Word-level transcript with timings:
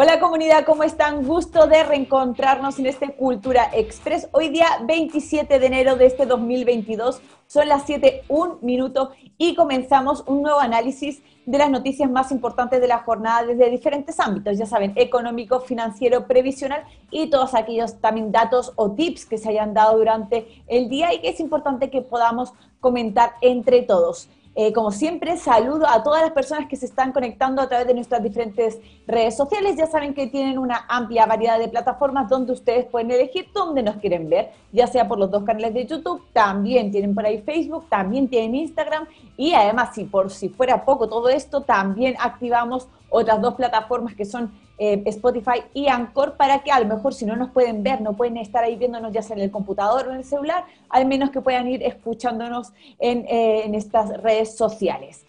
Hola 0.00 0.20
comunidad, 0.20 0.64
¿cómo 0.64 0.84
están? 0.84 1.26
Gusto 1.26 1.66
de 1.66 1.82
reencontrarnos 1.82 2.78
en 2.78 2.86
este 2.86 3.16
Cultura 3.16 3.68
Express. 3.72 4.28
Hoy 4.30 4.48
día 4.48 4.66
27 4.84 5.58
de 5.58 5.66
enero 5.66 5.96
de 5.96 6.06
este 6.06 6.24
2022, 6.24 7.20
son 7.48 7.66
las 7.66 7.82
7, 7.84 8.22
un 8.28 8.58
minuto 8.62 9.10
y 9.38 9.56
comenzamos 9.56 10.22
un 10.28 10.42
nuevo 10.42 10.60
análisis 10.60 11.20
de 11.46 11.58
las 11.58 11.68
noticias 11.68 12.08
más 12.08 12.30
importantes 12.30 12.80
de 12.80 12.86
la 12.86 12.98
jornada 12.98 13.44
desde 13.44 13.70
diferentes 13.70 14.20
ámbitos, 14.20 14.56
ya 14.56 14.66
saben, 14.66 14.92
económico, 14.94 15.58
financiero, 15.58 16.28
previsional 16.28 16.84
y 17.10 17.28
todos 17.28 17.56
aquellos 17.56 18.00
también 18.00 18.30
datos 18.30 18.72
o 18.76 18.92
tips 18.92 19.26
que 19.26 19.36
se 19.36 19.48
hayan 19.48 19.74
dado 19.74 19.98
durante 19.98 20.62
el 20.68 20.88
día 20.88 21.12
y 21.12 21.22
que 21.22 21.30
es 21.30 21.40
importante 21.40 21.90
que 21.90 22.02
podamos 22.02 22.52
comentar 22.78 23.32
entre 23.40 23.82
todos. 23.82 24.28
Eh, 24.60 24.72
como 24.72 24.90
siempre, 24.90 25.36
saludo 25.36 25.86
a 25.88 26.02
todas 26.02 26.20
las 26.20 26.32
personas 26.32 26.68
que 26.68 26.74
se 26.74 26.86
están 26.86 27.12
conectando 27.12 27.62
a 27.62 27.68
través 27.68 27.86
de 27.86 27.94
nuestras 27.94 28.20
diferentes 28.20 28.80
redes 29.06 29.36
sociales. 29.36 29.76
Ya 29.76 29.86
saben 29.86 30.14
que 30.14 30.26
tienen 30.26 30.58
una 30.58 30.84
amplia 30.88 31.26
variedad 31.26 31.60
de 31.60 31.68
plataformas 31.68 32.28
donde 32.28 32.54
ustedes 32.54 32.84
pueden 32.86 33.12
elegir 33.12 33.46
dónde 33.54 33.84
nos 33.84 33.98
quieren 33.98 34.28
ver, 34.28 34.50
ya 34.72 34.88
sea 34.88 35.06
por 35.06 35.16
los 35.16 35.30
dos 35.30 35.44
canales 35.44 35.74
de 35.74 35.86
YouTube, 35.86 36.24
también 36.32 36.90
tienen 36.90 37.14
por 37.14 37.24
ahí 37.24 37.40
Facebook, 37.42 37.84
también 37.88 38.26
tienen 38.26 38.56
Instagram 38.56 39.06
y 39.36 39.52
además, 39.52 39.94
si 39.94 40.06
por 40.06 40.28
si 40.28 40.48
fuera 40.48 40.84
poco 40.84 41.08
todo 41.08 41.28
esto, 41.28 41.60
también 41.60 42.16
activamos 42.18 42.88
otras 43.10 43.40
dos 43.40 43.54
plataformas 43.54 44.16
que 44.16 44.24
son 44.24 44.50
eh, 44.78 45.02
Spotify 45.06 45.62
y 45.74 45.88
Anchor 45.88 46.36
para 46.36 46.60
que 46.60 46.70
a 46.70 46.80
lo 46.80 46.86
mejor 46.86 47.12
si 47.12 47.24
no 47.24 47.36
nos 47.36 47.50
pueden 47.50 47.82
ver, 47.82 48.00
no 48.00 48.14
pueden 48.14 48.36
estar 48.36 48.62
ahí 48.64 48.76
viéndonos 48.76 49.12
ya 49.12 49.22
sea 49.22 49.36
en 49.36 49.42
el 49.42 49.50
computador 49.50 50.06
o 50.06 50.10
en 50.12 50.18
el 50.18 50.24
celular, 50.24 50.64
al 50.88 51.06
menos 51.06 51.30
que 51.30 51.40
puedan 51.40 51.68
ir 51.68 51.82
escuchándonos 51.82 52.72
en, 52.98 53.26
eh, 53.28 53.62
en 53.64 53.74
estas 53.74 54.10
redes 54.22 54.56
sociales. 54.56 55.24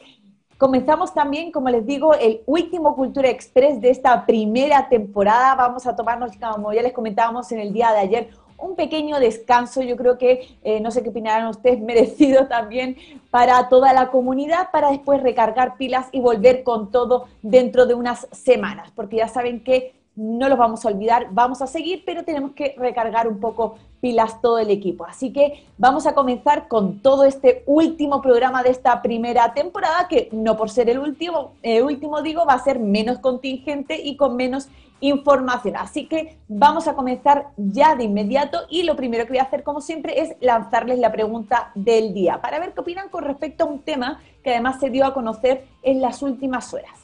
Comenzamos 0.59 1.13
también, 1.13 1.51
como 1.51 1.69
les 1.69 1.85
digo, 1.85 2.13
el 2.13 2.41
último 2.45 2.93
Cultura 2.93 3.29
Express 3.29 3.79
de 3.79 3.91
esta 3.91 4.25
primera 4.25 4.89
temporada. 4.89 5.55
Vamos 5.55 5.87
a 5.87 5.95
tomarnos, 5.95 6.31
como 6.35 6.73
ya 6.73 6.81
les 6.81 6.91
comentábamos 6.91 7.49
en 7.53 7.61
el 7.61 7.71
día 7.71 7.93
de 7.93 7.99
ayer, 7.99 8.29
un 8.61 8.75
pequeño 8.75 9.19
descanso, 9.19 9.81
yo 9.81 9.95
creo 9.95 10.17
que, 10.17 10.57
eh, 10.63 10.79
no 10.79 10.91
sé 10.91 11.03
qué 11.03 11.09
opinarán 11.09 11.47
ustedes, 11.47 11.79
merecido 11.81 12.47
también 12.47 12.97
para 13.31 13.69
toda 13.69 13.93
la 13.93 14.09
comunidad, 14.09 14.71
para 14.71 14.91
después 14.91 15.21
recargar 15.21 15.77
pilas 15.77 16.07
y 16.11 16.19
volver 16.19 16.63
con 16.63 16.91
todo 16.91 17.27
dentro 17.41 17.85
de 17.85 17.93
unas 17.93 18.27
semanas, 18.31 18.91
porque 18.95 19.17
ya 19.17 19.27
saben 19.27 19.63
que 19.63 19.93
no 20.15 20.49
los 20.49 20.57
vamos 20.57 20.85
a 20.85 20.89
olvidar, 20.89 21.27
vamos 21.31 21.61
a 21.61 21.67
seguir, 21.67 22.03
pero 22.05 22.23
tenemos 22.23 22.51
que 22.51 22.75
recargar 22.77 23.27
un 23.27 23.39
poco 23.39 23.77
pilas 23.99 24.41
todo 24.41 24.59
el 24.59 24.69
equipo. 24.69 25.05
Así 25.05 25.31
que 25.31 25.65
vamos 25.77 26.05
a 26.07 26.13
comenzar 26.13 26.67
con 26.67 26.99
todo 26.99 27.25
este 27.25 27.63
último 27.65 28.21
programa 28.21 28.63
de 28.63 28.69
esta 28.69 29.01
primera 29.01 29.53
temporada, 29.53 30.07
que 30.07 30.29
no 30.31 30.57
por 30.57 30.69
ser 30.69 30.89
el 30.89 30.99
último, 30.99 31.53
el 31.61 31.83
último 31.83 32.21
digo, 32.21 32.45
va 32.45 32.53
a 32.53 32.63
ser 32.63 32.79
menos 32.79 33.19
contingente 33.19 34.01
y 34.01 34.15
con 34.15 34.35
menos 34.35 34.69
información. 35.01 35.75
Así 35.77 36.07
que 36.07 36.37
vamos 36.47 36.87
a 36.87 36.93
comenzar 36.93 37.47
ya 37.57 37.95
de 37.95 38.03
inmediato 38.03 38.59
y 38.69 38.83
lo 38.83 38.95
primero 38.95 39.25
que 39.25 39.31
voy 39.31 39.39
a 39.39 39.43
hacer, 39.43 39.63
como 39.63 39.81
siempre, 39.81 40.21
es 40.21 40.35
lanzarles 40.41 40.99
la 40.99 41.11
pregunta 41.11 41.71
del 41.75 42.13
día 42.13 42.41
para 42.41 42.59
ver 42.59 42.73
qué 42.73 42.81
opinan 42.81 43.09
con 43.09 43.23
respecto 43.23 43.63
a 43.63 43.67
un 43.67 43.79
tema 43.79 44.21
que 44.43 44.51
además 44.51 44.79
se 44.79 44.89
dio 44.89 45.05
a 45.05 45.13
conocer 45.13 45.65
en 45.83 46.01
las 46.01 46.21
últimas 46.21 46.73
horas. 46.73 46.99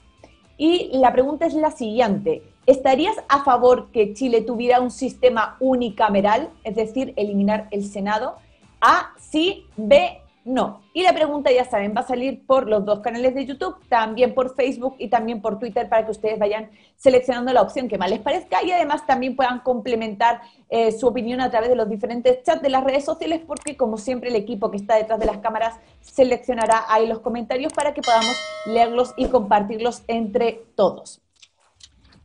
Y 0.57 0.97
la 0.97 1.11
pregunta 1.11 1.45
es 1.45 1.53
la 1.53 1.71
siguiente. 1.71 2.41
¿Estarías 2.65 3.15
a 3.29 3.43
favor 3.43 3.91
que 3.91 4.13
Chile 4.13 4.41
tuviera 4.41 4.81
un 4.81 4.89
sistema 4.89 5.55
unicameral, 5.59 6.49
es 6.63 6.75
decir, 6.75 7.13
eliminar 7.15 7.67
el 7.69 7.85
Senado? 7.85 8.37
A, 8.81 9.13
sí, 9.19 9.67
B, 9.77 10.19
no. 10.45 10.81
Y 10.93 11.03
la 11.03 11.13
pregunta, 11.13 11.51
ya 11.51 11.65
saben, 11.65 11.93
va 11.95 12.01
a 12.01 12.07
salir 12.07 12.43
por 12.47 12.67
los 12.67 12.83
dos 12.83 13.01
canales 13.01 13.35
de 13.35 13.45
YouTube, 13.45 13.75
también 13.87 14.33
por 14.33 14.55
Facebook 14.55 14.95
y 14.97 15.09
también 15.09 15.41
por 15.41 15.59
Twitter 15.59 15.89
para 15.89 16.05
que 16.05 16.11
ustedes 16.11 16.39
vayan 16.39 16.71
seleccionando 16.95 17.53
la 17.53 17.61
opción 17.61 17.87
que 17.87 17.99
más 17.99 18.09
les 18.09 18.19
parezca 18.19 18.63
y 18.63 18.71
además 18.71 19.05
también 19.05 19.35
puedan 19.35 19.59
complementar 19.59 20.41
eh, 20.69 20.91
su 20.91 21.07
opinión 21.07 21.41
a 21.41 21.51
través 21.51 21.69
de 21.69 21.75
los 21.75 21.89
diferentes 21.89 22.41
chats 22.43 22.61
de 22.61 22.69
las 22.69 22.83
redes 22.83 23.05
sociales 23.05 23.41
porque 23.45 23.75
como 23.75 23.97
siempre 23.97 24.29
el 24.29 24.35
equipo 24.35 24.71
que 24.71 24.77
está 24.77 24.95
detrás 24.95 25.19
de 25.19 25.25
las 25.25 25.37
cámaras 25.37 25.79
seleccionará 26.01 26.85
ahí 26.89 27.07
los 27.07 27.19
comentarios 27.19 27.73
para 27.73 27.93
que 27.93 28.01
podamos 28.01 28.35
leerlos 28.67 29.13
y 29.17 29.27
compartirlos 29.27 30.03
entre 30.07 30.63
todos. 30.75 31.24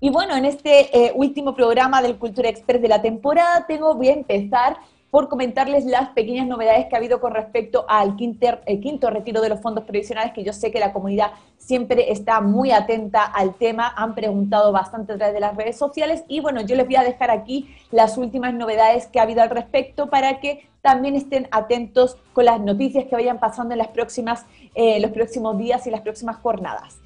Y 0.02 0.08
bueno, 0.08 0.34
en 0.34 0.46
este 0.46 0.96
eh, 0.96 1.12
último 1.14 1.54
programa 1.54 2.00
del 2.00 2.16
Cultura 2.16 2.48
Expert 2.48 2.80
de 2.80 2.88
la 2.88 3.02
temporada 3.02 3.66
tengo, 3.66 3.94
voy 3.94 4.08
a 4.08 4.14
empezar 4.14 4.78
por 5.10 5.28
comentarles 5.28 5.84
las 5.84 6.10
pequeñas 6.10 6.46
novedades 6.46 6.86
que 6.86 6.94
ha 6.94 6.98
habido 6.98 7.20
con 7.20 7.34
respecto 7.34 7.84
al 7.86 8.16
quinto 8.16 9.10
retiro 9.10 9.42
de 9.42 9.48
los 9.50 9.60
fondos 9.60 9.84
previsionales, 9.84 10.32
que 10.32 10.44
yo 10.44 10.52
sé 10.52 10.70
que 10.70 10.78
la 10.78 10.92
comunidad 10.92 11.32
siempre 11.58 12.12
está 12.12 12.40
muy 12.40 12.70
atenta 12.70 13.24
al 13.24 13.54
tema, 13.56 13.92
han 13.94 14.14
preguntado 14.14 14.72
bastante 14.72 15.12
a 15.12 15.16
través 15.16 15.34
de 15.34 15.40
las 15.40 15.54
redes 15.54 15.76
sociales 15.76 16.24
y 16.28 16.40
bueno, 16.40 16.62
yo 16.62 16.76
les 16.76 16.86
voy 16.86 16.96
a 16.96 17.02
dejar 17.02 17.30
aquí 17.30 17.68
las 17.90 18.16
últimas 18.16 18.54
novedades 18.54 19.08
que 19.08 19.18
ha 19.18 19.24
habido 19.24 19.42
al 19.42 19.50
respecto 19.50 20.08
para 20.08 20.40
que 20.40 20.68
también 20.80 21.14
estén 21.16 21.48
atentos 21.50 22.16
con 22.32 22.46
las 22.46 22.60
noticias 22.60 23.04
que 23.04 23.16
vayan 23.16 23.38
pasando 23.38 23.74
en 23.74 23.78
las 23.78 23.88
próximas, 23.88 24.46
eh, 24.74 24.98
los 25.00 25.10
próximos 25.10 25.58
días 25.58 25.86
y 25.86 25.90
las 25.90 26.00
próximas 26.00 26.36
jornadas. 26.36 26.99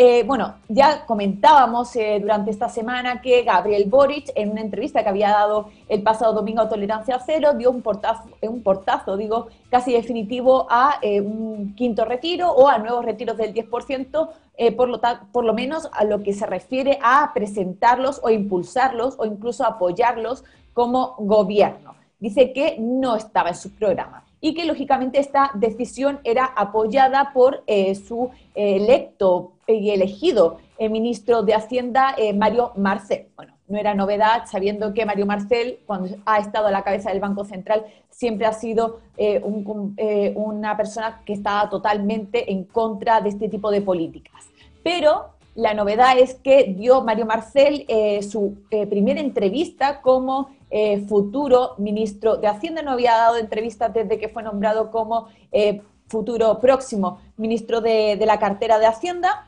Eh, 0.00 0.22
bueno, 0.22 0.54
ya 0.68 1.04
comentábamos 1.06 1.96
eh, 1.96 2.18
durante 2.20 2.52
esta 2.52 2.68
semana 2.68 3.20
que 3.20 3.42
Gabriel 3.42 3.86
Boric, 3.90 4.30
en 4.36 4.52
una 4.52 4.60
entrevista 4.60 5.02
que 5.02 5.08
había 5.08 5.30
dado 5.30 5.70
el 5.88 6.04
pasado 6.04 6.34
domingo 6.34 6.60
a 6.60 6.68
Tolerancia 6.68 7.18
Cero, 7.26 7.54
dio 7.54 7.72
un 7.72 7.82
portazo, 7.82 8.28
un 8.42 8.62
portazo 8.62 9.16
digo, 9.16 9.48
casi 9.68 9.92
definitivo 9.92 10.68
a 10.70 11.00
eh, 11.02 11.20
un 11.20 11.74
quinto 11.74 12.04
retiro 12.04 12.48
o 12.48 12.68
a 12.68 12.78
nuevos 12.78 13.04
retiros 13.04 13.36
del 13.38 13.52
10%, 13.52 14.28
por, 14.76 14.88
lo 14.88 15.00
por 15.32 15.44
lo 15.44 15.52
menos 15.52 15.88
a 15.92 16.04
lo 16.04 16.22
que 16.22 16.32
se 16.32 16.46
refiere 16.46 17.00
a 17.02 17.32
presentarlos 17.34 18.20
o 18.22 18.30
impulsarlos 18.30 19.16
o 19.18 19.26
incluso 19.26 19.64
apoyarlos 19.66 20.44
como 20.74 21.16
gobierno. 21.18 21.96
Dice 22.20 22.52
que 22.52 22.76
no 22.78 23.16
estaba 23.16 23.48
en 23.48 23.56
su 23.56 23.72
programa 23.72 24.24
y 24.40 24.54
que 24.54 24.64
lógicamente 24.64 25.18
esta 25.18 25.50
decisión 25.54 26.20
era 26.22 26.44
apoyada 26.44 27.32
por 27.32 27.64
su 28.06 28.30
electo 28.54 29.54
y 29.74 29.90
elegido 29.90 30.58
el 30.78 30.90
ministro 30.90 31.42
de 31.42 31.54
Hacienda, 31.54 32.14
eh, 32.16 32.32
Mario 32.32 32.72
Marcel. 32.76 33.28
Bueno, 33.36 33.54
no 33.68 33.78
era 33.78 33.94
novedad, 33.94 34.44
sabiendo 34.46 34.94
que 34.94 35.04
Mario 35.04 35.26
Marcel, 35.26 35.80
cuando 35.86 36.16
ha 36.24 36.38
estado 36.38 36.68
a 36.68 36.70
la 36.70 36.82
cabeza 36.82 37.10
del 37.10 37.20
Banco 37.20 37.44
Central, 37.44 37.84
siempre 38.08 38.46
ha 38.46 38.52
sido 38.54 39.00
eh, 39.18 39.42
eh, 39.98 40.32
una 40.36 40.76
persona 40.76 41.20
que 41.26 41.34
estaba 41.34 41.68
totalmente 41.68 42.50
en 42.50 42.64
contra 42.64 43.20
de 43.20 43.28
este 43.28 43.48
tipo 43.48 43.70
de 43.70 43.82
políticas. 43.82 44.46
Pero 44.82 45.26
la 45.54 45.74
novedad 45.74 46.18
es 46.18 46.36
que 46.36 46.74
dio 46.78 47.02
Mario 47.02 47.26
Marcel 47.26 47.84
su 48.22 48.58
primera 48.88 49.20
entrevista 49.20 50.00
como 50.00 50.50
futuro 51.08 51.74
ministro 51.78 52.36
de 52.36 52.46
Hacienda. 52.46 52.80
No 52.80 52.92
había 52.92 53.16
dado 53.16 53.38
entrevistas 53.38 53.92
desde 53.92 54.20
que 54.20 54.28
fue 54.28 54.44
nombrado 54.44 54.92
como 54.92 55.26
futuro 56.06 56.60
próximo 56.60 57.18
ministro 57.36 57.80
de 57.80 58.24
la 58.24 58.38
cartera 58.38 58.78
de 58.78 58.86
Hacienda 58.86 59.47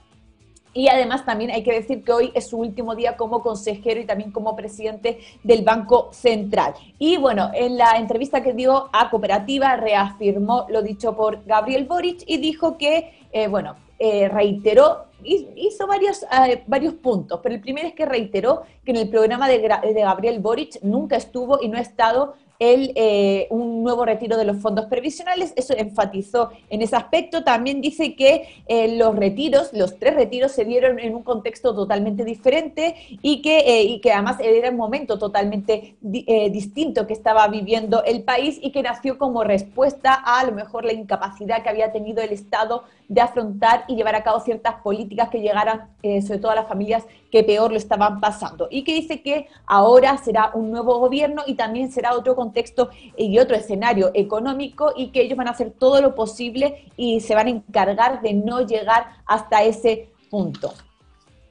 y 0.72 0.88
además 0.88 1.24
también 1.24 1.50
hay 1.50 1.62
que 1.62 1.72
decir 1.72 2.04
que 2.04 2.12
hoy 2.12 2.32
es 2.34 2.48
su 2.48 2.58
último 2.58 2.94
día 2.94 3.16
como 3.16 3.42
consejero 3.42 4.00
y 4.00 4.06
también 4.06 4.30
como 4.30 4.54
presidente 4.54 5.18
del 5.42 5.62
Banco 5.62 6.10
Central. 6.12 6.74
Y 6.98 7.16
bueno, 7.16 7.50
en 7.54 7.76
la 7.76 7.92
entrevista 7.96 8.42
que 8.42 8.52
dio 8.52 8.88
a 8.92 9.10
Cooperativa 9.10 9.76
reafirmó 9.76 10.66
lo 10.68 10.82
dicho 10.82 11.16
por 11.16 11.44
Gabriel 11.44 11.84
Boric 11.86 12.22
y 12.26 12.38
dijo 12.38 12.78
que, 12.78 13.12
eh, 13.32 13.48
bueno, 13.48 13.76
eh, 13.98 14.28
reiteró, 14.28 15.06
hizo 15.22 15.86
varios, 15.86 16.22
eh, 16.22 16.62
varios 16.66 16.94
puntos, 16.94 17.40
pero 17.42 17.54
el 17.54 17.60
primero 17.60 17.86
es 17.88 17.94
que 17.94 18.06
reiteró 18.06 18.62
que 18.84 18.92
en 18.92 18.96
el 18.96 19.10
programa 19.10 19.48
de, 19.48 19.58
de 19.58 20.00
Gabriel 20.00 20.38
Boric 20.38 20.80
nunca 20.82 21.16
estuvo 21.16 21.58
y 21.60 21.68
no 21.68 21.76
ha 21.76 21.82
estado 21.82 22.34
el, 22.60 22.92
eh, 22.94 23.48
un 23.50 23.82
nuevo 23.82 24.04
retiro 24.04 24.36
de 24.36 24.44
los 24.44 24.58
fondos 24.58 24.86
previsionales. 24.86 25.52
Eso 25.56 25.74
enfatizó 25.76 26.50
en 26.68 26.82
ese 26.82 26.94
aspecto. 26.94 27.42
También 27.42 27.80
dice 27.80 28.14
que 28.14 28.48
eh, 28.68 28.96
los 28.96 29.16
retiros, 29.16 29.72
los 29.72 29.98
tres 29.98 30.14
retiros, 30.14 30.52
se 30.52 30.64
dieron 30.64 31.00
en 31.00 31.14
un 31.14 31.22
contexto 31.22 31.74
totalmente 31.74 32.24
diferente 32.24 32.94
y 33.22 33.40
que, 33.42 33.58
eh, 33.60 33.82
y 33.84 34.00
que 34.00 34.12
además 34.12 34.36
era 34.40 34.70
un 34.70 34.76
momento 34.76 35.18
totalmente 35.18 35.96
distinto 36.00 37.06
que 37.06 37.14
estaba 37.14 37.48
viviendo 37.48 38.04
el 38.04 38.22
país 38.22 38.58
y 38.60 38.72
que 38.72 38.82
nació 38.82 39.16
como 39.16 39.42
respuesta 39.42 40.12
a 40.14 40.44
lo 40.44 40.52
mejor 40.52 40.84
la 40.84 40.92
incapacidad 40.92 41.62
que 41.62 41.70
había 41.70 41.92
tenido 41.92 42.22
el 42.22 42.30
Estado 42.30 42.84
de 43.10 43.20
afrontar 43.20 43.84
y 43.88 43.96
llevar 43.96 44.14
a 44.14 44.22
cabo 44.22 44.40
ciertas 44.40 44.76
políticas 44.76 45.28
que 45.28 45.40
llegaran 45.40 45.90
sobre 46.24 46.38
todo 46.38 46.52
a 46.52 46.54
las 46.54 46.68
familias 46.68 47.04
que 47.30 47.42
peor 47.42 47.72
lo 47.72 47.76
estaban 47.76 48.20
pasando. 48.20 48.68
Y 48.70 48.84
que 48.84 48.94
dice 48.94 49.20
que 49.20 49.48
ahora 49.66 50.16
será 50.16 50.52
un 50.54 50.70
nuevo 50.70 50.98
gobierno 50.98 51.42
y 51.46 51.54
también 51.54 51.90
será 51.90 52.14
otro 52.14 52.36
contexto 52.36 52.90
y 53.16 53.38
otro 53.38 53.56
escenario 53.56 54.12
económico 54.14 54.92
y 54.96 55.08
que 55.08 55.22
ellos 55.22 55.36
van 55.36 55.48
a 55.48 55.50
hacer 55.50 55.72
todo 55.72 56.00
lo 56.00 56.14
posible 56.14 56.86
y 56.96 57.20
se 57.20 57.34
van 57.34 57.48
a 57.48 57.50
encargar 57.50 58.22
de 58.22 58.32
no 58.32 58.60
llegar 58.60 59.08
hasta 59.26 59.64
ese 59.64 60.10
punto. 60.30 60.72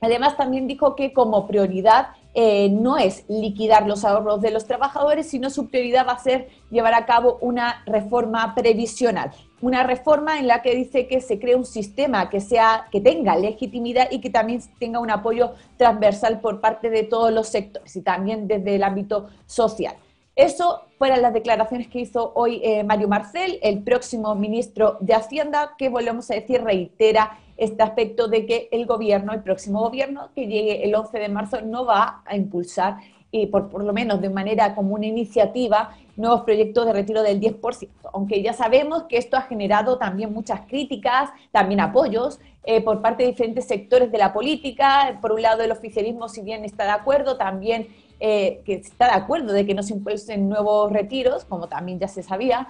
Además, 0.01 0.37
también 0.37 0.67
dijo 0.67 0.95
que 0.95 1.11
como 1.11 1.45
prioridad 1.45 2.09
eh, 2.33 2.69
no 2.69 2.97
es 2.97 3.25
liquidar 3.27 3.85
los 3.85 4.05
ahorros 4.05 4.41
de 4.41 4.51
los 4.51 4.65
trabajadores, 4.65 5.29
sino 5.29 5.49
su 5.49 5.67
prioridad 5.67 6.07
va 6.07 6.13
a 6.13 6.19
ser 6.19 6.47
llevar 6.69 6.93
a 6.93 7.05
cabo 7.05 7.37
una 7.41 7.83
reforma 7.85 8.53
previsional, 8.55 9.31
una 9.61 9.83
reforma 9.83 10.39
en 10.39 10.47
la 10.47 10.61
que 10.61 10.75
dice 10.75 11.07
que 11.07 11.21
se 11.21 11.39
cree 11.39 11.55
un 11.55 11.65
sistema 11.65 12.29
que 12.29 12.39
sea 12.39 12.87
que 12.91 13.01
tenga 13.01 13.35
legitimidad 13.35 14.09
y 14.11 14.21
que 14.21 14.29
también 14.29 14.61
tenga 14.79 14.99
un 14.99 15.11
apoyo 15.11 15.53
transversal 15.77 16.39
por 16.39 16.61
parte 16.61 16.89
de 16.89 17.03
todos 17.03 17.31
los 17.31 17.47
sectores 17.49 17.95
y 17.95 18.01
también 18.01 18.47
desde 18.47 18.75
el 18.75 18.83
ámbito 18.83 19.27
social. 19.45 19.95
Eso 20.35 20.83
fueron 20.97 21.21
las 21.21 21.33
declaraciones 21.33 21.89
que 21.89 21.99
hizo 21.99 22.31
hoy 22.33 22.61
eh, 22.63 22.83
Mario 22.85 23.09
Marcel, 23.09 23.59
el 23.61 23.83
próximo 23.83 24.35
ministro 24.35 24.97
de 25.01 25.13
Hacienda, 25.13 25.75
que 25.77 25.89
volvemos 25.89 26.31
a 26.31 26.35
decir 26.35 26.63
reitera 26.63 27.37
este 27.57 27.83
aspecto 27.83 28.29
de 28.29 28.45
que 28.45 28.69
el 28.71 28.85
gobierno, 28.85 29.33
el 29.33 29.43
próximo 29.43 29.81
gobierno 29.81 30.29
que 30.33 30.47
llegue 30.47 30.85
el 30.85 30.95
11 30.95 31.19
de 31.19 31.27
marzo, 31.27 31.61
no 31.61 31.85
va 31.85 32.23
a 32.25 32.37
impulsar 32.37 32.99
y 33.31 33.47
por, 33.47 33.69
por 33.69 33.83
lo 33.83 33.93
menos 33.93 34.21
de 34.21 34.29
manera 34.29 34.75
como 34.75 34.95
una 34.95 35.05
iniciativa, 35.05 35.95
nuevos 36.15 36.41
proyectos 36.41 36.85
de 36.85 36.93
retiro 36.93 37.23
del 37.23 37.39
10%, 37.39 37.89
aunque 38.13 38.41
ya 38.41 38.53
sabemos 38.53 39.03
que 39.03 39.17
esto 39.17 39.37
ha 39.37 39.41
generado 39.41 39.97
también 39.97 40.33
muchas 40.33 40.61
críticas, 40.61 41.29
también 41.51 41.79
apoyos 41.79 42.39
eh, 42.65 42.81
por 42.81 43.01
parte 43.01 43.23
de 43.23 43.29
diferentes 43.29 43.65
sectores 43.65 44.11
de 44.11 44.17
la 44.17 44.33
política. 44.33 45.17
Por 45.21 45.31
un 45.31 45.41
lado, 45.41 45.63
el 45.63 45.71
oficialismo, 45.71 46.27
si 46.27 46.41
bien 46.41 46.65
está 46.65 46.83
de 46.83 46.91
acuerdo, 46.91 47.37
también 47.37 47.87
eh, 48.19 48.61
que 48.65 48.73
está 48.73 49.05
de 49.05 49.13
acuerdo 49.13 49.53
de 49.53 49.65
que 49.65 49.73
no 49.73 49.81
se 49.81 49.93
impulsen 49.93 50.49
nuevos 50.49 50.91
retiros, 50.91 51.45
como 51.45 51.67
también 51.67 51.99
ya 51.99 52.09
se 52.09 52.21
sabía, 52.21 52.67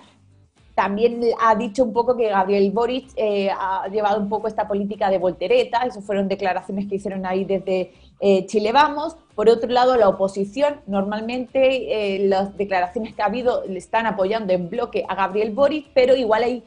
también 0.80 1.20
ha 1.42 1.56
dicho 1.56 1.84
un 1.84 1.92
poco 1.92 2.16
que 2.16 2.30
Gabriel 2.30 2.72
Boric 2.72 3.10
eh, 3.18 3.50
ha 3.52 3.90
llevado 3.90 4.22
un 4.22 4.30
poco 4.30 4.48
esta 4.48 4.66
política 4.66 5.10
de 5.10 5.18
voltereta, 5.18 5.82
eso 5.82 6.02
fueron 6.02 6.30
declaraciones 6.30 6.88
que 6.88 6.96
hicieron 6.96 7.26
ahí 7.26 7.44
desde 7.44 7.92
eh, 8.22 8.46
Chile 8.46 8.72
Vamos. 8.72 9.18
Por 9.36 9.50
otro 9.50 9.70
lado, 9.70 9.98
la 9.98 10.08
oposición, 10.08 10.80
normalmente 10.88 12.16
eh, 12.16 12.30
las 12.30 12.56
declaraciones 12.56 13.14
que 13.14 13.22
ha 13.22 13.26
habido 13.26 13.66
le 13.68 13.78
están 13.78 14.06
apoyando 14.06 14.54
en 14.54 14.70
bloque 14.70 15.04
a 15.06 15.16
Gabriel 15.16 15.52
Boric, 15.52 15.88
pero 15.94 16.16
igual 16.16 16.44
hay 16.44 16.64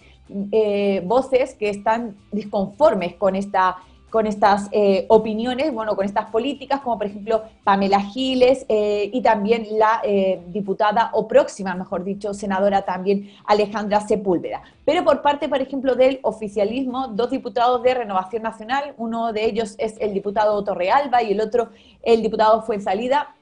voces 1.04 1.54
que 1.54 1.70
están 1.70 2.14
disconformes 2.32 3.14
con 3.14 3.34
esta 3.34 3.78
con 4.12 4.26
estas 4.26 4.68
eh, 4.72 5.06
opiniones, 5.08 5.72
bueno, 5.72 5.96
con 5.96 6.04
estas 6.04 6.26
políticas, 6.26 6.82
como 6.82 6.98
por 6.98 7.06
ejemplo 7.06 7.44
Pamela 7.64 7.98
Giles 7.98 8.66
eh, 8.68 9.08
y 9.10 9.22
también 9.22 9.66
la 9.78 10.02
eh, 10.04 10.42
diputada, 10.48 11.08
o 11.14 11.26
próxima, 11.26 11.74
mejor 11.74 12.04
dicho, 12.04 12.34
senadora 12.34 12.82
también 12.82 13.30
Alejandra 13.46 14.02
Sepúlveda. 14.02 14.60
Pero 14.84 15.02
por 15.02 15.22
parte, 15.22 15.48
por 15.48 15.62
ejemplo, 15.62 15.94
del 15.94 16.20
oficialismo, 16.24 17.08
dos 17.08 17.30
diputados 17.30 17.82
de 17.82 17.94
Renovación 17.94 18.42
Nacional, 18.42 18.92
uno 18.98 19.32
de 19.32 19.46
ellos 19.46 19.76
es 19.78 19.94
el 19.98 20.12
diputado 20.12 20.62
Torrealba 20.62 21.22
y 21.22 21.32
el 21.32 21.40
otro 21.40 21.70
el 22.02 22.20
diputado 22.20 22.60
Fuensalida, 22.62 23.34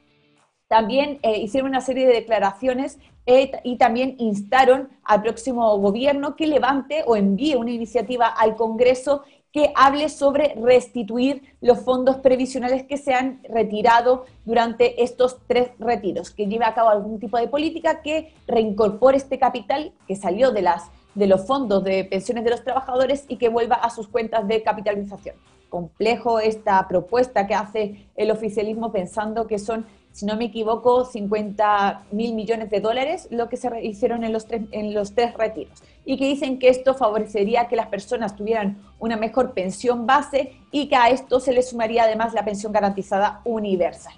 también 0.69 1.19
hicieron 1.25 1.70
una 1.70 1.81
serie 1.81 2.06
de 2.06 2.12
declaraciones 2.12 3.00
y 3.26 3.76
también 3.76 4.14
instaron 4.19 4.88
al 5.02 5.20
próximo 5.20 5.76
gobierno 5.78 6.37
que 6.37 6.46
levante 6.46 7.02
o 7.08 7.17
envíe 7.17 7.56
una 7.56 7.72
iniciativa 7.72 8.28
al 8.28 8.55
Congreso 8.55 9.25
que 9.52 9.73
hable 9.75 10.08
sobre 10.08 10.55
restituir 10.55 11.43
los 11.61 11.81
fondos 11.81 12.17
previsionales 12.19 12.85
que 12.85 12.97
se 12.97 13.14
han 13.14 13.41
retirado 13.49 14.26
durante 14.44 15.02
estos 15.02 15.38
tres 15.47 15.70
retiros, 15.79 16.31
que 16.31 16.47
lleve 16.47 16.64
a 16.64 16.75
cabo 16.75 16.91
algún 16.91 17.19
tipo 17.19 17.37
de 17.37 17.49
política 17.49 18.00
que 18.02 18.32
reincorpore 18.47 19.17
este 19.17 19.38
capital 19.38 19.93
que 20.06 20.14
salió 20.14 20.52
de, 20.52 20.62
las, 20.62 20.91
de 21.14 21.26
los 21.26 21.47
fondos 21.47 21.82
de 21.82 22.05
pensiones 22.05 22.44
de 22.44 22.50
los 22.50 22.62
trabajadores 22.62 23.25
y 23.29 23.37
que 23.37 23.49
vuelva 23.49 23.76
a 23.76 23.91
sus 23.91 24.06
cuentas 24.06 24.47
de 24.47 24.62
capitalización. 24.62 25.35
Complejo 25.69 26.41
esta 26.41 26.87
propuesta 26.87 27.46
que 27.46 27.55
hace 27.55 28.06
el 28.17 28.31
oficialismo 28.31 28.93
pensando 28.93 29.46
que 29.46 29.58
son 29.58 29.87
si 30.12 30.27
no 30.27 30.37
me 30.37 30.47
equivoco, 30.47 31.05
50 31.05 32.03
mil 32.11 32.35
millones 32.35 32.71
de 32.71 32.81
dólares, 32.81 33.29
lo 33.31 33.49
que 33.49 33.57
se 33.57 33.71
hicieron 33.83 34.25
en 34.25 34.33
los, 34.33 34.47
tres, 34.47 34.62
en 34.73 34.93
los 34.93 35.15
tres 35.15 35.35
retiros. 35.35 35.83
Y 36.05 36.17
que 36.17 36.27
dicen 36.27 36.59
que 36.59 36.69
esto 36.69 36.95
favorecería 36.95 37.69
que 37.69 37.77
las 37.77 37.87
personas 37.87 38.37
tuvieran 38.37 38.79
una 38.99 39.17
mejor 39.17 39.53
pensión 39.53 40.07
base 40.07 40.55
y 40.73 40.89
que 40.89 40.97
a 40.97 41.11
esto 41.11 41.41
se 41.41 41.53
le 41.53 41.62
sumaría 41.62 42.05
además 42.05 42.35
la 42.35 42.45
pensión 42.45 42.73
garantizada 42.73 43.41
universal. 43.45 44.15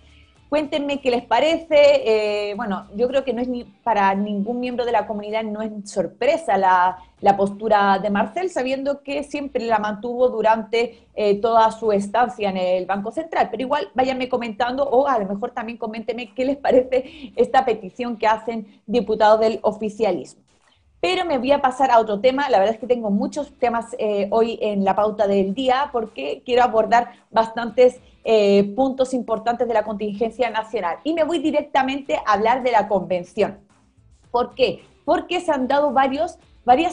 Cuéntenme 0.52 1.00
qué 1.00 1.10
les 1.10 1.25
parece. 1.25 1.76
Eh, 2.50 2.54
bueno, 2.56 2.87
yo 2.94 3.08
creo 3.08 3.25
que 3.25 3.32
no 3.32 3.40
es 3.40 3.49
ni 3.49 3.64
para 3.64 4.14
ningún 4.14 4.60
miembro 4.60 4.84
de 4.84 4.93
la 4.93 5.06
comunidad, 5.06 5.44
no 5.44 5.62
es 5.62 5.70
sorpresa 5.90 6.58
la, 6.58 6.99
postura 7.38 7.99
de 7.99 8.10
Marcel, 8.10 8.50
sabiendo 8.50 9.02
que 9.02 9.22
siempre 9.22 9.64
la 9.64 9.78
mantuvo 9.78 10.28
durante 10.28 11.06
eh, 11.14 11.40
toda 11.40 11.70
su 11.72 11.90
estancia 11.90 12.50
en 12.50 12.58
el 12.58 12.84
Banco 12.84 13.10
Central. 13.12 13.49
Pero 13.50 13.62
igual 13.62 13.88
váyanme 13.94 14.28
comentando 14.28 14.84
o 14.84 15.08
a 15.08 15.19
lo 15.19 15.26
mejor 15.26 15.52
también 15.52 15.78
coméntenme 15.78 16.34
qué 16.34 16.44
les 16.44 16.58
parece 16.58 17.32
esta 17.34 17.64
petición 17.64 18.19
que 18.19 18.26
hacen 18.26 18.82
diputados 18.87 19.40
del 19.40 19.58
oficialismo. 19.62 20.43
Pero 21.02 21.25
me 21.25 21.37
voy 21.37 21.50
a 21.50 21.60
pasar 21.60 21.90
a 21.90 21.99
otro 21.99 22.20
tema. 22.20 22.49
La 22.49 22.60
verdad 22.60 22.76
es 22.76 22.81
que 22.81 22.87
tengo 22.87 23.10
muchos 23.10 23.52
temas 23.58 23.87
eh, 23.99 24.28
hoy 24.31 24.56
en 24.62 24.84
la 24.84 24.94
pauta 24.94 25.26
del 25.26 25.52
día 25.52 25.90
porque 25.90 26.43
quiero 26.46 26.62
abordar 26.62 27.14
bastantes 27.32 27.99
eh, 28.22 28.72
puntos 28.76 29.12
importantes 29.12 29.66
de 29.66 29.75
la 29.75 29.82
contingencia 29.82 30.49
nacional. 30.49 30.99
Y 31.02 31.12
me 31.12 31.25
voy 31.25 31.40
directamente 31.40 32.19
a 32.25 32.34
hablar 32.34 32.62
de 32.62 32.70
la 32.70 32.87
convención. 32.87 33.58
¿Por 34.31 34.54
qué? 34.54 34.84
Porque 35.04 35.40
se 35.40 35.50
han 35.50 35.66
dado 35.66 35.93
varias 35.93 36.38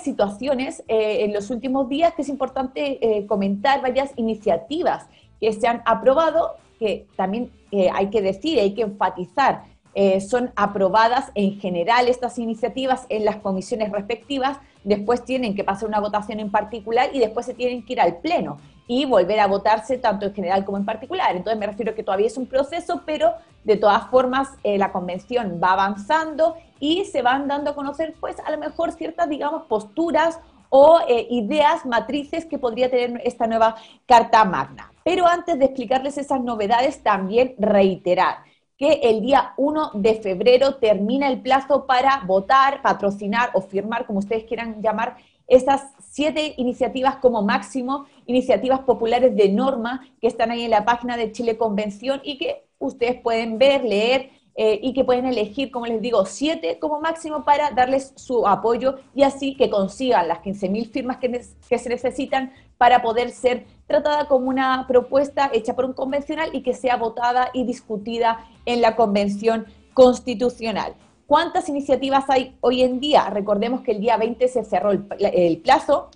situaciones 0.01 0.83
eh, 0.87 1.25
en 1.25 1.31
los 1.31 1.51
últimos 1.51 1.87
días 1.87 2.15
que 2.15 2.23
es 2.23 2.29
importante 2.29 3.27
comentar, 3.27 3.79
varias 3.79 4.11
iniciativas 4.15 5.07
que 5.39 5.53
se 5.53 5.67
han 5.67 5.83
aprobado, 5.85 6.55
que 6.79 7.05
también 7.15 7.51
hay 7.93 8.09
que 8.09 8.23
decir, 8.23 8.59
hay 8.59 8.73
que 8.73 8.81
enfatizar 8.81 9.65
eh, 10.01 10.21
son 10.21 10.53
aprobadas 10.55 11.29
en 11.35 11.59
general 11.59 12.07
estas 12.07 12.39
iniciativas 12.39 13.05
en 13.09 13.25
las 13.25 13.35
comisiones 13.35 13.91
respectivas, 13.91 14.57
después 14.85 15.25
tienen 15.25 15.55
que 15.55 15.65
pasar 15.65 15.89
una 15.89 15.99
votación 15.99 16.39
en 16.39 16.51
particular 16.51 17.09
y 17.11 17.19
después 17.19 17.45
se 17.45 17.53
tienen 17.53 17.83
que 17.83 17.91
ir 17.91 17.99
al 17.99 18.15
pleno 18.19 18.61
y 18.87 19.03
volver 19.03 19.41
a 19.41 19.47
votarse 19.47 19.97
tanto 19.97 20.25
en 20.27 20.33
general 20.33 20.63
como 20.63 20.77
en 20.77 20.85
particular. 20.85 21.35
Entonces 21.35 21.59
me 21.59 21.67
refiero 21.67 21.95
que 21.95 22.03
todavía 22.03 22.27
es 22.27 22.37
un 22.37 22.45
proceso, 22.45 23.01
pero 23.05 23.33
de 23.65 23.75
todas 23.75 24.07
formas 24.07 24.47
eh, 24.63 24.77
la 24.77 24.93
convención 24.93 25.59
va 25.61 25.73
avanzando 25.73 26.55
y 26.79 27.03
se 27.03 27.21
van 27.21 27.49
dando 27.49 27.71
a 27.71 27.75
conocer 27.75 28.13
pues 28.21 28.37
a 28.39 28.51
lo 28.51 28.57
mejor 28.57 28.93
ciertas, 28.93 29.27
digamos, 29.27 29.63
posturas 29.63 30.39
o 30.69 31.01
eh, 31.09 31.27
ideas 31.29 31.85
matrices 31.85 32.45
que 32.45 32.57
podría 32.57 32.89
tener 32.89 33.21
esta 33.25 33.47
nueva 33.47 33.75
Carta 34.05 34.45
Magna. 34.45 34.93
Pero 35.03 35.27
antes 35.27 35.59
de 35.59 35.65
explicarles 35.65 36.17
esas 36.17 36.39
novedades, 36.39 37.03
también 37.03 37.53
reiterar 37.57 38.47
que 38.79 39.01
el 39.03 39.21
día 39.21 39.53
1 39.57 39.91
de 39.95 40.15
febrero 40.15 40.75
termina 40.75 41.27
el 41.27 41.41
plazo 41.41 41.85
para 41.85 42.23
votar, 42.25 42.81
patrocinar 42.81 43.49
o 43.53 43.61
firmar, 43.61 44.05
como 44.05 44.19
ustedes 44.19 44.45
quieran 44.45 44.81
llamar, 44.81 45.17
esas 45.47 45.91
siete 45.99 46.53
iniciativas 46.57 47.17
como 47.17 47.41
máximo, 47.41 48.05
iniciativas 48.25 48.79
populares 48.79 49.35
de 49.35 49.49
norma 49.49 50.07
que 50.21 50.27
están 50.27 50.51
ahí 50.51 50.63
en 50.63 50.71
la 50.71 50.85
página 50.85 51.17
de 51.17 51.31
Chile 51.33 51.57
Convención 51.57 52.21
y 52.23 52.37
que 52.37 52.63
ustedes 52.77 53.19
pueden 53.19 53.57
ver, 53.57 53.83
leer 53.83 54.29
eh, 54.61 54.77
y 54.83 54.91
que 54.91 55.05
pueden 55.05 55.25
elegir, 55.25 55.71
como 55.71 55.85
les 55.85 56.01
digo, 56.01 56.25
siete 56.25 56.79
como 56.79 56.99
máximo 56.99 57.45
para 57.45 57.71
darles 57.71 58.11
su 58.17 58.45
apoyo 58.45 58.97
y 59.15 59.23
así 59.23 59.55
que 59.55 59.69
consigan 59.69 60.27
las 60.27 60.39
15.000 60.39 60.91
firmas 60.91 61.15
que, 61.15 61.45
que 61.69 61.77
se 61.77 61.87
necesitan 61.87 62.51
para 62.77 63.01
poder 63.01 63.29
ser 63.29 63.65
tratada 63.87 64.27
como 64.27 64.49
una 64.49 64.85
propuesta 64.85 65.49
hecha 65.53 65.77
por 65.77 65.85
un 65.85 65.93
convencional 65.93 66.49
y 66.51 66.61
que 66.61 66.73
sea 66.73 66.97
votada 66.97 67.51
y 67.53 67.63
discutida 67.63 68.45
en 68.65 68.81
la 68.81 68.97
convención 68.97 69.65
constitucional. 69.93 70.93
¿Cuántas 71.25 71.69
iniciativas 71.69 72.25
hay 72.27 72.57
hoy 72.59 72.81
en 72.81 72.99
día? 72.99 73.29
Recordemos 73.29 73.79
que 73.79 73.93
el 73.93 74.01
día 74.01 74.17
20 74.17 74.45
se 74.49 74.65
cerró 74.65 74.91
el, 74.91 75.57
plazo 75.59 76.09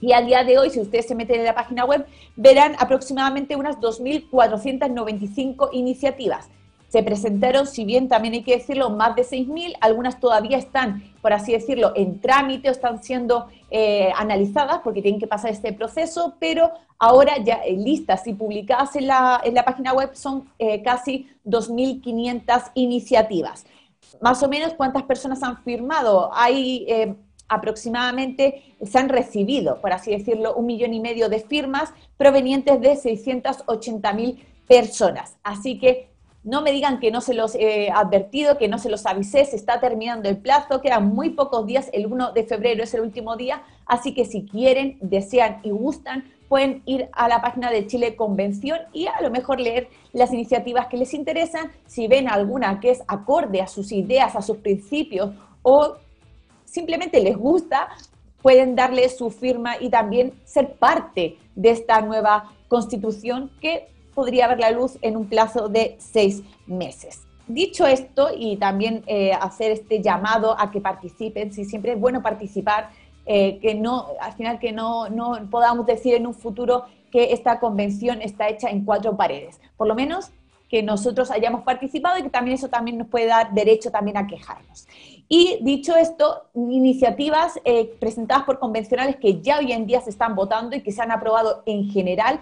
y 0.00 0.12
al 0.12 0.24
día 0.24 0.42
de 0.42 0.56
hoy, 0.56 0.70
si 0.70 0.80
ustedes 0.80 1.06
se 1.06 1.14
meten 1.14 1.40
en 1.40 1.44
la 1.44 1.54
página 1.54 1.84
web, 1.84 2.06
verán 2.34 2.76
aproximadamente 2.78 3.56
unas 3.56 3.78
2.495 3.78 5.68
iniciativas. 5.72 6.48
Se 6.94 7.02
presentaron, 7.02 7.66
si 7.66 7.84
bien 7.84 8.08
también 8.08 8.34
hay 8.34 8.44
que 8.44 8.58
decirlo, 8.58 8.88
más 8.88 9.16
de 9.16 9.22
6.000, 9.22 9.78
algunas 9.80 10.20
todavía 10.20 10.58
están, 10.58 11.02
por 11.20 11.32
así 11.32 11.50
decirlo, 11.50 11.90
en 11.96 12.20
trámite 12.20 12.68
o 12.68 12.70
están 12.70 13.02
siendo 13.02 13.48
eh, 13.68 14.12
analizadas 14.14 14.78
porque 14.84 15.02
tienen 15.02 15.18
que 15.18 15.26
pasar 15.26 15.50
este 15.50 15.72
proceso, 15.72 16.36
pero 16.38 16.70
ahora 17.00 17.38
ya 17.38 17.56
eh, 17.64 17.72
listas 17.72 18.24
y 18.28 18.34
publicadas 18.34 18.94
en 18.94 19.08
la, 19.08 19.42
página 19.66 19.92
web 19.92 20.10
son 20.12 20.48
eh, 20.60 20.84
casi 20.84 21.28
2.500 21.44 22.70
iniciativas. 22.74 23.66
Más 24.20 24.40
o 24.44 24.48
menos, 24.48 24.74
¿cuántas 24.74 25.02
personas 25.02 25.42
han 25.42 25.64
firmado? 25.64 26.30
Hay 26.32 26.86
aproximadamente, 27.48 28.76
se 28.84 28.98
han 29.00 29.08
recibido, 29.08 29.80
por 29.80 29.92
así 29.92 30.12
decirlo, 30.12 30.54
un 30.54 30.66
millón 30.66 30.94
y 30.94 31.00
medio 31.00 31.28
de 31.28 31.40
firmas 31.40 31.92
provenientes 32.16 32.80
de 32.80 32.92
680.000 32.92 34.38
personas. 34.68 35.36
Así 35.42 35.80
que 35.80 36.13
no 36.44 36.60
me 36.60 36.72
digan 36.72 37.00
que 37.00 37.10
no 37.10 37.22
se 37.22 37.32
los 37.32 37.54
he 37.54 37.90
advertido, 37.90 38.58
que 38.58 38.68
no 38.68 38.78
se 38.78 38.90
los 38.90 39.06
avisé, 39.06 39.46
se 39.46 39.56
está 39.56 39.80
terminando 39.80 40.28
el 40.28 40.36
plazo, 40.36 40.82
quedan 40.82 41.14
muy 41.14 41.30
pocos 41.30 41.66
días, 41.66 41.88
el 41.94 42.06
1 42.06 42.32
de 42.32 42.44
febrero 42.44 42.84
es 42.84 42.92
el 42.92 43.00
último 43.00 43.36
día, 43.36 43.62
así 43.86 44.12
que 44.12 44.26
si 44.26 44.44
quieren, 44.44 44.98
desean 45.00 45.60
y 45.62 45.70
gustan, 45.70 46.30
pueden 46.48 46.82
ir 46.84 47.08
a 47.12 47.28
la 47.28 47.40
página 47.40 47.70
de 47.70 47.86
Chile 47.86 48.14
Convención 48.14 48.78
y 48.92 49.06
a 49.06 49.22
lo 49.22 49.30
mejor 49.30 49.58
leer 49.58 49.88
las 50.12 50.32
iniciativas 50.32 50.86
que 50.88 50.98
les 50.98 51.14
interesan, 51.14 51.72
si 51.86 52.06
ven 52.08 52.28
alguna 52.28 52.78
que 52.78 52.90
es 52.90 53.02
acorde 53.08 53.62
a 53.62 53.66
sus 53.66 53.90
ideas, 53.90 54.36
a 54.36 54.42
sus 54.42 54.58
principios 54.58 55.30
o 55.62 55.96
simplemente 56.66 57.20
les 57.20 57.38
gusta, 57.38 57.88
pueden 58.42 58.76
darle 58.76 59.08
su 59.08 59.30
firma 59.30 59.76
y 59.80 59.88
también 59.88 60.34
ser 60.44 60.74
parte 60.74 61.38
de 61.54 61.70
esta 61.70 62.02
nueva 62.02 62.52
constitución 62.68 63.50
que 63.62 63.93
podría 64.14 64.48
ver 64.48 64.60
la 64.60 64.70
luz 64.70 64.98
en 65.02 65.16
un 65.16 65.26
plazo 65.26 65.68
de 65.68 65.96
seis 65.98 66.42
meses. 66.66 67.22
Dicho 67.46 67.86
esto, 67.86 68.28
y 68.34 68.56
también 68.56 69.02
eh, 69.06 69.32
hacer 69.32 69.70
este 69.70 70.00
llamado 70.00 70.58
a 70.58 70.70
que 70.70 70.80
participen, 70.80 71.52
si 71.52 71.64
siempre 71.64 71.92
es 71.92 72.00
bueno 72.00 72.22
participar, 72.22 72.90
eh, 73.26 73.58
que 73.60 73.74
no, 73.74 74.08
al 74.20 74.32
final 74.32 74.58
que 74.58 74.72
no, 74.72 75.08
no 75.08 75.38
podamos 75.50 75.86
decir 75.86 76.14
en 76.14 76.26
un 76.26 76.34
futuro 76.34 76.84
que 77.10 77.32
esta 77.32 77.60
convención 77.60 78.22
está 78.22 78.48
hecha 78.48 78.68
en 78.70 78.84
cuatro 78.84 79.16
paredes. 79.16 79.60
Por 79.76 79.86
lo 79.86 79.94
menos 79.94 80.30
que 80.68 80.82
nosotros 80.82 81.30
hayamos 81.30 81.62
participado 81.62 82.18
y 82.18 82.22
que 82.22 82.30
también 82.30 82.56
eso 82.56 82.68
también 82.68 82.98
nos 82.98 83.08
puede 83.08 83.26
dar 83.26 83.52
derecho 83.52 83.90
también 83.90 84.16
a 84.16 84.26
quejarnos. 84.26 84.86
Y 85.28 85.58
dicho 85.62 85.96
esto, 85.96 86.44
iniciativas 86.54 87.60
eh, 87.64 87.94
presentadas 88.00 88.44
por 88.44 88.58
convencionales 88.58 89.16
que 89.16 89.40
ya 89.40 89.58
hoy 89.58 89.72
en 89.72 89.86
día 89.86 90.00
se 90.00 90.10
están 90.10 90.34
votando 90.34 90.76
y 90.76 90.82
que 90.82 90.92
se 90.92 91.00
han 91.02 91.10
aprobado 91.10 91.62
en 91.66 91.88
general 91.90 92.40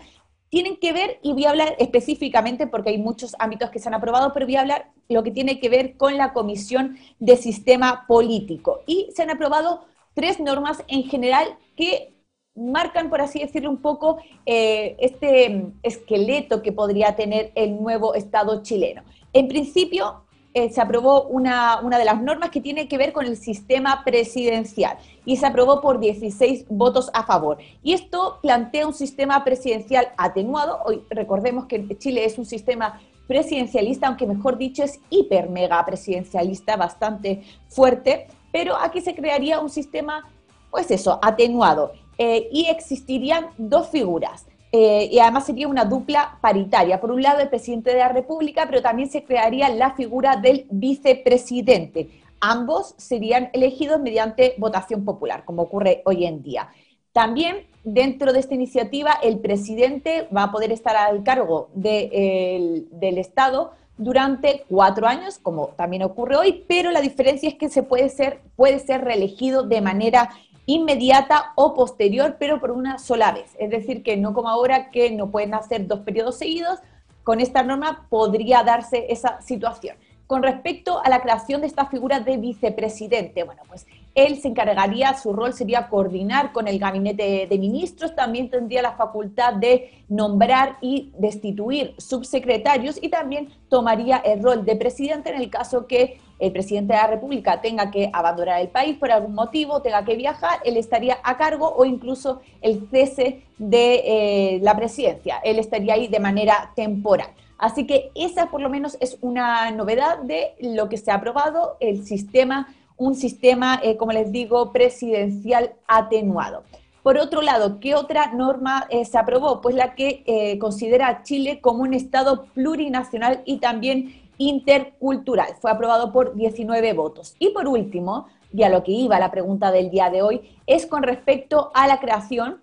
tienen 0.53 0.77
que 0.77 0.93
ver, 0.93 1.19
y 1.23 1.33
voy 1.33 1.47
a 1.47 1.51
hablar 1.51 1.77
específicamente 1.79 2.67
porque 2.67 2.91
hay 2.91 2.99
muchos 2.99 3.35
ámbitos 3.39 3.71
que 3.71 3.79
se 3.79 3.89
han 3.89 3.95
aprobado, 3.95 4.35
pero 4.35 4.45
voy 4.45 4.57
a 4.57 4.61
hablar 4.61 4.91
lo 5.09 5.23
que 5.23 5.31
tiene 5.31 5.59
que 5.59 5.71
ver 5.71 5.97
con 5.97 6.19
la 6.19 6.35
Comisión 6.35 6.99
de 7.19 7.39
Sistema 7.39 8.05
Político. 8.07 8.81
Y 8.87 9.09
se 9.17 9.23
han 9.23 9.31
aprobado 9.31 9.87
tres 10.13 10.41
normas 10.41 10.85
en 10.89 11.05
general 11.05 11.57
que 11.75 12.19
marcan, 12.55 13.09
por 13.09 13.23
así 13.23 13.39
decirlo, 13.39 13.71
un 13.71 13.81
poco 13.81 14.19
eh, 14.45 14.95
este 15.01 15.73
esqueleto 15.83 16.61
que 16.61 16.73
podría 16.73 17.17
tener 17.17 17.53
el 17.55 17.81
nuevo 17.81 18.15
Estado 18.15 18.63
chileno. 18.63 19.05
En 19.33 19.49
principio, 19.49 20.22
eh, 20.55 20.71
se 20.71 20.81
aprobó 20.81 21.25
una, 21.25 21.81
una, 21.81 21.99
de 21.99 22.05
las 22.05 22.21
normas 22.21 22.51
que 22.51 22.61
tiene 22.61 22.89
que 22.89 22.99
ver 22.99 23.13
con 23.13 23.25
el 23.25 23.37
sistema 23.37 24.03
presidencial 24.05 24.99
y 25.25 25.37
se 25.37 25.47
aprobó 25.47 25.81
por 25.81 25.99
16 25.99 26.67
votos 26.69 27.11
a 27.15 27.25
favor. 27.25 27.59
Y 27.83 27.95
esto 27.95 28.39
plantea 28.43 28.87
un 28.87 28.95
sistema 28.95 29.45
presidencial 29.45 30.09
atenuado. 30.17 30.81
Hoy 30.85 31.03
recordemos 31.11 31.67
que 31.67 31.97
Chile 31.99 32.25
es 32.25 32.39
un 32.39 32.45
sistema 32.45 33.01
presidencialista, 33.27 34.09
aunque 34.09 34.27
mejor 34.27 34.59
dicho 34.59 34.83
es 34.83 35.01
hiper 35.09 35.49
mega 35.49 35.83
presidencialista, 35.87 36.77
bastante 36.77 37.43
fuerte, 37.69 38.27
pero 38.53 38.77
aquí 38.77 39.01
se 39.01 39.15
crearía 39.15 39.61
un 39.61 39.71
sistema, 39.71 40.29
pues 40.71 40.91
eso, 40.91 41.19
atenuado. 41.23 41.93
Eh, 42.19 42.49
y 42.53 42.67
existirían 42.67 43.47
dos 43.57 43.89
figuras. 43.89 44.47
Eh, 44.75 45.11
y 45.13 45.19
además 45.19 45.45
sería 45.45 45.69
una 45.69 45.85
dupla 45.85 46.39
paritaria. 46.41 46.99
Por 46.99 47.11
un 47.11 47.23
lado, 47.23 47.41
el 47.41 47.51
presidente 47.51 47.91
de 47.91 47.99
la 47.99 48.09
República, 48.09 48.65
pero 48.67 48.81
también 48.81 49.11
se 49.11 49.23
crearía 49.23 49.69
la 49.69 49.95
figura 49.95 50.37
del 50.37 50.67
vicepresidente. 50.71 52.09
Ambos 52.41 52.95
serían 52.97 53.51
elegidos 53.53 54.01
mediante 54.01 54.55
votación 54.57 55.05
popular, 55.05 55.45
como 55.45 55.63
ocurre 55.63 56.03
hoy 56.07 56.25
en 56.25 56.43
día. 56.43 56.69
También 57.13 57.67
dentro 57.85 58.33
de 58.33 58.41
esta 58.41 58.55
iniciativa, 58.55 59.13
el 59.23 59.39
presidente 59.41 60.27
va 60.35 60.45
a 60.45 60.53
poder 60.53 60.73
estar 60.73 60.97
al 60.97 61.23
cargo 61.23 61.69
del 61.75 63.19
Estado 63.19 63.73
durante 63.99 64.65
cuatro 64.69 65.07
años, 65.07 65.39
como 65.39 65.69
también 65.69 66.03
ocurre 66.03 66.37
hoy, 66.37 66.65
pero 66.67 66.91
la 66.91 67.03
diferencia 67.03 67.49
es 67.49 67.57
que 67.57 67.69
se 67.69 67.83
puede 67.83 68.09
ser, 68.09 68.41
puede 68.57 68.79
ser 68.79 69.05
reelegido 69.05 69.65
de 69.65 69.81
manera 69.81 70.31
inmediata 70.67 71.53
o 71.55 71.75
posterior, 71.75 72.37
pero 72.39 72.61
por 72.61 72.71
una 72.71 72.99
sola 72.99 73.33
vez. 73.33 73.55
Es 73.59 73.71
decir, 73.71 74.03
que 74.03 74.17
no 74.17 74.33
como 74.33 74.49
ahora 74.49 74.91
que 74.91 75.11
no 75.11 75.31
pueden 75.31 75.55
hacer 75.55 75.87
dos 75.87 76.01
periodos 76.01 76.39
seguidos, 76.39 76.79
con 77.25 77.41
esta 77.41 77.63
norma 77.63 78.07
podría 78.09 78.63
darse 78.63 79.07
esa 79.09 79.41
situación. 79.41 79.97
Con 80.27 80.43
respecto 80.43 81.03
a 81.05 81.11
la 81.11 81.21
creación 81.21 81.61
de 81.61 81.67
esta 81.67 81.87
figura 81.87 82.21
de 82.21 82.39
vicepresidente, 82.39 83.43
bueno, 83.43 83.61
pues 83.69 83.87
él 84.15 84.41
se 84.41 84.49
encargaría, 84.49 85.15
su 85.15 85.33
rol 85.33 85.53
sería 85.53 85.89
coordinar 85.89 86.53
con 86.53 86.69
el 86.69 86.79
gabinete 86.79 87.47
de 87.49 87.59
ministros, 87.59 88.15
también 88.15 88.49
tendría 88.49 88.83
la 88.83 88.93
facultad 88.93 89.55
de 89.55 90.05
nombrar 90.09 90.79
y 90.81 91.13
destituir 91.19 91.95
subsecretarios 91.99 92.99
y 93.03 93.11
también 93.11 93.51
tomaría 93.69 94.19
el 94.19 94.43
rol 94.43 94.65
de 94.65 94.77
presidente 94.77 95.31
en 95.31 95.37
el 95.37 95.51
caso 95.51 95.87
que 95.87 96.19
el 96.43 96.51
presidente 96.51 96.93
de 96.93 96.99
la 96.99 97.07
República 97.07 97.61
tenga 97.61 97.93
que 97.93 98.11
abandonar 98.13 98.61
el 98.61 98.67
país 98.67 98.99
por 98.99 99.13
algún 99.13 99.33
motivo, 99.33 99.81
tenga 99.81 100.05
que 100.05 100.17
viajar, 100.17 100.59
él 100.65 100.77
estaría 100.77 101.19
a 101.23 101.37
cargo 101.37 101.73
o 101.73 101.85
incluso 101.85 102.41
el 102.61 102.89
cese 102.91 103.45
de 103.59 104.03
eh, 104.05 104.59
la 104.61 104.77
presidencia, 104.77 105.41
él 105.45 105.61
estaría 105.61 105.95
ahí 105.95 106.09
de 106.09 106.19
manera 106.19 106.73
temporal. 106.75 107.29
Así 107.59 107.87
que 107.87 108.11
esa 108.17 108.51
por 108.51 108.61
lo 108.61 108.69
menos 108.69 108.97
es 108.99 109.19
una 109.21 109.71
novedad 109.71 110.19
de 110.19 110.57
lo 110.61 110.89
que 110.89 110.97
se 110.97 111.13
ha 111.13 111.15
aprobado, 111.15 111.77
el 111.79 112.05
sistema 112.05 112.75
un 112.99 113.15
sistema, 113.17 113.81
eh, 113.83 113.97
como 113.97 114.13
les 114.13 114.31
digo, 114.31 114.71
presidencial 114.71 115.73
atenuado. 115.89 116.63
Por 117.03 117.19
otro 117.19 117.41
lado, 117.41 117.81
¿qué 117.81 117.97
otra 117.97 118.33
norma 118.33 118.87
eh, 118.91 119.05
se 119.05 119.19
aprobó? 119.19 119.61
Pues 119.61 119.75
la 119.75 119.97
que 119.97 120.57
considera 120.61 121.09
a 121.09 121.23
Chile 121.25 121.61
como 121.61 121.83
un 121.83 121.95
Estado 121.95 122.45
plurinacional 122.55 123.43
y 123.45 123.59
también 123.59 124.22
intercultural. 124.39 125.55
Fue 125.61 125.71
aprobado 125.71 126.13
por 126.13 126.35
19 126.35 126.93
votos. 126.93 127.35
Y 127.39 127.51
por 127.51 127.69
último, 127.69 128.27
y 128.53 128.63
a 128.63 128.69
lo 128.69 128.83
que 128.83 128.93
iba 128.93 129.19
la 129.19 129.31
pregunta 129.31 129.71
del 129.71 129.91
día 129.91 130.11
de 130.11 130.23
hoy, 130.23 130.57
es 130.67 130.87
con 130.87 131.03
respecto 131.03 131.71
a 131.75 131.87
la 131.87 132.01
creación 132.01 132.61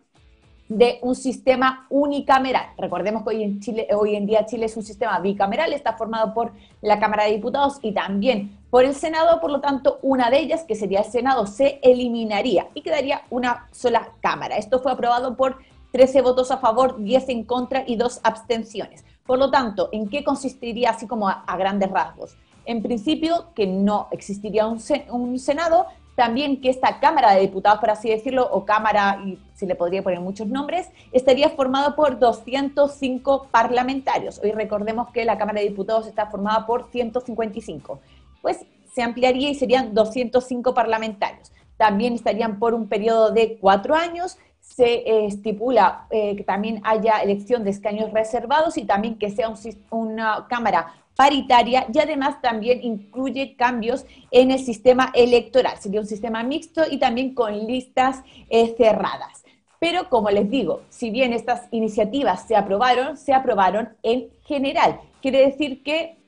de 0.70 1.00
un 1.02 1.16
sistema 1.16 1.88
unicameral. 1.90 2.68
Recordemos 2.78 3.24
que 3.24 3.30
hoy 3.30 3.44
en, 3.44 3.60
Chile, 3.60 3.88
hoy 3.92 4.16
en 4.16 4.28
día 4.28 4.46
Chile 4.46 4.68
es 4.68 4.78
un 4.78 4.84
sistema 4.84 5.20
bicameral, 5.20 5.74
está 5.74 5.94
formado 5.94 6.34
por 6.34 6.52
la 6.82 7.00
Cámara 7.00 7.24
de 7.26 7.32
Diputados 7.32 7.80
y 7.82 7.92
también 7.92 8.56
por 8.70 8.86
el 8.86 8.94
Senado, 8.94 9.42
por 9.42 9.50
lo 9.52 9.62
tanto, 9.62 9.98
una 10.04 10.30
de 10.30 10.38
ellas, 10.38 10.64
que 10.64 10.76
sería 10.76 11.00
el 11.00 11.06
Senado, 11.06 11.48
se 11.48 11.80
eliminaría 11.82 12.68
y 12.76 12.82
quedaría 12.82 13.24
una 13.32 13.68
sola 13.72 14.12
Cámara. 14.22 14.58
Esto 14.58 14.80
fue 14.80 14.92
aprobado 14.92 15.36
por 15.36 15.58
13 15.92 16.22
votos 16.22 16.52
a 16.52 16.58
favor, 16.58 17.02
10 17.02 17.30
en 17.30 17.44
contra 17.46 17.84
y 17.88 17.96
2 17.96 18.20
abstenciones. 18.22 19.04
Por 19.30 19.38
lo 19.38 19.52
tanto, 19.52 19.90
¿en 19.92 20.10
qué 20.10 20.24
consistiría 20.24 20.90
así 20.90 21.06
como 21.06 21.30
a, 21.30 21.56
grandes 21.56 21.92
rasgos? 21.92 22.36
En 22.66 22.82
principio, 22.82 23.50
que 23.54 23.68
no 23.68 24.08
existiría 24.10 24.66
un, 24.66 25.38
Senado, 25.38 25.86
también 26.16 26.60
que 26.60 26.72
esta 26.72 27.00
Cámara 27.00 27.36
de 27.36 27.42
Diputados, 27.42 27.80
por 27.80 27.92
así 27.92 28.10
decirlo, 28.10 28.50
o 28.52 28.66
Cámara, 28.66 29.22
y 29.24 29.38
se 29.54 29.68
le 29.68 29.76
podría 29.76 30.02
poner 30.02 30.20
muchos 30.20 30.48
nombres, 30.48 30.90
estaría 31.12 31.52
formado 31.52 31.96
por 31.96 32.18
205 32.18 33.50
parlamentarios. 33.52 34.42
Hoy 34.44 34.52
recordemos 34.52 35.10
que 35.12 35.26
la 35.26 35.38
Cámara 35.38 35.60
de 35.60 35.70
Diputados 35.70 36.08
está 36.08 36.26
formada 36.26 36.66
por 36.66 36.90
155 36.92 38.00
pues 38.42 38.66
se 38.96 39.04
ampliaría 39.04 39.52
y 39.52 39.54
serían 39.54 39.94
205 39.94 40.74
parlamentarios. 40.74 41.52
También 41.78 42.14
estarían 42.14 42.58
por 42.58 42.74
un 42.74 42.88
periodo 42.88 43.32
de 43.32 43.60
cuatro 43.62 43.94
años. 43.94 44.40
Se 44.80 45.26
estipula 45.26 46.08
eh, 46.10 46.38
que 46.38 46.46
también 46.46 46.80
haya 46.86 47.22
elección 47.22 47.66
de 47.66 47.72
escaños 47.72 48.14
reservados 48.14 48.78
y 48.78 48.86
también 48.86 49.18
que 49.18 49.30
sea 49.30 49.52
una 49.90 50.48
Cámara 50.48 50.94
paritaria 51.18 51.86
y 51.94 52.00
además 52.00 52.42
también 52.42 52.82
incluye 52.82 53.58
cambios 53.58 54.06
en 54.32 54.52
el 54.52 54.60
sistema 54.60 55.12
electoral. 55.14 55.76
Sería 55.82 56.00
un 56.00 56.08
sistema 56.08 56.44
mixto 56.44 56.84
y 56.90 56.98
también 56.98 57.34
con 57.34 57.68
listas 57.68 58.24
eh, 58.50 58.74
cerradas. 58.78 59.44
Pero 59.80 60.08
como 60.08 60.30
les 60.30 60.50
digo, 60.50 60.84
si 60.88 61.10
bien 61.10 61.34
estas 61.34 61.68
iniciativas 61.72 62.48
se 62.48 62.56
aprobaron, 62.56 63.18
se 63.18 63.34
aprobaron 63.34 63.90
en 64.02 64.30
general. 64.46 65.02
Quiere 65.22 65.42
decir 65.42 65.84
que 65.84 66.20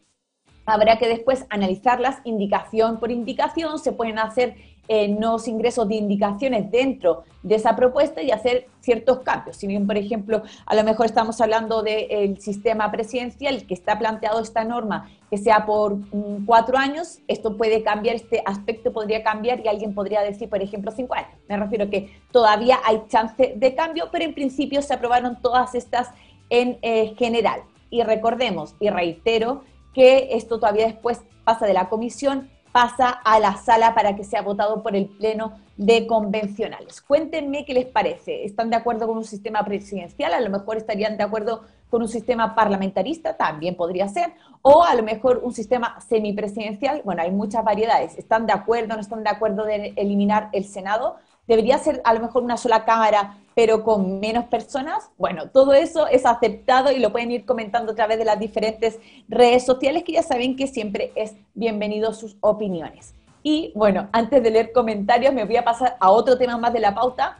Habrá 0.66 1.00
que 1.00 1.08
después 1.08 1.46
analizarlas 1.50 2.20
indicación 2.24 3.00
por 3.00 3.12
indicación, 3.12 3.80
se 3.80 3.92
pueden 3.92 4.20
hacer 4.20 4.56
eh, 4.94 5.08
ingresos 5.48 5.88
de 5.88 5.96
indicaciones 5.96 6.70
dentro 6.70 7.24
de 7.44 7.56
esa 7.56 7.78
propuesta 7.78 8.22
y 8.22 8.32
hacer 8.32 8.68
ciertos 8.82 9.20
cambios. 9.20 9.56
Si 9.56 9.66
bien, 9.66 9.88
por 9.88 9.98
ejemplo, 9.98 10.44
a 10.66 10.76
lo 10.76 10.84
mejor 10.84 11.06
estamos 11.06 11.40
hablando 11.40 11.82
del 11.82 12.42
sistema 12.42 12.92
presidencial 12.92 13.66
que 13.66 13.74
está 13.74 13.98
planteado 13.98 14.42
esta 14.42 14.66
norma 14.66 15.10
que 15.30 15.38
sea 15.38 15.66
por 15.66 15.96
mm, 15.96 16.46
cuatro 16.46 16.78
años, 16.78 17.20
esto 17.30 17.56
puede 17.56 17.84
cambiar, 17.84 18.18
este 18.18 18.44
aspecto 18.46 18.92
podría 18.92 19.24
cambiar 19.24 19.62
y 19.62 19.70
alguien 19.70 19.96
podría 19.96 20.22
decir, 20.24 20.50
por 20.50 20.62
ejemplo, 20.62 20.92
cinco 20.92 21.16
años. 21.16 21.32
Me 21.48 21.56
refiero 21.56 21.90
que 21.90 22.12
todavía 22.34 22.80
hay 22.84 23.04
chance 23.08 23.54
de 23.56 23.76
cambio, 23.76 24.10
pero 24.12 24.26
en 24.26 24.34
principio 24.34 24.82
se 24.82 24.94
aprobaron 24.94 25.42
todas 25.42 25.74
estas 25.74 26.10
en 26.50 26.78
eh, 26.82 27.16
general. 27.18 27.62
Y 27.90 28.04
recordemos, 28.04 28.76
y 28.82 28.90
reitero, 28.90 29.64
que 29.94 30.30
esto 30.32 30.60
todavía 30.60 30.88
después 30.88 31.22
pasa 31.46 31.66
de 31.66 31.74
la 31.74 31.88
comisión, 31.88 32.50
pasa 32.72 33.10
a 33.10 33.40
la 33.40 33.58
sala 33.58 33.94
para 33.94 34.16
que 34.16 34.24
sea 34.24 34.42
votado 34.42 34.82
por 34.82 34.96
el 34.96 35.08
Pleno 35.08 35.54
de 35.78 36.08
Convencionales. 36.08 37.02
Cuéntenme 37.02 37.66
qué 37.66 37.74
les 37.74 37.86
parece. 37.86 38.46
¿Están 38.46 38.70
de 38.70 38.76
acuerdo 38.76 39.08
con 39.08 39.18
un 39.18 39.26
sistema 39.26 39.64
presidencial? 39.64 40.34
A 40.34 40.40
lo 40.40 40.50
mejor 40.50 40.78
estarían 40.78 41.18
de 41.18 41.24
acuerdo 41.24 41.64
con 41.90 42.02
un 42.02 42.08
sistema 42.08 42.56
parlamentarista, 42.56 43.36
también 43.36 43.76
podría 43.76 44.08
ser, 44.08 44.32
o 44.62 44.84
a 44.84 44.96
lo 44.96 45.04
mejor 45.04 45.42
un 45.44 45.54
sistema 45.54 46.00
semipresidencial. 46.00 47.02
Bueno, 47.04 47.22
hay 47.22 47.32
muchas 47.32 47.64
variedades. 47.66 48.18
¿Están 48.18 48.46
de 48.46 48.54
acuerdo, 48.54 48.96
no 48.96 49.02
están 49.02 49.24
de 49.24 49.30
acuerdo 49.30 49.66
de 49.66 49.94
eliminar 49.98 50.50
el 50.54 50.64
Senado? 50.64 51.18
¿Debería 51.52 51.78
ser 51.80 52.02
a 52.06 52.14
lo 52.14 52.22
mejor 52.22 52.44
una 52.44 52.56
sola 52.56 52.86
cámara 52.86 53.36
pero 53.56 53.84
con 53.84 54.22
menos 54.22 54.46
personas. 54.46 55.10
Bueno, 55.18 55.50
todo 55.50 55.74
eso 55.74 56.08
es 56.08 56.26
aceptado 56.26 56.90
y 56.90 57.00
lo 57.00 57.12
pueden 57.12 57.32
ir 57.32 57.46
comentando 57.46 57.92
a 57.92 57.96
través 57.96 58.18
de 58.18 58.24
las 58.24 58.40
diferentes 58.40 58.98
redes 59.28 59.66
sociales 59.66 60.04
que 60.06 60.14
ya 60.14 60.24
saben 60.24 60.56
que 60.56 60.68
siempre 60.68 61.12
es 61.16 61.36
bienvenido 61.54 62.14
sus 62.14 62.38
opiniones. 62.40 63.14
Y 63.44 63.74
bueno, 63.76 64.08
antes 64.14 64.42
de 64.42 64.52
leer 64.52 64.72
comentarios, 64.72 65.34
me 65.34 65.44
voy 65.44 65.58
a 65.58 65.66
pasar 65.66 65.98
a 66.00 66.12
otro 66.12 66.38
tema 66.38 66.58
más 66.58 66.72
de 66.72 66.80
la 66.80 66.96
pauta 66.96 67.40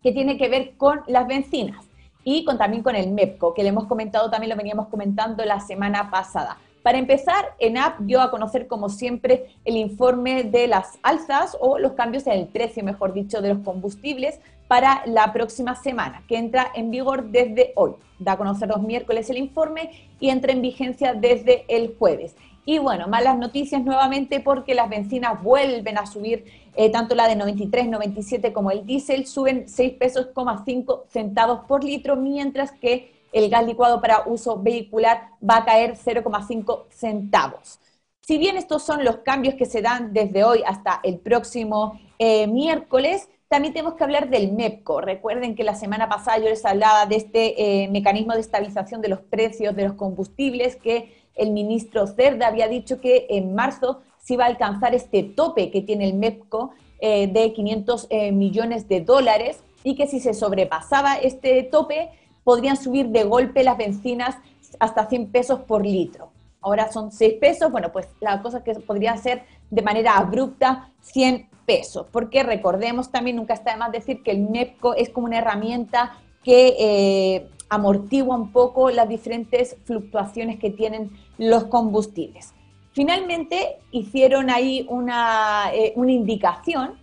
que 0.00 0.12
tiene 0.12 0.38
que 0.38 0.48
ver 0.48 0.76
con 0.76 1.00
las 1.08 1.26
bencinas 1.26 1.84
y 2.22 2.44
con, 2.44 2.56
también 2.56 2.84
con 2.84 2.94
el 2.94 3.10
MEPCO, 3.10 3.54
que 3.54 3.64
le 3.64 3.70
hemos 3.70 3.86
comentado, 3.86 4.30
también 4.30 4.50
lo 4.50 4.56
veníamos 4.56 4.86
comentando 4.86 5.44
la 5.44 5.58
semana 5.58 6.12
pasada. 6.12 6.58
Para 6.84 6.98
empezar, 6.98 7.54
ENAP 7.60 8.00
dio 8.00 8.20
a 8.20 8.30
conocer, 8.30 8.66
como 8.66 8.90
siempre, 8.90 9.46
el 9.64 9.78
informe 9.78 10.42
de 10.42 10.66
las 10.66 10.98
alzas 11.02 11.56
o 11.58 11.78
los 11.78 11.92
cambios 11.92 12.26
en 12.26 12.34
el 12.34 12.46
precio, 12.46 12.84
mejor 12.84 13.14
dicho, 13.14 13.40
de 13.40 13.54
los 13.54 13.64
combustibles 13.64 14.38
para 14.68 15.00
la 15.06 15.32
próxima 15.32 15.76
semana, 15.76 16.22
que 16.28 16.36
entra 16.36 16.70
en 16.74 16.90
vigor 16.90 17.30
desde 17.30 17.72
hoy. 17.74 17.92
Da 18.18 18.32
a 18.32 18.36
conocer 18.36 18.68
los 18.68 18.82
miércoles 18.82 19.30
el 19.30 19.38
informe 19.38 19.92
y 20.20 20.28
entra 20.28 20.52
en 20.52 20.60
vigencia 20.60 21.14
desde 21.14 21.64
el 21.68 21.96
jueves. 21.98 22.36
Y 22.66 22.78
bueno, 22.78 23.08
malas 23.08 23.38
noticias 23.38 23.82
nuevamente 23.82 24.40
porque 24.40 24.74
las 24.74 24.90
bencinas 24.90 25.42
vuelven 25.42 25.96
a 25.96 26.04
subir, 26.04 26.44
eh, 26.76 26.90
tanto 26.90 27.14
la 27.14 27.28
de 27.28 27.36
93, 27.36 27.88
97 27.88 28.52
como 28.52 28.70
el 28.70 28.84
diésel, 28.84 29.26
suben 29.26 29.70
6 29.70 29.94
pesos, 29.94 30.28
5 30.66 31.04
centavos 31.08 31.60
por 31.66 31.82
litro, 31.82 32.14
mientras 32.16 32.72
que 32.72 33.13
el 33.34 33.50
gas 33.50 33.66
licuado 33.66 34.00
para 34.00 34.22
uso 34.26 34.62
vehicular 34.62 35.30
va 35.42 35.58
a 35.58 35.64
caer 35.64 35.96
0,5 35.96 36.84
centavos. 36.88 37.80
Si 38.20 38.38
bien 38.38 38.56
estos 38.56 38.82
son 38.84 39.04
los 39.04 39.18
cambios 39.18 39.56
que 39.56 39.66
se 39.66 39.82
dan 39.82 40.12
desde 40.14 40.44
hoy 40.44 40.62
hasta 40.64 41.00
el 41.02 41.18
próximo 41.18 42.00
eh, 42.18 42.46
miércoles, 42.46 43.28
también 43.48 43.74
tenemos 43.74 43.94
que 43.94 44.04
hablar 44.04 44.30
del 44.30 44.52
MEPCO. 44.52 45.00
Recuerden 45.00 45.56
que 45.56 45.64
la 45.64 45.74
semana 45.74 46.08
pasada 46.08 46.38
yo 46.38 46.44
les 46.44 46.64
hablaba 46.64 47.06
de 47.06 47.16
este 47.16 47.82
eh, 47.82 47.88
mecanismo 47.88 48.32
de 48.32 48.40
estabilización 48.40 49.02
de 49.02 49.08
los 49.08 49.20
precios 49.20 49.74
de 49.74 49.84
los 49.84 49.94
combustibles 49.94 50.76
que 50.76 51.12
el 51.34 51.50
ministro 51.50 52.06
Cerda 52.06 52.46
había 52.46 52.68
dicho 52.68 53.00
que 53.00 53.26
en 53.30 53.54
marzo 53.54 54.00
se 54.22 54.34
iba 54.34 54.44
a 54.44 54.48
alcanzar 54.48 54.94
este 54.94 55.24
tope 55.24 55.72
que 55.72 55.82
tiene 55.82 56.04
el 56.04 56.14
MEPCO 56.14 56.70
eh, 57.00 57.26
de 57.26 57.52
500 57.52 58.08
millones 58.32 58.88
de 58.88 59.00
dólares 59.00 59.58
y 59.82 59.96
que 59.96 60.06
si 60.06 60.18
se 60.18 60.32
sobrepasaba 60.32 61.16
este 61.16 61.62
tope, 61.64 62.10
podrían 62.44 62.76
subir 62.76 63.08
de 63.08 63.24
golpe 63.24 63.64
las 63.64 63.76
bencinas 63.76 64.36
hasta 64.78 65.08
100 65.08 65.32
pesos 65.32 65.60
por 65.60 65.84
litro. 65.84 66.30
Ahora 66.60 66.90
son 66.92 67.12
6 67.12 67.34
pesos, 67.40 67.70
bueno, 67.70 67.92
pues 67.92 68.08
la 68.20 68.40
cosa 68.40 68.62
que 68.62 68.74
podría 68.74 69.16
ser 69.16 69.42
de 69.70 69.82
manera 69.82 70.16
abrupta 70.16 70.90
100 71.02 71.48
pesos, 71.66 72.06
porque 72.10 72.42
recordemos 72.42 73.10
también, 73.10 73.36
nunca 73.36 73.54
está 73.54 73.72
de 73.72 73.78
más 73.78 73.92
decir 73.92 74.22
que 74.22 74.30
el 74.30 74.48
MEPCO 74.48 74.94
es 74.94 75.10
como 75.10 75.26
una 75.26 75.38
herramienta 75.38 76.18
que 76.42 76.76
eh, 76.78 77.48
amortigua 77.68 78.36
un 78.36 78.52
poco 78.52 78.90
las 78.90 79.08
diferentes 79.08 79.76
fluctuaciones 79.84 80.58
que 80.58 80.70
tienen 80.70 81.10
los 81.38 81.64
combustibles. 81.64 82.52
Finalmente 82.92 83.78
hicieron 83.90 84.50
ahí 84.50 84.86
una, 84.88 85.70
eh, 85.72 85.92
una 85.96 86.12
indicación 86.12 86.98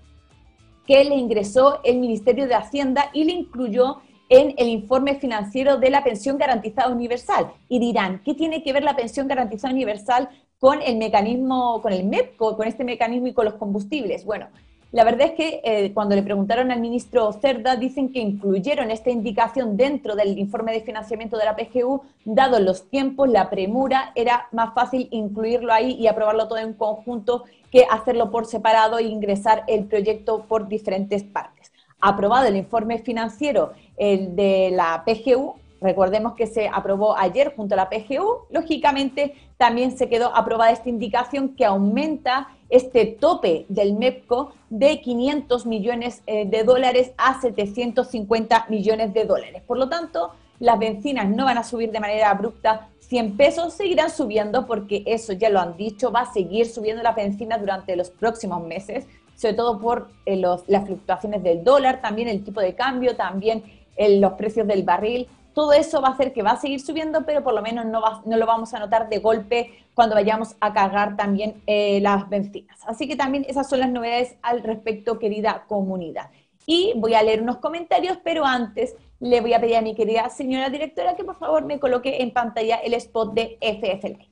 que 0.86 1.04
le 1.04 1.16
ingresó 1.16 1.82
el 1.84 2.00
Ministerio 2.00 2.48
de 2.48 2.56
Hacienda 2.56 3.10
y 3.14 3.26
le 3.26 3.34
incluyó 3.34 3.98
en 4.32 4.54
el 4.58 4.70
informe 4.70 5.16
financiero 5.16 5.76
de 5.76 5.90
la 5.90 6.06
pensión 6.06 6.38
garantizada 6.38 6.90
universal. 6.90 7.52
Y 7.68 7.80
dirán, 7.80 8.22
¿qué 8.24 8.34
tiene 8.34 8.64
que 8.64 8.72
ver 8.72 8.82
la 8.82 8.96
pensión 8.96 9.28
garantizada 9.28 9.74
universal 9.74 10.30
con 10.58 10.82
el 10.82 10.96
mecanismo, 10.96 11.82
con 11.82 11.92
el 11.92 12.06
MEPCO, 12.06 12.56
con 12.56 12.66
este 12.66 12.86
mecanismo 12.86 13.28
y 13.28 13.34
con 13.34 13.44
los 13.44 13.56
combustibles? 13.56 14.24
Bueno, 14.24 14.48
la 14.94 15.04
verdad 15.04 15.28
es 15.28 15.34
que 15.34 15.62
eh, 15.66 15.92
cuando 15.94 16.16
le 16.16 16.24
preguntaron 16.24 16.72
al 16.72 16.80
ministro 16.80 17.34
Cerda, 17.34 17.76
dicen 17.76 18.14
que 18.14 18.20
incluyeron 18.20 18.90
esta 18.90 19.10
indicación 19.10 19.76
dentro 19.76 20.16
del 20.16 20.40
informe 20.40 20.72
de 20.72 20.80
financiamiento 20.80 21.38
de 21.38 21.44
la 21.44 21.58
PGU, 21.58 22.02
dado 22.24 22.58
los 22.62 22.90
tiempos, 22.90 23.28
la 23.28 23.50
premura, 23.50 24.14
era 24.16 24.48
más 24.54 24.74
fácil 24.74 25.10
incluirlo 25.12 25.74
ahí 25.74 25.98
y 26.00 26.08
aprobarlo 26.08 26.48
todo 26.48 26.60
en 26.60 26.74
conjunto 26.74 27.44
que 27.70 27.86
hacerlo 27.90 28.32
por 28.32 28.46
separado 28.46 28.98
e 28.98 29.04
ingresar 29.04 29.66
el 29.68 29.88
proyecto 29.88 30.46
por 30.48 30.70
diferentes 30.70 31.24
partes 31.24 31.61
aprobado 32.02 32.48
el 32.48 32.58
informe 32.58 33.00
financiero 33.00 33.74
el 33.98 34.36
de 34.36 34.72
la 34.72 35.04
PGU, 35.06 35.56
recordemos 35.80 36.34
que 36.34 36.48
se 36.48 36.68
aprobó 36.68 37.18
ayer 37.18 37.54
junto 37.56 37.76
a 37.76 37.78
la 37.78 37.90
PGU, 37.90 38.48
lógicamente 38.52 39.36
también 39.58 39.98
se 39.98 40.10
quedó 40.10 40.36
aprobada 40.36 40.72
esta 40.72 40.90
indicación 40.90 41.56
que 41.56 41.66
aumenta 41.66 42.50
este 42.70 43.06
tope 43.06 43.66
del 43.70 43.94
MEPCO 43.94 44.54
de 44.70 45.02
500 45.02 45.66
millones 45.66 46.24
eh, 46.26 46.46
de 46.46 46.64
dólares 46.64 47.12
a 47.18 47.40
750 47.42 48.68
millones 48.70 49.14
de 49.14 49.26
dólares. 49.26 49.62
Por 49.68 49.78
lo 49.78 49.90
tanto, 49.90 50.32
las 50.60 50.80
bencinas 50.80 51.28
no 51.28 51.46
van 51.46 51.58
a 51.58 51.64
subir 51.64 51.92
de 51.92 52.00
manera 52.00 52.30
abrupta 52.30 52.88
100 53.00 53.36
pesos, 53.36 53.74
seguirán 53.74 54.10
subiendo 54.10 54.66
porque 54.68 55.04
eso 55.06 55.34
ya 55.34 55.50
lo 55.50 55.60
han 55.60 55.76
dicho, 55.76 56.12
va 56.12 56.22
a 56.22 56.32
seguir 56.32 56.68
subiendo 56.68 57.04
las 57.04 57.16
bencinas 57.16 57.60
durante 57.60 57.96
los 57.96 58.10
próximos 58.10 58.64
meses 58.64 59.06
sobre 59.42 59.56
todo 59.56 59.80
por 59.80 60.10
eh, 60.28 60.38
las 60.38 60.86
fluctuaciones 60.86 61.42
del 61.42 61.64
dólar, 61.64 62.00
también 62.00 62.28
el 62.28 62.44
tipo 62.44 62.62
de 62.62 62.76
cambio, 62.76 63.16
también 63.16 63.64
los 63.98 64.34
precios 64.34 64.68
del 64.68 64.84
barril. 64.84 65.28
Todo 65.54 65.74
eso 65.74 66.02
va 66.02 66.10
a 66.10 66.12
hacer 66.12 66.32
que 66.32 66.44
va 66.44 66.52
a 66.52 66.58
seguir 66.58 66.80
subiendo, 66.80 67.26
pero 67.26 67.44
por 67.44 67.54
lo 67.54 67.62
menos 67.62 67.86
no, 67.86 68.02
lo 68.24 68.46
vamos 68.46 68.74
a 68.74 68.80
notar 68.80 69.10
de 69.10 69.18
golpe 69.18 69.72
cuando 69.96 70.16
vayamos 70.16 70.56
a 70.62 70.72
cargar 70.74 71.18
también 71.18 71.62
eh, 71.66 72.00
las 72.02 72.30
bencinas. 72.30 72.80
Así 72.86 73.08
que 73.08 73.16
también 73.16 73.46
esas 73.50 73.68
son 73.68 73.80
las 73.80 73.90
novedades 73.90 74.36
al 74.44 74.62
respecto, 74.62 75.20
querida 75.20 75.66
comunidad. 75.68 76.30
Y 76.66 76.94
voy 76.96 77.16
a 77.16 77.24
leer 77.24 77.42
unos 77.42 77.58
comentarios, 77.58 78.18
pero 78.24 78.46
antes 78.46 78.96
le 79.20 79.42
voy 79.42 79.54
a 79.54 79.60
pedir 79.60 79.76
a 79.76 79.82
mi 79.82 79.96
querida 79.96 80.30
señora 80.30 80.70
directora 80.70 81.16
que 81.16 81.24
por 81.24 81.36
favor 81.36 81.66
me 81.66 81.80
coloque 81.80 82.22
en 82.22 82.32
pantalla 82.32 82.76
el 82.78 82.94
spot 82.94 83.34
de 83.34 83.58
FF 83.60 84.31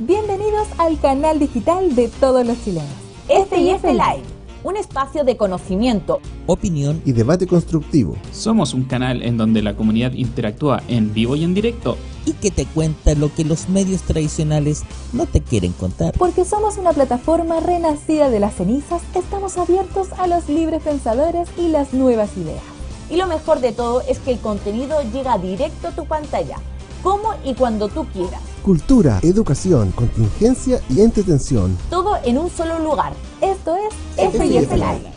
Bienvenidos 0.00 0.68
al 0.78 1.00
canal 1.00 1.40
digital 1.40 1.96
de 1.96 2.06
todos 2.06 2.46
los 2.46 2.62
chilenos. 2.62 2.88
FIF 3.26 3.82
Live, 3.82 4.22
un 4.62 4.76
espacio 4.76 5.24
de 5.24 5.36
conocimiento, 5.36 6.20
opinión 6.46 7.02
y 7.04 7.10
debate 7.10 7.48
constructivo. 7.48 8.16
Somos 8.30 8.74
un 8.74 8.84
canal 8.84 9.24
en 9.24 9.36
donde 9.36 9.60
la 9.60 9.74
comunidad 9.74 10.12
interactúa 10.12 10.84
en 10.86 11.12
vivo 11.12 11.34
y 11.34 11.42
en 11.42 11.52
directo 11.52 11.96
y 12.24 12.34
que 12.34 12.52
te 12.52 12.64
cuenta 12.66 13.16
lo 13.16 13.34
que 13.34 13.44
los 13.44 13.68
medios 13.68 14.02
tradicionales 14.02 14.84
no 15.12 15.26
te 15.26 15.40
quieren 15.40 15.72
contar. 15.72 16.14
Porque 16.16 16.44
somos 16.44 16.78
una 16.78 16.92
plataforma 16.92 17.58
renacida 17.58 18.30
de 18.30 18.38
las 18.38 18.54
cenizas, 18.54 19.02
estamos 19.16 19.58
abiertos 19.58 20.12
a 20.16 20.28
los 20.28 20.48
libres 20.48 20.80
pensadores 20.80 21.48
y 21.58 21.70
las 21.70 21.92
nuevas 21.92 22.36
ideas. 22.36 22.62
Y 23.10 23.16
lo 23.16 23.26
mejor 23.26 23.58
de 23.58 23.72
todo 23.72 24.02
es 24.02 24.20
que 24.20 24.30
el 24.30 24.38
contenido 24.38 25.02
llega 25.12 25.38
directo 25.38 25.88
a 25.88 25.90
tu 25.90 26.04
pantalla, 26.04 26.58
como 27.02 27.34
y 27.44 27.54
cuando 27.54 27.88
tú 27.88 28.06
quieras 28.12 28.42
cultura, 28.68 29.18
educación, 29.22 29.92
contingencia 29.92 30.78
y 30.90 31.00
entretención. 31.00 31.78
Todo 31.88 32.18
en 32.22 32.36
un 32.36 32.50
solo 32.50 32.78
lugar. 32.80 33.14
Esto 33.40 33.74
es 33.76 33.94
FIF 34.30 34.70
Live. 34.72 35.10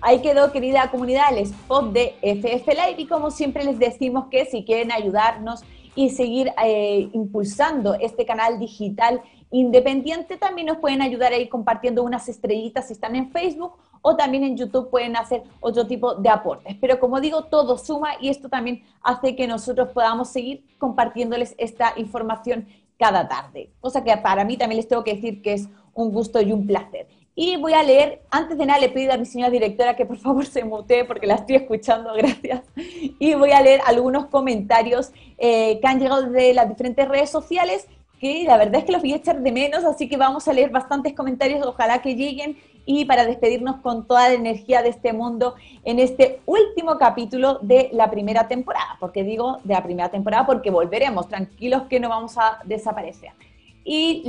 Ahí 0.00 0.22
quedó, 0.22 0.50
querida 0.50 0.90
comunidad, 0.90 1.26
el 1.32 1.40
spot 1.40 1.92
de 1.92 2.14
FF 2.22 2.68
Live 2.68 2.94
y 2.96 3.06
como 3.06 3.30
siempre 3.30 3.64
les 3.64 3.78
decimos 3.78 4.28
que 4.30 4.46
si 4.46 4.64
quieren 4.64 4.90
ayudarnos 4.92 5.60
y 5.94 6.08
seguir 6.08 6.52
eh, 6.64 7.10
impulsando 7.12 7.92
este 7.94 8.24
canal 8.24 8.58
digital 8.58 9.20
independiente, 9.50 10.38
también 10.38 10.68
nos 10.68 10.78
pueden 10.78 11.02
ayudar 11.02 11.34
ahí 11.34 11.50
compartiendo 11.50 12.02
unas 12.02 12.30
estrellitas 12.30 12.86
si 12.86 12.94
están 12.94 13.14
en 13.14 13.30
Facebook 13.30 13.74
o 14.02 14.16
también 14.16 14.44
en 14.44 14.56
YouTube 14.56 14.90
pueden 14.90 15.16
hacer 15.16 15.42
otro 15.60 15.86
tipo 15.86 16.14
de 16.16 16.28
aportes. 16.28 16.76
Pero 16.80 17.00
como 17.00 17.20
digo, 17.20 17.44
todo 17.44 17.78
suma 17.78 18.10
y 18.20 18.28
esto 18.28 18.48
también 18.48 18.82
hace 19.02 19.34
que 19.34 19.46
nosotros 19.46 19.88
podamos 19.94 20.28
seguir 20.28 20.64
compartiéndoles 20.78 21.54
esta 21.56 21.94
información 21.96 22.66
cada 22.98 23.28
tarde. 23.28 23.70
Cosa 23.80 24.04
que 24.04 24.16
para 24.18 24.44
mí 24.44 24.56
también 24.56 24.76
les 24.76 24.88
tengo 24.88 25.04
que 25.04 25.14
decir 25.14 25.40
que 25.42 25.54
es 25.54 25.68
un 25.94 26.12
gusto 26.12 26.40
y 26.40 26.52
un 26.52 26.66
placer. 26.66 27.06
Y 27.34 27.56
voy 27.56 27.72
a 27.72 27.82
leer, 27.82 28.22
antes 28.30 28.58
de 28.58 28.66
nada 28.66 28.78
le 28.78 28.90
pido 28.90 29.12
a 29.12 29.16
mi 29.16 29.24
señora 29.24 29.50
directora 29.50 29.96
que 29.96 30.04
por 30.04 30.18
favor 30.18 30.44
se 30.44 30.64
mutee 30.64 31.04
porque 31.04 31.26
la 31.26 31.34
estoy 31.34 31.56
escuchando, 31.56 32.12
gracias. 32.16 32.62
Y 32.76 33.34
voy 33.34 33.52
a 33.52 33.62
leer 33.62 33.80
algunos 33.86 34.26
comentarios 34.26 35.12
eh, 35.38 35.80
que 35.80 35.88
han 35.88 35.98
llegado 35.98 36.22
de 36.30 36.52
las 36.52 36.68
diferentes 36.68 37.08
redes 37.08 37.30
sociales, 37.30 37.86
que 38.20 38.44
la 38.44 38.56
verdad 38.56 38.76
es 38.76 38.84
que 38.84 38.92
los 38.92 39.00
voy 39.00 39.14
a 39.14 39.16
echar 39.16 39.40
de 39.40 39.50
menos, 39.50 39.82
así 39.84 40.08
que 40.08 40.16
vamos 40.16 40.46
a 40.46 40.52
leer 40.52 40.70
bastantes 40.70 41.14
comentarios, 41.14 41.66
ojalá 41.66 42.02
que 42.02 42.14
lleguen 42.14 42.56
y 42.84 43.04
para 43.04 43.24
despedirnos 43.24 43.76
con 43.76 44.06
toda 44.06 44.28
la 44.28 44.34
energía 44.34 44.82
de 44.82 44.88
este 44.88 45.12
mundo 45.12 45.54
en 45.84 45.98
este 45.98 46.40
último 46.46 46.98
capítulo 46.98 47.58
de 47.62 47.90
la 47.92 48.10
primera 48.10 48.48
temporada. 48.48 48.96
porque 48.98 49.24
digo 49.24 49.58
de 49.64 49.74
la 49.74 49.82
primera 49.82 50.10
temporada? 50.10 50.46
Porque 50.46 50.70
volveremos, 50.70 51.28
tranquilos 51.28 51.82
que 51.88 52.00
no 52.00 52.08
vamos 52.08 52.36
a 52.38 52.58
desaparecer. 52.64 53.30
Y 53.84 54.22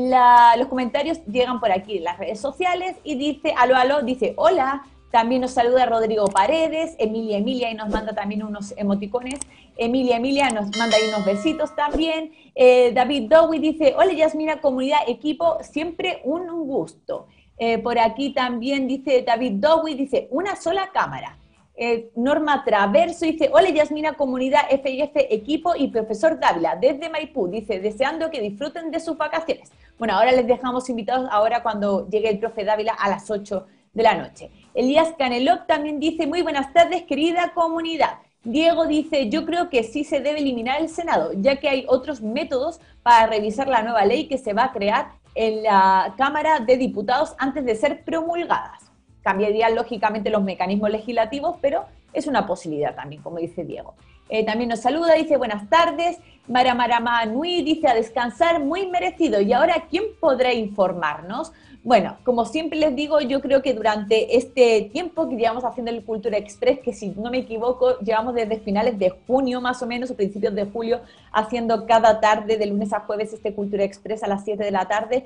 los 0.58 0.68
comentarios 0.68 1.24
llegan 1.26 1.60
por 1.60 1.72
aquí 1.72 1.98
en 1.98 2.06
las 2.06 2.18
redes 2.18 2.40
sociales 2.40 2.96
y 3.04 3.16
dice, 3.16 3.54
aló, 3.58 3.76
aló, 3.76 4.02
dice, 4.02 4.34
hola, 4.36 4.84
también 5.12 5.42
nos 5.42 5.52
saluda 5.52 5.86
Rodrigo 5.86 6.26
Paredes, 6.26 6.96
Emilia 6.98 7.38
Emilia 7.38 7.70
y 7.70 7.76
nos 7.76 7.90
manda 7.90 8.16
también 8.16 8.42
unos 8.42 8.74
emoticones. 8.78 9.40
Emilia 9.78 10.18
Emilia 10.18 10.50
nos 10.50 10.76
manda 10.76 10.98
ahí 10.98 11.04
unos 11.08 11.24
besitos 11.24 11.76
también. 11.76 12.32
Eh, 12.56 12.92
David 12.96 13.30
Dowie 13.30 13.60
dice, 13.60 13.94
hola 13.96 14.12
Yasmina, 14.12 14.60
comunidad, 14.60 15.02
equipo, 15.08 15.58
siempre 15.62 16.22
un 16.24 16.48
gusto. 16.66 17.28
Eh, 17.66 17.78
por 17.78 17.98
aquí 17.98 18.34
también 18.34 18.90
dice 18.90 19.24
David 19.26 19.54
Dowie, 19.54 19.96
dice, 19.96 20.28
una 20.32 20.58
sola 20.58 20.90
cámara. 20.94 21.38
Eh, 21.78 22.10
Norma 22.14 22.62
Traverso 22.66 23.24
dice, 23.24 23.50
hola 23.54 23.70
Yasmina, 23.70 24.16
comunidad 24.16 24.64
FIF, 24.70 25.12
equipo 25.16 25.74
y 25.74 25.88
profesor 25.88 26.38
Dávila, 26.38 26.76
desde 26.76 27.10
Maipú, 27.10 27.48
dice, 27.48 27.80
deseando 27.80 28.30
que 28.30 28.42
disfruten 28.42 28.92
de 28.92 29.00
sus 29.00 29.18
vacaciones. 29.18 29.72
Bueno, 29.98 30.16
ahora 30.16 30.34
les 30.34 30.46
dejamos 30.46 30.90
invitados 30.90 31.30
ahora 31.32 31.64
cuando 31.64 32.10
llegue 32.10 32.32
el 32.32 32.40
profe 32.40 32.66
Dávila 32.66 32.96
a 33.00 33.08
las 33.08 33.32
8 33.32 33.66
de 33.94 34.04
la 34.04 34.16
noche. 34.16 34.52
Elías 34.74 35.14
Canelop 35.18 35.66
también 35.66 36.02
dice, 36.02 36.28
muy 36.28 36.42
buenas 36.42 36.74
tardes, 36.74 37.04
querida 37.04 37.54
comunidad. 37.56 38.20
Diego 38.44 38.88
dice, 38.88 39.30
yo 39.30 39.46
creo 39.46 39.70
que 39.70 39.84
sí 39.84 40.04
se 40.04 40.20
debe 40.20 40.40
eliminar 40.40 40.82
el 40.82 40.90
Senado, 40.90 41.32
ya 41.34 41.62
que 41.62 41.70
hay 41.70 41.86
otros 41.88 42.20
métodos 42.22 42.82
para 43.04 43.28
revisar 43.28 43.70
la 43.70 43.84
nueva 43.84 44.04
ley 44.04 44.28
que 44.28 44.38
se 44.38 44.52
va 44.52 44.66
a 44.66 44.74
crear 44.74 45.23
en 45.36 45.64
la 45.64 46.14
Cámara 46.18 46.60
de 46.60 46.78
Diputados 46.78 47.36
antes 47.38 47.66
de 47.66 47.76
ser 47.76 48.04
promulgadas. 48.04 48.92
Cambiarían 49.22 49.76
lógicamente 49.76 50.30
los 50.30 50.44
mecanismos 50.44 50.90
legislativos, 50.90 51.58
pero 51.62 51.86
es 52.12 52.28
una 52.28 52.46
posibilidad 52.46 52.96
también, 52.96 53.22
como 53.22 53.38
dice 53.38 53.64
Diego. 53.64 53.96
Eh, 54.30 54.46
también 54.46 54.70
nos 54.70 54.80
saluda, 54.80 55.14
dice 55.14 55.38
buenas 55.38 55.70
tardes. 55.70 56.18
Mara 56.48 56.74
Marama 56.74 57.26
Nui 57.26 57.62
dice 57.64 57.88
a 57.88 57.94
descansar, 57.94 58.60
muy 58.60 58.88
merecido. 58.88 59.40
Y 59.42 59.54
ahora, 59.54 59.88
¿quién 59.90 60.04
podrá 60.20 60.54
informarnos? 60.54 61.54
Bueno, 61.84 62.16
como 62.24 62.46
siempre 62.46 62.80
les 62.80 62.96
digo, 62.96 63.20
yo 63.20 63.42
creo 63.42 63.62
que 63.62 63.74
durante 63.74 64.38
este 64.38 64.90
tiempo 64.94 65.28
que 65.28 65.36
llevamos 65.36 65.66
haciendo 65.66 65.92
el 65.92 66.06
Cultura 66.06 66.38
Express, 66.38 66.80
que 66.80 66.94
si 66.94 67.10
no 67.10 67.30
me 67.30 67.40
equivoco, 67.40 68.00
llevamos 68.00 68.36
desde 68.36 68.62
finales 68.62 68.98
de 68.98 69.10
junio 69.28 69.60
más 69.60 69.84
o 69.84 69.86
menos, 69.86 70.10
o 70.10 70.16
principios 70.16 70.56
de 70.56 70.64
julio, 70.64 71.02
haciendo 71.34 71.86
cada 71.86 72.22
tarde, 72.22 72.58
de 72.58 72.68
lunes 72.68 72.94
a 72.94 73.02
jueves, 73.02 73.34
este 73.34 73.54
Cultura 73.54 73.84
Express 73.84 74.24
a 74.24 74.28
las 74.28 74.46
7 74.46 74.64
de 74.64 74.72
la 74.72 74.88
tarde, 74.88 75.26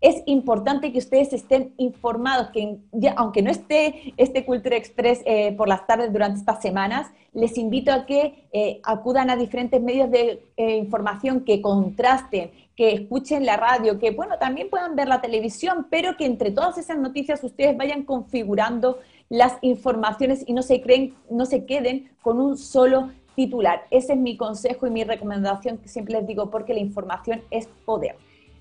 es 0.00 0.22
importante 0.26 0.92
que 0.92 0.98
ustedes 0.98 1.32
estén 1.32 1.72
informados, 1.78 2.50
que 2.50 2.78
aunque 3.16 3.42
no 3.42 3.50
esté 3.50 4.14
este 4.16 4.44
Cultura 4.44 4.76
Express 4.76 5.22
eh, 5.24 5.54
por 5.56 5.68
las 5.68 5.86
tardes 5.86 6.12
durante 6.12 6.38
estas 6.38 6.60
semanas, 6.60 7.10
les 7.32 7.56
invito 7.58 7.92
a 7.92 8.06
que 8.06 8.46
eh, 8.52 8.80
acudan 8.84 9.30
a 9.30 9.36
diferentes 9.36 9.80
medios 9.82 10.10
de 10.10 10.42
eh, 10.56 10.76
información 10.76 11.40
que 11.40 11.60
contrasten, 11.60 12.50
que 12.76 12.92
escuchen 12.92 13.46
la 13.46 13.56
radio, 13.56 13.98
que 13.98 14.10
bueno, 14.10 14.38
también 14.38 14.68
puedan 14.68 14.94
ver 14.94 15.08
la 15.08 15.22
televisión, 15.22 15.86
pero 15.90 16.16
que 16.16 16.26
entre 16.26 16.50
todas 16.50 16.76
esas 16.76 16.98
noticias 16.98 17.42
ustedes 17.42 17.76
vayan 17.76 18.02
configurando 18.02 18.98
las 19.30 19.56
informaciones 19.62 20.44
y 20.46 20.52
no 20.52 20.62
se, 20.62 20.82
creen, 20.82 21.14
no 21.30 21.46
se 21.46 21.64
queden 21.64 22.10
con 22.22 22.38
un 22.38 22.58
solo 22.58 23.10
titular. 23.34 23.84
Ese 23.90 24.12
es 24.12 24.18
mi 24.18 24.36
consejo 24.36 24.86
y 24.86 24.90
mi 24.90 25.04
recomendación 25.04 25.78
que 25.78 25.88
siempre 25.88 26.14
les 26.14 26.26
digo, 26.26 26.50
porque 26.50 26.74
la 26.74 26.80
información 26.80 27.42
es 27.50 27.66
poder. 27.84 28.16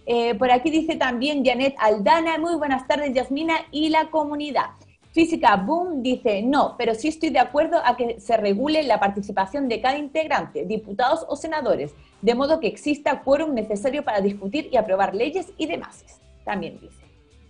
Eh, 0.06 0.36
por 0.36 0.52
aquí 0.52 0.70
dice 0.70 0.96
también 0.96 1.44
Janet 1.44 1.76
Aldana, 1.80 2.38
muy 2.38 2.56
buenas 2.56 2.88
tardes 2.88 3.14
Yasmina 3.14 3.56
y 3.72 3.90
la 3.90 4.10
comunidad. 4.12 4.70
Física 5.16 5.56
Boom 5.56 6.04
dice, 6.04 6.42
no, 6.42 6.76
pero 6.78 6.94
sí 6.94 7.08
estoy 7.08 7.30
de 7.30 7.40
acuerdo 7.40 7.78
a 7.86 7.96
que 7.96 8.20
se 8.20 8.36
regule 8.36 8.84
la 8.84 9.00
participación 9.00 9.70
de 9.70 9.80
cada 9.80 9.98
integrante, 9.98 10.66
diputados 10.66 11.26
o 11.30 11.38
senadores, 11.38 11.96
de 12.22 12.36
modo 12.36 12.60
que 12.60 12.68
exista 12.68 13.22
quórum 13.22 13.54
necesario 13.54 14.04
para 14.04 14.20
discutir 14.20 14.68
y 14.74 14.76
aprobar 14.76 15.16
leyes 15.16 15.54
y 15.58 15.68
demás. 15.68 16.04
También 16.44 16.82
dice. 16.82 17.06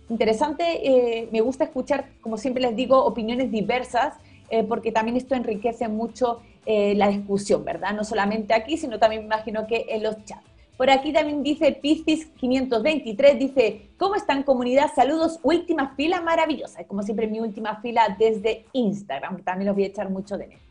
Interesante, 0.08 0.64
eh, 0.64 1.28
me 1.32 1.40
gusta 1.40 1.64
escuchar, 1.64 2.10
como 2.20 2.36
siempre 2.36 2.62
les 2.62 2.76
digo, 2.76 3.04
opiniones 3.04 3.50
diversas, 3.50 4.14
eh, 4.48 4.62
porque 4.62 4.92
también 4.92 5.16
esto 5.16 5.34
enriquece 5.34 5.88
mucho 5.88 6.42
la 6.68 7.08
discusión, 7.08 7.64
¿verdad? 7.64 7.94
No 7.94 8.02
solamente 8.02 8.52
aquí, 8.52 8.76
sino 8.76 8.98
también 8.98 9.22
me 9.22 9.26
imagino 9.26 9.68
que 9.68 9.86
en 9.88 10.02
los 10.02 10.24
chats. 10.24 10.55
Por 10.76 10.90
aquí 10.90 11.12
también 11.12 11.42
dice 11.42 11.72
Piscis 11.72 12.26
523, 12.38 13.38
dice, 13.38 13.90
¿cómo 13.96 14.14
están 14.14 14.42
comunidad? 14.42 14.90
Saludos, 14.94 15.40
última 15.42 15.94
fila 15.94 16.20
maravillosa. 16.20 16.84
Como 16.84 17.02
siempre, 17.02 17.26
mi 17.26 17.40
última 17.40 17.80
fila 17.80 18.14
desde 18.18 18.66
Instagram, 18.72 19.42
también 19.42 19.68
los 19.68 19.74
voy 19.74 19.84
a 19.84 19.88
echar 19.88 20.10
mucho 20.10 20.36
de 20.36 20.48
menos. 20.48 20.62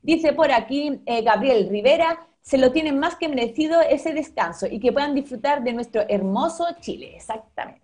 Dice 0.00 0.32
por 0.32 0.52
aquí 0.52 1.00
eh, 1.06 1.22
Gabriel 1.22 1.68
Rivera, 1.68 2.28
se 2.40 2.56
lo 2.56 2.70
tienen 2.70 2.98
más 2.98 3.16
que 3.16 3.28
merecido 3.28 3.80
ese 3.80 4.14
descanso 4.14 4.66
y 4.70 4.78
que 4.78 4.92
puedan 4.92 5.14
disfrutar 5.14 5.64
de 5.64 5.72
nuestro 5.72 6.02
hermoso 6.08 6.64
Chile. 6.80 7.16
Exactamente. 7.16 7.82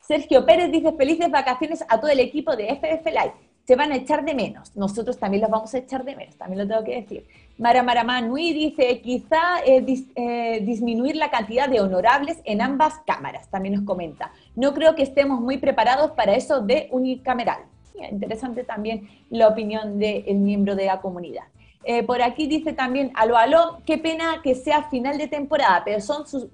Sergio 0.00 0.44
Pérez 0.44 0.70
dice, 0.70 0.92
felices 0.92 1.30
vacaciones 1.30 1.82
a 1.88 1.98
todo 1.98 2.10
el 2.10 2.20
equipo 2.20 2.54
de 2.54 2.68
FF 2.68 3.06
Live. 3.06 3.45
Se 3.66 3.74
van 3.74 3.90
a 3.90 3.96
echar 3.96 4.24
de 4.24 4.34
menos. 4.34 4.76
Nosotros 4.76 5.18
también 5.18 5.42
los 5.42 5.50
vamos 5.50 5.74
a 5.74 5.78
echar 5.78 6.04
de 6.04 6.14
menos, 6.14 6.36
también 6.36 6.60
lo 6.60 6.68
tengo 6.68 6.84
que 6.84 7.00
decir. 7.00 7.26
Mara 7.58 7.82
Maramanui 7.82 8.52
dice, 8.52 9.00
quizá 9.00 9.60
eh, 9.66 9.84
eh, 10.14 10.60
disminuir 10.62 11.16
la 11.16 11.30
cantidad 11.30 11.68
de 11.68 11.80
honorables 11.80 12.38
en 12.44 12.60
ambas 12.60 13.00
cámaras, 13.06 13.48
también 13.50 13.74
nos 13.74 13.84
comenta. 13.84 14.30
No 14.54 14.72
creo 14.72 14.94
que 14.94 15.02
estemos 15.02 15.40
muy 15.40 15.58
preparados 15.58 16.12
para 16.12 16.34
eso 16.34 16.60
de 16.60 16.88
unicameral. 16.92 17.62
Interesante 18.10 18.62
también 18.62 19.08
la 19.30 19.48
opinión 19.48 19.98
del 19.98 20.36
miembro 20.36 20.76
de 20.76 20.86
la 20.86 21.00
comunidad. 21.00 21.44
Eh, 21.88 22.02
por 22.02 22.20
aquí 22.20 22.46
dice 22.46 22.72
también, 22.72 23.12
aló, 23.14 23.36
aló, 23.36 23.78
qué 23.86 23.96
pena 23.96 24.40
que 24.42 24.54
sea 24.54 24.84
final 24.90 25.18
de 25.18 25.28
temporada, 25.28 25.82
pero 25.84 26.00
son 26.00 26.26
sus 26.26 26.48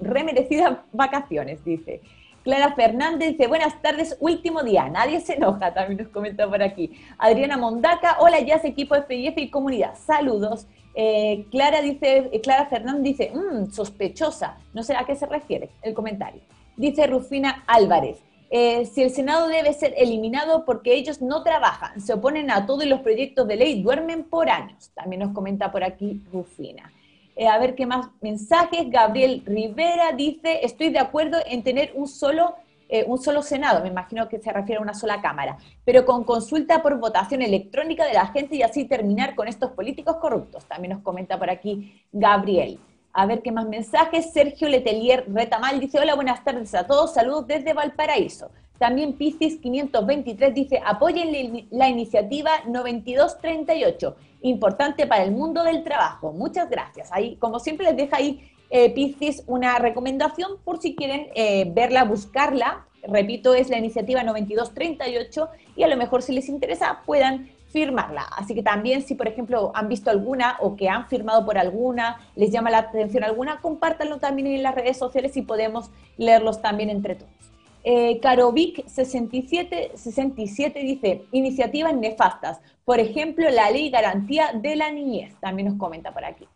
remerecidas 0.00 0.78
vacaciones, 0.92 1.64
dice. 1.64 2.00
Clara 2.44 2.74
Fernández 2.74 3.30
dice, 3.30 3.46
buenas 3.48 3.80
tardes, 3.80 4.18
último 4.20 4.62
día, 4.62 4.90
nadie 4.90 5.18
se 5.22 5.36
enoja, 5.36 5.72
también 5.72 6.02
nos 6.02 6.12
comenta 6.12 6.46
por 6.46 6.62
aquí. 6.62 6.92
Adriana 7.16 7.56
Mondaca, 7.56 8.18
hola 8.20 8.38
ya 8.40 8.56
equipo 8.56 8.94
FIF 9.08 9.38
y 9.38 9.50
comunidad, 9.50 9.94
saludos. 9.96 10.66
Eh, 10.94 11.46
Clara 11.50 11.80
dice, 11.80 12.28
eh, 12.30 12.40
Clara 12.42 12.66
Fernández 12.66 13.02
dice, 13.02 13.32
mmm, 13.34 13.70
sospechosa, 13.70 14.58
no 14.74 14.82
sé 14.82 14.94
a 14.94 15.06
qué 15.06 15.16
se 15.16 15.24
refiere 15.24 15.70
el 15.80 15.94
comentario. 15.94 16.42
Dice 16.76 17.06
Rufina 17.06 17.64
Álvarez, 17.66 18.18
eh, 18.50 18.84
si 18.84 19.02
el 19.02 19.10
Senado 19.10 19.48
debe 19.48 19.72
ser 19.72 19.94
eliminado 19.96 20.66
porque 20.66 20.92
ellos 20.92 21.22
no 21.22 21.42
trabajan, 21.42 21.98
se 21.98 22.12
oponen 22.12 22.50
a 22.50 22.66
todos 22.66 22.84
los 22.84 23.00
proyectos 23.00 23.48
de 23.48 23.56
ley, 23.56 23.82
duermen 23.82 24.22
por 24.22 24.50
años. 24.50 24.90
También 24.94 25.22
nos 25.22 25.32
comenta 25.32 25.72
por 25.72 25.82
aquí 25.82 26.22
Rufina. 26.30 26.92
Eh, 27.36 27.48
a 27.48 27.58
ver 27.58 27.74
qué 27.74 27.86
más 27.86 28.08
mensajes. 28.20 28.88
Gabriel 28.90 29.42
Rivera 29.44 30.12
dice, 30.12 30.64
estoy 30.64 30.90
de 30.90 31.00
acuerdo 31.00 31.38
en 31.46 31.62
tener 31.62 31.92
un 31.94 32.06
solo, 32.06 32.54
eh, 32.88 33.04
un 33.08 33.18
solo 33.18 33.42
Senado, 33.42 33.82
me 33.82 33.88
imagino 33.88 34.28
que 34.28 34.38
se 34.38 34.52
refiere 34.52 34.78
a 34.78 34.82
una 34.82 34.94
sola 34.94 35.20
Cámara, 35.20 35.58
pero 35.84 36.04
con 36.04 36.22
consulta 36.24 36.82
por 36.82 36.98
votación 37.00 37.42
electrónica 37.42 38.06
de 38.06 38.14
la 38.14 38.26
gente 38.28 38.56
y 38.56 38.62
así 38.62 38.84
terminar 38.84 39.34
con 39.34 39.48
estos 39.48 39.72
políticos 39.72 40.16
corruptos. 40.20 40.64
También 40.66 40.94
nos 40.94 41.02
comenta 41.02 41.38
por 41.38 41.50
aquí 41.50 42.02
Gabriel. 42.12 42.78
A 43.12 43.26
ver 43.26 43.42
qué 43.42 43.52
más 43.52 43.66
mensajes. 43.66 44.32
Sergio 44.32 44.68
Letelier 44.68 45.24
Retamal 45.32 45.80
dice, 45.80 45.98
hola, 45.98 46.14
buenas 46.14 46.42
tardes 46.44 46.74
a 46.74 46.86
todos, 46.86 47.14
saludos 47.14 47.46
desde 47.46 47.72
Valparaíso. 47.72 48.50
También 48.78 49.12
Piscis 49.12 49.60
523 49.60 50.54
dice, 50.54 50.82
apoyen 50.84 51.66
la 51.70 51.88
iniciativa 51.88 52.50
9238 52.66 54.16
importante 54.44 55.06
para 55.06 55.24
el 55.24 55.32
mundo 55.32 55.64
del 55.64 55.82
trabajo. 55.82 56.32
Muchas 56.32 56.68
gracias. 56.70 57.10
Ahí, 57.12 57.36
como 57.36 57.58
siempre, 57.58 57.86
les 57.86 57.96
deja 57.96 58.18
ahí 58.18 58.50
eh, 58.70 58.90
Piscis 58.90 59.42
una 59.46 59.78
recomendación 59.78 60.58
por 60.64 60.80
si 60.80 60.94
quieren 60.94 61.28
eh, 61.34 61.70
verla, 61.74 62.04
buscarla. 62.04 62.86
Repito, 63.02 63.54
es 63.54 63.68
la 63.68 63.78
iniciativa 63.78 64.22
9238 64.22 65.48
y 65.76 65.82
a 65.82 65.88
lo 65.88 65.96
mejor 65.96 66.22
si 66.22 66.32
les 66.32 66.48
interesa 66.48 67.00
puedan 67.06 67.50
firmarla. 67.68 68.22
Así 68.36 68.54
que 68.54 68.62
también 68.62 69.02
si, 69.02 69.14
por 69.14 69.28
ejemplo, 69.28 69.72
han 69.74 69.88
visto 69.88 70.10
alguna 70.10 70.58
o 70.60 70.76
que 70.76 70.88
han 70.88 71.08
firmado 71.08 71.44
por 71.44 71.58
alguna, 71.58 72.20
les 72.36 72.50
llama 72.50 72.70
la 72.70 72.78
atención 72.78 73.24
alguna, 73.24 73.60
compártanlo 73.60 74.18
también 74.18 74.48
en 74.48 74.62
las 74.62 74.74
redes 74.74 74.96
sociales 74.96 75.36
y 75.36 75.42
podemos 75.42 75.90
leerlos 76.16 76.62
también 76.62 76.90
entre 76.90 77.16
todos. 77.16 77.53
Eh, 77.86 78.18
Carovic 78.20 78.86
67, 78.86 79.92
67 79.94 80.80
dice, 80.80 81.26
iniciativas 81.32 81.94
nefastas, 81.94 82.58
por 82.82 82.98
ejemplo, 82.98 83.48
la 83.50 83.70
ley 83.70 83.90
garantía 83.90 84.52
de 84.54 84.74
la 84.74 84.90
niñez, 84.90 85.34
también 85.38 85.68
nos 85.68 85.76
comenta 85.76 86.12
por 86.12 86.24
aquí. 86.24 86.48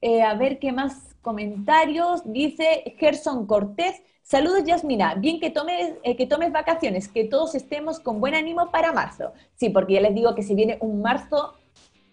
Eh, 0.00 0.22
a 0.22 0.34
ver 0.34 0.60
qué 0.60 0.70
más 0.70 1.16
comentarios, 1.20 2.22
dice 2.24 2.94
Gerson 2.96 3.46
Cortés, 3.46 4.00
saludos 4.22 4.62
Yasmina, 4.64 5.16
bien 5.16 5.40
que 5.40 5.50
tomes, 5.50 5.94
eh, 6.04 6.16
que 6.16 6.26
tomes 6.26 6.52
vacaciones, 6.52 7.08
que 7.08 7.24
todos 7.24 7.56
estemos 7.56 7.98
con 7.98 8.20
buen 8.20 8.36
ánimo 8.36 8.70
para 8.70 8.92
marzo. 8.92 9.32
Sí, 9.56 9.70
porque 9.70 9.94
ya 9.94 10.00
les 10.00 10.14
digo 10.14 10.36
que 10.36 10.44
se 10.44 10.54
viene 10.54 10.78
un 10.80 11.02
marzo, 11.02 11.54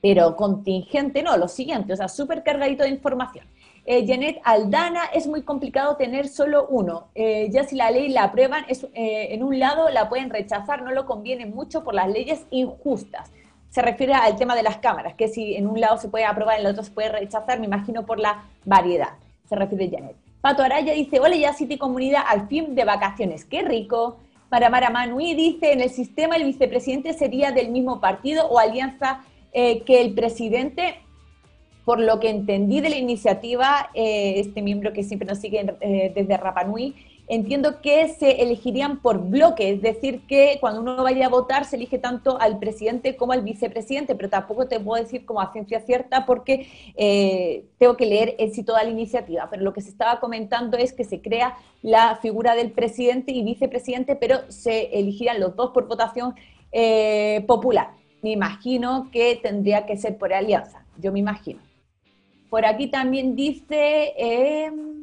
pero 0.02 0.36
contingente, 0.36 1.22
no, 1.22 1.38
lo 1.38 1.48
siguiente, 1.48 1.94
o 1.94 1.96
sea, 1.96 2.08
súper 2.08 2.42
cargadito 2.42 2.84
de 2.84 2.90
información. 2.90 3.46
Eh, 3.88 4.04
Janet 4.08 4.42
Aldana, 4.44 5.06
es 5.14 5.28
muy 5.28 5.44
complicado 5.44 5.96
tener 5.96 6.28
solo 6.28 6.66
uno. 6.68 7.10
Eh, 7.14 7.50
ya 7.52 7.66
si 7.66 7.76
la 7.76 7.92
ley 7.92 8.10
la 8.10 8.24
aprueban, 8.24 8.66
es, 8.68 8.84
eh, 8.96 9.28
en 9.30 9.44
un 9.44 9.60
lado 9.60 9.90
la 9.90 10.10
pueden 10.10 10.32
rechazar, 10.32 10.82
no 10.82 10.92
lo 10.92 11.06
conviene 11.06 11.46
mucho 11.46 11.84
por 11.84 11.94
las 11.94 12.10
leyes 12.10 12.46
injustas. 12.50 13.32
Se 13.70 13.84
refiere 13.84 14.14
al 14.14 14.38
tema 14.38 14.56
de 14.56 14.64
las 14.64 14.78
cámaras, 14.78 15.14
que 15.14 15.28
si 15.28 15.56
en 15.56 15.68
un 15.68 15.80
lado 15.80 15.98
se 15.98 16.10
puede 16.10 16.26
aprobar, 16.26 16.60
en 16.60 16.66
el 16.66 16.72
otro 16.72 16.84
se 16.84 16.92
puede 16.92 17.10
rechazar, 17.10 17.60
me 17.60 17.68
imagino 17.68 18.08
por 18.08 18.20
la 18.20 18.46
variedad. 18.64 19.10
Se 19.48 19.56
refiere 19.56 19.92
Janet. 19.92 20.16
Pato 20.42 20.64
Araya 20.64 20.94
dice, 20.94 21.20
hola 21.20 21.36
ya 21.36 21.54
City 21.54 21.78
Comunidad, 21.78 22.24
al 22.28 22.48
fin 22.48 22.74
de 22.74 22.86
vacaciones, 22.86 23.46
qué 23.46 23.62
rico. 23.62 24.18
Para 24.50 24.70
Mara 24.70 24.90
Manui 24.90 25.36
dice, 25.36 25.74
en 25.74 25.82
el 25.82 25.92
sistema 25.92 26.38
el 26.38 26.46
vicepresidente 26.46 27.14
sería 27.14 27.52
del 27.52 27.70
mismo 27.70 28.00
partido 28.00 28.48
o 28.48 28.58
alianza 28.58 29.22
que 29.54 30.02
el 30.02 30.14
presidente 30.14 31.05
por 31.86 32.00
lo 32.00 32.20
que 32.20 32.30
entendí 32.30 32.82
de 32.82 32.90
la 32.90 32.98
iniciativa, 32.98 33.90
eh, 33.94 34.34
este 34.38 34.62
miembro 34.62 34.92
que 34.92 35.04
siempre 35.04 35.28
nos 35.28 35.38
sigue 35.38 35.78
eh, 35.82 36.12
desde 36.14 36.38
Rapanui, 36.38 36.96
entiendo 37.28 37.82
que 37.82 38.08
se 38.10 38.44
elegirían 38.44 39.00
por 39.00 39.20
bloque, 39.20 39.72
es 39.72 39.82
decir, 39.82 40.22
que 40.28 40.58
cuando 40.60 40.82
uno 40.82 41.04
vaya 41.04 41.26
a 41.26 41.30
votar 41.30 41.66
se 41.66 41.76
elige 41.76 41.98
tanto 41.98 42.40
al 42.40 42.60
presidente 42.60 43.16
como 43.16 43.34
al 43.34 43.42
vicepresidente, 43.42 44.16
pero 44.16 44.30
tampoco 44.30 44.68
te 44.68 44.80
puedo 44.80 45.02
decir 45.02 45.26
como 45.26 45.42
a 45.42 45.52
ciencia 45.52 45.80
cierta 45.80 46.26
porque 46.26 46.68
eh, 46.96 47.66
tengo 47.78 47.98
que 47.98 48.06
leer 48.06 48.36
en 48.38 48.54
sí 48.54 48.64
toda 48.64 48.84
la 48.84 48.90
iniciativa. 48.90 49.48
Pero 49.50 49.64
lo 49.64 49.74
que 49.74 49.82
se 49.82 49.90
estaba 49.90 50.20
comentando 50.20 50.78
es 50.78 50.94
que 50.94 51.04
se 51.04 51.22
crea 51.22 51.58
la 51.82 52.18
figura 52.18 52.56
del 52.56 52.72
presidente 52.72 53.32
y 53.32 53.44
vicepresidente, 53.44 54.16
pero 54.16 54.40
se 54.50 54.98
elegirían 54.98 55.40
los 55.40 55.56
dos 55.56 55.72
por 55.72 55.88
votación 55.88 56.36
eh, 56.72 57.44
popular. 57.48 57.92
Me 58.22 58.32
imagino 58.32 59.10
que 59.12 59.36
tendría 59.42 59.86
que 59.86 59.98
ser 59.98 60.18
por 60.18 60.34
alianza, 60.34 60.86
yo 60.98 61.12
me 61.12 61.20
imagino. 61.20 61.65
Por 62.50 62.66
aquí 62.66 62.88
también 62.88 63.36
dice... 63.36 64.14
Em, 64.18 64.96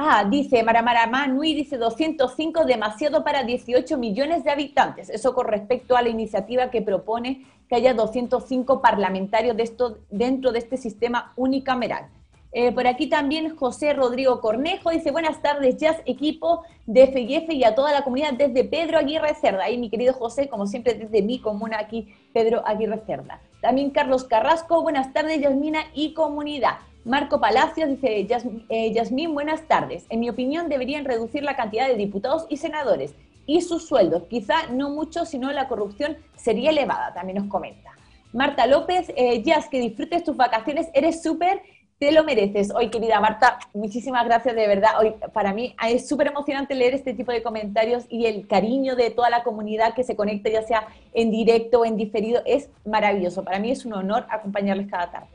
Ah, 0.00 0.22
dice 0.22 0.62
Maramara 0.62 1.08
Manui, 1.08 1.54
dice 1.54 1.76
205, 1.76 2.64
demasiado 2.66 3.24
para 3.24 3.42
18 3.42 3.98
millones 3.98 4.44
de 4.44 4.52
habitantes. 4.52 5.10
Eso 5.10 5.34
con 5.34 5.48
respecto 5.48 5.96
a 5.96 6.02
la 6.02 6.08
iniciativa 6.08 6.70
que 6.70 6.82
propone 6.82 7.44
que 7.68 7.74
haya 7.74 7.94
205 7.94 8.80
parlamentarios 8.80 9.56
de 9.56 9.68
dentro 10.08 10.52
de 10.52 10.60
este 10.60 10.76
sistema 10.76 11.32
unicameral. 11.34 12.06
Eh, 12.52 12.72
por 12.72 12.86
aquí 12.86 13.08
también 13.08 13.54
José 13.56 13.92
Rodrigo 13.92 14.40
Cornejo 14.40 14.90
dice, 14.90 15.10
buenas 15.10 15.42
tardes, 15.42 15.76
Jazz, 15.76 15.98
equipo 16.06 16.62
de 16.86 17.06
FIF 17.08 17.50
y 17.50 17.64
a 17.64 17.74
toda 17.74 17.92
la 17.92 18.02
comunidad 18.02 18.32
desde 18.32 18.64
Pedro 18.64 18.98
Aguirre 18.98 19.34
Cerda. 19.34 19.64
Ahí 19.64 19.76
mi 19.76 19.90
querido 19.90 20.14
José, 20.14 20.48
como 20.48 20.66
siempre 20.66 20.94
desde 20.94 21.22
mi 21.22 21.40
comuna 21.40 21.78
aquí, 21.78 22.14
Pedro 22.32 22.66
Aguirre 22.66 23.02
Cerda. 23.06 23.40
También 23.60 23.90
Carlos 23.90 24.24
Carrasco, 24.24 24.82
buenas 24.82 25.12
tardes, 25.12 25.40
Yasmina 25.40 25.80
y 25.94 26.14
comunidad. 26.14 26.78
Marco 27.04 27.40
Palacios 27.40 27.88
dice, 27.88 28.26
eh, 28.68 28.92
Yasmín, 28.92 29.34
buenas 29.34 29.66
tardes. 29.68 30.06
En 30.08 30.20
mi 30.20 30.30
opinión, 30.30 30.68
deberían 30.68 31.04
reducir 31.04 31.42
la 31.42 31.56
cantidad 31.56 31.86
de 31.86 31.96
diputados 31.96 32.46
y 32.48 32.56
senadores 32.56 33.14
y 33.46 33.62
sus 33.62 33.86
sueldos. 33.86 34.24
Quizá 34.28 34.66
no 34.70 34.90
mucho, 34.90 35.24
sino 35.24 35.50
la 35.52 35.68
corrupción 35.68 36.16
sería 36.36 36.70
elevada, 36.70 37.14
también 37.14 37.38
nos 37.38 37.48
comenta. 37.48 37.92
Marta 38.32 38.66
López, 38.66 39.10
eh, 39.16 39.42
Jazz, 39.42 39.68
que 39.68 39.80
disfrutes 39.80 40.22
tus 40.22 40.36
vacaciones, 40.36 40.88
eres 40.92 41.22
súper, 41.22 41.62
te 41.98 42.12
lo 42.12 42.22
mereces. 42.22 42.72
Hoy, 42.74 42.90
querida 42.90 43.20
Marta, 43.20 43.58
muchísimas 43.74 44.24
gracias 44.24 44.54
de 44.54 44.68
verdad. 44.68 44.90
Hoy, 45.00 45.14
para 45.32 45.52
mí 45.52 45.74
es 45.88 46.08
súper 46.08 46.28
emocionante 46.28 46.74
leer 46.74 46.94
este 46.94 47.12
tipo 47.12 47.32
de 47.32 47.42
comentarios 47.42 48.04
y 48.08 48.26
el 48.26 48.46
cariño 48.46 48.94
de 48.94 49.10
toda 49.10 49.30
la 49.30 49.42
comunidad 49.42 49.94
que 49.94 50.04
se 50.04 50.14
conecta, 50.14 50.48
ya 50.48 50.62
sea 50.62 50.86
en 51.12 51.30
directo 51.30 51.80
o 51.80 51.84
en 51.84 51.96
diferido, 51.96 52.40
es 52.46 52.70
maravilloso. 52.84 53.44
Para 53.44 53.58
mí 53.58 53.72
es 53.72 53.84
un 53.84 53.94
honor 53.94 54.26
acompañarles 54.30 54.88
cada 54.88 55.10
tarde. 55.10 55.26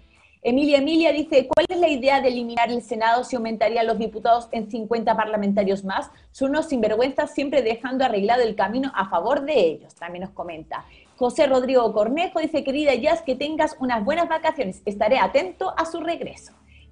Emilia 0.41 0.79
Emilia 0.79 1.13
dice, 1.13 1.47
¿cuál 1.47 1.65
es 1.69 1.77
la 1.77 1.87
idea 1.87 2.19
de 2.19 2.27
eliminar 2.27 2.69
el 2.69 2.81
Senado 2.81 3.23
si 3.23 3.37
aumentaría 3.37 3.81
los 3.83 3.97
diputados 3.97 4.49
en 4.51 4.69
50 4.69 5.15
parlamentarios 5.15 5.85
más? 5.85 6.11
Son 6.31 6.49
unos 6.49 6.67
sinvergüenzas 6.67 7.33
siempre 7.33 7.61
dejando 7.61 8.03
arreglado 8.03 8.41
el 8.41 8.55
camino 8.55 8.91
a 8.93 9.09
favor 9.09 9.45
de 9.45 9.57
ellos, 9.57 9.95
también 9.95 10.23
nos 10.23 10.33
comenta. 10.33 10.83
José 11.23 11.47
Rodrigo 11.47 11.93
Cornejo 11.93 12.41
dice, 12.41 12.65
querida 12.65 12.93
Jazz, 12.95 13.21
que 13.21 13.35
tengas 13.35 13.77
unas 13.79 14.03
buenas 14.03 14.27
vacaciones, 14.27 14.81
estaré 14.85 15.19
atento 15.19 15.73
a 15.77 15.85
su 15.85 16.01
regreso. 16.01 16.51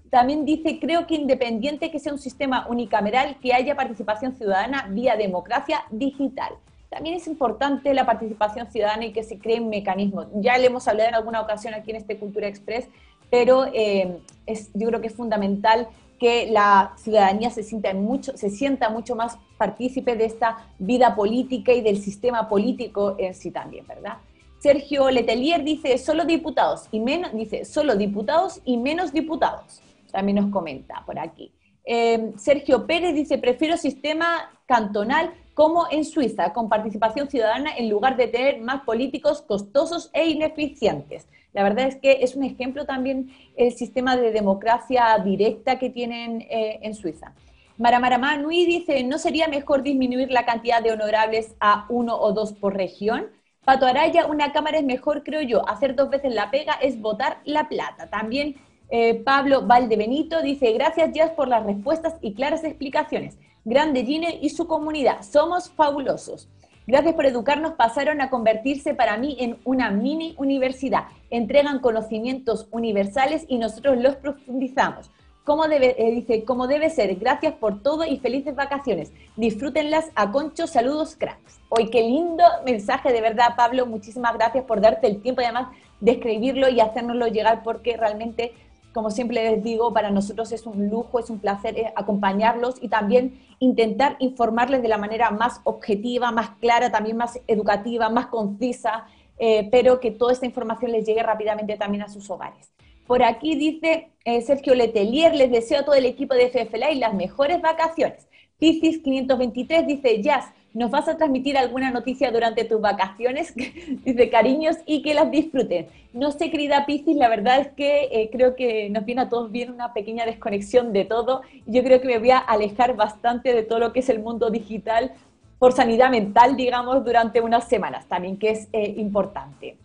También 0.09 0.45
dice, 0.45 0.79
creo 0.79 1.05
que 1.05 1.15
independiente 1.15 1.91
que 1.91 1.99
sea 1.99 2.13
un 2.13 2.17
sistema 2.17 2.65
unicameral, 2.69 3.35
que 3.41 3.53
haya 3.53 3.75
participación 3.75 4.33
ciudadana 4.37 4.87
vía 4.89 5.17
democracia 5.17 5.83
digital. 5.91 6.53
También 6.89 7.15
es 7.15 7.27
importante 7.27 7.93
la 7.93 8.05
participación 8.05 8.71
ciudadana 8.71 9.03
y 9.03 9.11
que 9.11 9.23
se 9.23 9.37
creen 9.37 9.67
mecanismos. 9.67 10.27
Ya 10.35 10.57
le 10.57 10.67
hemos 10.67 10.87
hablado 10.87 11.09
en 11.09 11.15
alguna 11.15 11.41
ocasión 11.41 11.73
aquí 11.73 11.91
en 11.91 11.97
este 11.97 12.17
Cultura 12.17 12.47
Express 12.47 12.87
pero 13.31 13.65
eh, 13.73 14.19
es, 14.45 14.69
yo 14.73 14.87
creo 14.89 15.01
que 15.01 15.07
es 15.07 15.15
fundamental 15.15 15.87
que 16.21 16.51
la 16.51 16.93
ciudadanía 16.97 17.49
se 17.49 17.63
sienta, 17.63 17.91
mucho, 17.95 18.37
se 18.37 18.51
sienta 18.51 18.91
mucho 18.91 19.15
más 19.15 19.39
partícipe 19.57 20.15
de 20.15 20.25
esta 20.25 20.67
vida 20.77 21.15
política 21.15 21.73
y 21.73 21.81
del 21.81 21.99
sistema 21.99 22.47
político 22.47 23.15
en 23.17 23.33
sí 23.33 23.49
también, 23.49 23.87
¿verdad? 23.87 24.19
Sergio 24.59 25.09
Letelier 25.09 25.63
dice, 25.63 25.97
solo 25.97 26.23
diputados 26.25 26.87
y 26.91 26.99
menos, 26.99 27.33
dice, 27.33 27.65
solo 27.65 27.95
diputados 27.95 28.61
y 28.65 28.77
menos 28.77 29.11
diputados. 29.11 29.81
También 30.11 30.35
nos 30.35 30.51
comenta 30.51 31.03
por 31.07 31.17
aquí. 31.17 31.51
Eh, 31.83 32.33
Sergio 32.37 32.85
Pérez 32.85 33.15
dice, 33.15 33.39
prefiero 33.39 33.75
sistema 33.75 34.51
cantonal 34.67 35.33
como 35.55 35.87
en 35.89 36.05
Suiza, 36.05 36.53
con 36.53 36.69
participación 36.69 37.31
ciudadana 37.31 37.75
en 37.75 37.89
lugar 37.89 38.15
de 38.15 38.27
tener 38.27 38.61
más 38.61 38.83
políticos 38.83 39.41
costosos 39.41 40.11
e 40.13 40.29
ineficientes. 40.29 41.25
La 41.53 41.63
verdad 41.63 41.87
es 41.87 41.95
que 41.97 42.19
es 42.21 42.35
un 42.35 42.43
ejemplo 42.43 42.85
también 42.85 43.31
el 43.55 43.73
sistema 43.73 44.15
de 44.15 44.31
democracia 44.31 45.17
directa 45.23 45.79
que 45.79 45.89
tienen 45.89 46.41
eh, 46.41 46.79
en 46.81 46.93
Suiza. 46.95 47.33
Maramara 47.77 48.37
Nui 48.37 48.65
dice, 48.65 49.03
¿no 49.03 49.17
sería 49.17 49.47
mejor 49.47 49.81
disminuir 49.81 50.31
la 50.31 50.45
cantidad 50.45 50.83
de 50.83 50.91
honorables 50.91 51.55
a 51.59 51.85
uno 51.89 52.15
o 52.15 52.31
dos 52.31 52.53
por 52.53 52.75
región? 52.75 53.27
Pato 53.65 53.85
Araya, 53.85 54.27
una 54.27 54.51
cámara 54.53 54.77
es 54.77 54.83
mejor, 54.83 55.23
creo 55.23 55.41
yo. 55.41 55.67
Hacer 55.67 55.95
dos 55.95 56.09
veces 56.09 56.33
la 56.33 56.51
pega 56.51 56.73
es 56.73 56.99
votar 56.99 57.39
la 57.43 57.69
plata. 57.69 58.09
También 58.09 58.55
eh, 58.89 59.15
Pablo 59.15 59.65
Valdebenito 59.65 60.41
dice, 60.41 60.73
gracias 60.73 61.11
Jazz 61.13 61.31
por 61.31 61.47
las 61.47 61.65
respuestas 61.65 62.15
y 62.21 62.33
claras 62.33 62.63
explicaciones. 62.63 63.37
Grande 63.63 64.03
Gine 64.03 64.39
y 64.41 64.49
su 64.49 64.67
comunidad, 64.67 65.21
somos 65.23 65.69
fabulosos. 65.69 66.49
Gracias 66.87 67.13
por 67.13 67.25
educarnos, 67.25 67.73
pasaron 67.73 68.21
a 68.21 68.29
convertirse 68.29 68.93
para 68.93 69.17
mí 69.17 69.37
en 69.39 69.57
una 69.65 69.91
mini 69.91 70.33
universidad. 70.37 71.05
Entregan 71.29 71.79
conocimientos 71.79 72.67
universales 72.71 73.45
y 73.47 73.59
nosotros 73.59 73.97
los 73.97 74.15
profundizamos. 74.15 75.11
Como 75.43 75.67
debe, 75.67 75.95
eh, 75.97 76.11
dice, 76.11 76.43
debe 76.67 76.89
ser. 76.89 77.15
Gracias 77.15 77.53
por 77.53 77.81
todo 77.81 78.05
y 78.05 78.17
felices 78.17 78.55
vacaciones. 78.55 79.11
Disfrútenlas 79.35 80.09
a 80.15 80.31
Concho. 80.31 80.67
Saludos, 80.67 81.15
cracks. 81.15 81.59
Hoy 81.69 81.89
qué 81.89 82.01
lindo 82.01 82.43
mensaje, 82.65 83.11
de 83.11 83.21
verdad, 83.21 83.55
Pablo. 83.55 83.85
Muchísimas 83.85 84.33
gracias 84.33 84.65
por 84.65 84.81
darte 84.81 85.07
el 85.07 85.21
tiempo 85.21 85.41
además 85.41 85.69
de 85.99 86.13
escribirlo 86.13 86.69
y 86.69 86.79
hacérnoslo 86.79 87.27
llegar 87.27 87.63
porque 87.63 87.97
realmente 87.97 88.53
como 88.93 89.09
siempre 89.09 89.43
les 89.43 89.63
digo, 89.63 89.93
para 89.93 90.11
nosotros 90.11 90.51
es 90.51 90.65
un 90.65 90.89
lujo, 90.89 91.19
es 91.19 91.29
un 91.29 91.39
placer 91.39 91.77
eh, 91.77 91.93
acompañarlos 91.95 92.75
y 92.81 92.89
también 92.89 93.39
intentar 93.59 94.17
informarles 94.19 94.81
de 94.81 94.87
la 94.87 94.97
manera 94.97 95.31
más 95.31 95.61
objetiva, 95.63 96.31
más 96.31 96.51
clara, 96.59 96.91
también 96.91 97.17
más 97.17 97.39
educativa, 97.47 98.09
más 98.09 98.27
concisa, 98.27 99.05
eh, 99.37 99.69
pero 99.71 99.99
que 99.99 100.11
toda 100.11 100.33
esta 100.33 100.45
información 100.45 100.91
les 100.91 101.05
llegue 101.05 101.23
rápidamente 101.23 101.77
también 101.77 102.03
a 102.03 102.09
sus 102.09 102.29
hogares. 102.29 102.71
Por 103.07 103.23
aquí 103.23 103.55
dice 103.55 104.11
eh, 104.23 104.41
Sergio 104.41 104.75
Letelier, 104.75 105.35
les 105.35 105.51
deseo 105.51 105.79
a 105.79 105.85
todo 105.85 105.95
el 105.95 106.05
equipo 106.05 106.33
de 106.33 106.49
FFLA 106.49 106.91
y 106.91 106.99
las 106.99 107.13
mejores 107.13 107.61
vacaciones. 107.61 108.27
Piscis 108.59 108.99
523 108.99 109.87
dice, 109.87 110.21
Jazz, 110.21 110.45
¿Nos 110.73 110.89
vas 110.89 111.07
a 111.09 111.17
transmitir 111.17 111.57
alguna 111.57 111.91
noticia 111.91 112.31
durante 112.31 112.63
tus 112.63 112.79
vacaciones? 112.79 113.53
Dice 113.55 114.29
cariños 114.29 114.77
y 114.85 115.01
que 115.01 115.13
las 115.13 115.29
disfruten. 115.29 115.87
No 116.13 116.31
sé, 116.31 116.49
querida 116.49 116.85
Piscis, 116.85 117.17
la 117.17 117.27
verdad 117.27 117.59
es 117.59 117.67
que 117.69 118.03
eh, 118.11 118.29
creo 118.31 118.55
que 118.55 118.89
nos 118.89 119.03
viene 119.03 119.21
a 119.21 119.29
todos 119.29 119.51
bien 119.51 119.71
una 119.71 119.93
pequeña 119.93 120.25
desconexión 120.25 120.93
de 120.93 121.03
todo. 121.03 121.41
Yo 121.65 121.83
creo 121.83 121.99
que 121.99 122.07
me 122.07 122.19
voy 122.19 122.31
a 122.31 122.37
alejar 122.37 122.95
bastante 122.95 123.53
de 123.53 123.63
todo 123.63 123.79
lo 123.79 123.91
que 123.91 123.99
es 123.99 124.09
el 124.09 124.19
mundo 124.19 124.49
digital 124.49 125.11
por 125.59 125.73
sanidad 125.73 126.09
mental, 126.09 126.55
digamos, 126.55 127.03
durante 127.03 127.41
unas 127.41 127.67
semanas 127.67 128.07
también, 128.07 128.37
que 128.37 128.51
es 128.51 128.69
eh, 128.71 128.95
importante. 128.97 129.75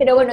Pero 0.00 0.14
bueno, 0.14 0.32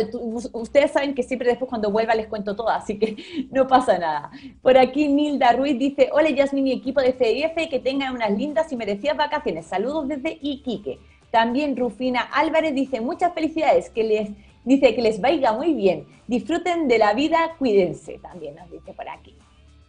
ustedes 0.54 0.92
saben 0.92 1.14
que 1.14 1.24
siempre 1.24 1.50
después 1.50 1.68
cuando 1.68 1.92
vuelva 1.92 2.16
les 2.16 2.28
cuento 2.28 2.56
todo, 2.56 2.70
así 2.70 2.98
que 2.98 3.18
no 3.52 3.68
pasa 3.68 3.98
nada. 3.98 4.32
Por 4.62 4.78
aquí 4.78 5.10
Nilda 5.10 5.52
Ruiz 5.52 5.78
dice, 5.78 6.08
hola 6.14 6.30
Yasmin 6.30 6.68
y 6.68 6.72
equipo 6.72 7.02
de 7.02 7.12
CIF, 7.12 7.68
que 7.70 7.80
tengan 7.80 8.16
unas 8.16 8.32
lindas 8.32 8.72
y 8.72 8.78
merecidas 8.78 9.18
vacaciones. 9.18 9.66
Saludos 9.66 10.08
desde 10.08 10.40
Iquique. 10.42 11.00
También 11.32 11.76
Rufina 11.76 12.22
Álvarez 12.22 12.74
dice, 12.76 13.02
muchas 13.02 13.34
felicidades, 13.34 13.90
que 13.90 14.06
les 14.06 14.30
dice 14.64 14.96
que 14.96 15.02
les 15.02 15.20
vaya 15.20 15.52
muy 15.52 15.74
bien. 15.74 16.08
Disfruten 16.28 16.88
de 16.88 17.00
la 17.00 17.14
vida, 17.14 17.58
cuídense, 17.60 18.20
también 18.20 18.56
nos 18.56 18.72
dice 18.72 18.94
por 18.94 19.10
aquí. 19.10 19.36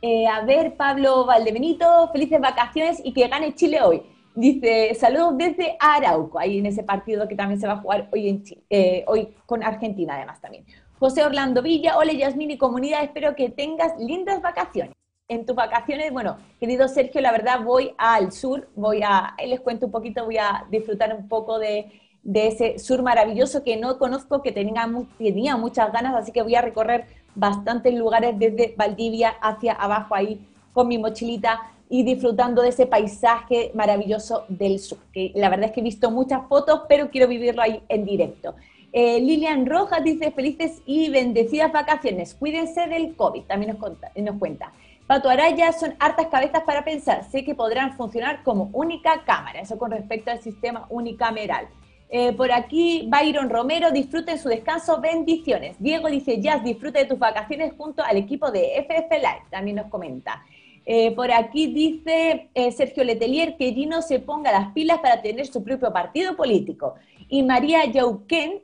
Eh, 0.03 0.27
a 0.27 0.41
ver, 0.41 0.75
Pablo 0.75 1.25
Valdebenito, 1.25 2.11
felices 2.11 2.41
vacaciones 2.41 3.01
y 3.05 3.13
que 3.13 3.29
gane 3.29 3.55
Chile 3.55 3.81
hoy. 3.81 4.03
Dice, 4.39 4.95
saludos 4.95 5.37
desde 5.37 5.77
Arauco, 5.81 6.39
ahí 6.39 6.59
en 6.59 6.67
ese 6.67 6.85
partido 6.85 7.27
que 7.27 7.35
también 7.35 7.61
se 7.61 7.67
va 7.67 7.73
a 7.73 7.79
jugar 7.79 8.09
hoy, 8.13 8.29
en 8.29 8.45
eh, 8.71 9.03
hoy 9.09 9.35
con 9.47 9.65
Argentina 9.65 10.15
además 10.15 10.41
también. 10.41 10.65
José 11.01 11.25
Orlando 11.25 11.61
Villa, 11.61 11.99
hola 11.99 12.13
Yasmini 12.13 12.57
comunidad, 12.57 13.03
espero 13.03 13.35
que 13.35 13.49
tengas 13.49 13.99
lindas 13.99 14.41
vacaciones. 14.41 14.95
En 15.27 15.45
tus 15.45 15.57
vacaciones, 15.57 16.13
bueno, 16.13 16.37
querido 16.61 16.87
Sergio, 16.87 17.21
la 17.21 17.33
verdad 17.33 17.65
voy 17.65 17.95
al 17.99 18.31
sur, 18.31 18.69
voy 18.77 19.01
a, 19.03 19.35
les 19.45 19.59
cuento 19.59 19.87
un 19.87 19.93
poquito, 19.93 20.25
voy 20.25 20.39
a 20.39 20.65
disfrutar 20.71 21.13
un 21.17 21.27
poco 21.27 21.59
de, 21.59 21.91
ese 22.33 22.79
sur 22.79 23.03
maravilloso 23.03 23.65
que 23.65 23.77
no 23.77 23.99
conozco, 23.99 24.41
que 24.41 24.53
tenía, 24.53 24.89
tenía 25.19 25.57
muchas 25.57 25.91
ganas, 25.93 26.15
así 26.15 26.31
que 26.31 26.43
voy 26.43 26.55
a 26.55 26.63
recorrer 26.63 27.07
bastantes 27.35 27.93
lugares 27.93 28.39
desde 28.39 28.73
Valdivia 28.77 29.31
hacia 29.31 29.73
abajo 29.73 30.15
ahí 30.15 30.47
con 30.73 30.87
mi 30.87 30.97
mochilita 30.97 31.73
y 31.91 32.03
disfrutando 32.03 32.63
de 32.63 32.69
ese 32.69 32.87
paisaje 32.87 33.71
maravilloso 33.75 34.45
del 34.49 34.79
sur. 34.79 34.99
Que 35.13 35.33
la 35.35 35.49
verdad 35.49 35.67
es 35.67 35.73
que 35.73 35.81
he 35.81 35.85
visto 35.85 36.11
muchas 36.11 36.47
fotos, 36.49 36.83
pero 36.89 37.11
quiero 37.11 37.29
vivirlo 37.29 37.63
ahí 37.63 37.83
en 37.89 38.05
directo. 38.05 38.55
Eh, 38.93 39.21
Lilian 39.21 39.67
Rojas 39.67 40.03
dice 40.03 40.31
felices 40.31 40.83
y 40.87 41.11
bendecidas 41.11 41.73
vacaciones. 41.73 42.35
Cuídense 42.35 42.87
del 42.87 43.15
COVID, 43.17 43.43
también 43.43 43.77
nos, 43.79 44.39
cuenta. 44.39 44.73
Pato 45.07 45.29
Araya 45.29 45.73
son 45.73 45.95
hartas 45.99 46.29
cabezas 46.29 46.63
para 46.65 46.85
pensar. 46.85 47.25
Sé 47.31 47.45
que 47.45 47.55
podrán 47.55 47.97
funcionar 47.97 48.43
como 48.43 48.71
única 48.73 49.23
cámara. 49.25 49.61
Eso 49.61 49.79
con 49.79 49.91
respecto 49.91 50.31
al 50.31 50.41
sistema 50.41 50.87
unicameral. 50.91 51.69
Eh, 52.11 52.33
por 52.33 52.51
aquí, 52.53 53.07
Byron 53.11 53.51
Romero, 53.51 53.91
disfruten 53.91 54.39
su 54.39 54.49
descanso, 54.49 55.01
bendiciones. 55.01 55.77
Diego 55.79 56.09
dice, 56.09 56.41
Jazz, 56.41 56.65
disfruta 56.65 56.99
de 56.99 57.05
tus 57.05 57.19
vacaciones 57.19 57.75
junto 57.77 58.03
al 58.03 58.17
equipo 58.17 58.51
de 58.51 58.79
FF 58.79 59.11
Live, 59.19 59.43
también 59.51 59.77
nos 59.77 59.89
comenta. 59.89 60.43
Eh, 60.91 61.13
por 61.15 61.31
aquí 61.31 61.67
dice 61.67 62.49
eh, 62.55 62.73
Sergio 62.73 63.05
Letelier 63.05 63.59
que 63.59 63.75
Gino 63.75 64.01
se 64.01 64.21
ponga 64.21 64.51
las 64.51 64.73
pilas 64.73 65.01
para 65.01 65.21
tener 65.21 65.47
su 65.47 65.63
propio 65.63 65.93
partido 65.93 66.35
político. 66.35 66.95
Y 67.29 67.43
María 67.43 67.85
Yauquén 67.85 68.63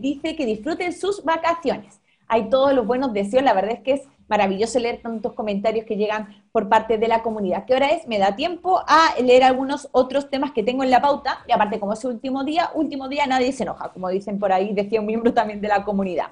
dice 0.00 0.36
que 0.36 0.46
disfruten 0.46 0.92
sus 0.92 1.24
vacaciones. 1.24 2.00
Hay 2.28 2.48
todos 2.48 2.72
los 2.72 2.86
buenos 2.86 3.12
deseos, 3.12 3.42
la 3.42 3.54
verdad 3.54 3.72
es 3.72 3.80
que 3.80 3.92
es 3.94 4.02
maravilloso 4.28 4.78
leer 4.78 5.00
tantos 5.02 5.32
comentarios 5.32 5.84
que 5.84 5.96
llegan 5.96 6.28
por 6.52 6.68
parte 6.68 6.96
de 6.98 7.08
la 7.08 7.22
comunidad. 7.22 7.64
¿Qué 7.66 7.74
hora 7.74 7.88
es? 7.88 8.06
Me 8.06 8.18
da 8.18 8.36
tiempo 8.36 8.82
a 8.86 9.14
leer 9.20 9.42
algunos 9.42 9.88
otros 9.92 10.30
temas 10.30 10.52
que 10.52 10.62
tengo 10.62 10.82
en 10.82 10.90
la 10.90 11.00
pauta. 11.00 11.44
Y 11.48 11.52
aparte, 11.52 11.80
como 11.80 11.92
es 11.92 12.04
último 12.04 12.44
día, 12.44 12.70
último 12.74 13.08
día 13.08 13.26
nadie 13.26 13.52
se 13.52 13.64
enoja, 13.64 13.92
como 13.92 14.08
dicen 14.08 14.38
por 14.38 14.52
ahí, 14.52 14.72
decía 14.72 15.00
un 15.00 15.06
miembro 15.06 15.34
también 15.34 15.60
de 15.60 15.68
la 15.68 15.84
comunidad. 15.84 16.28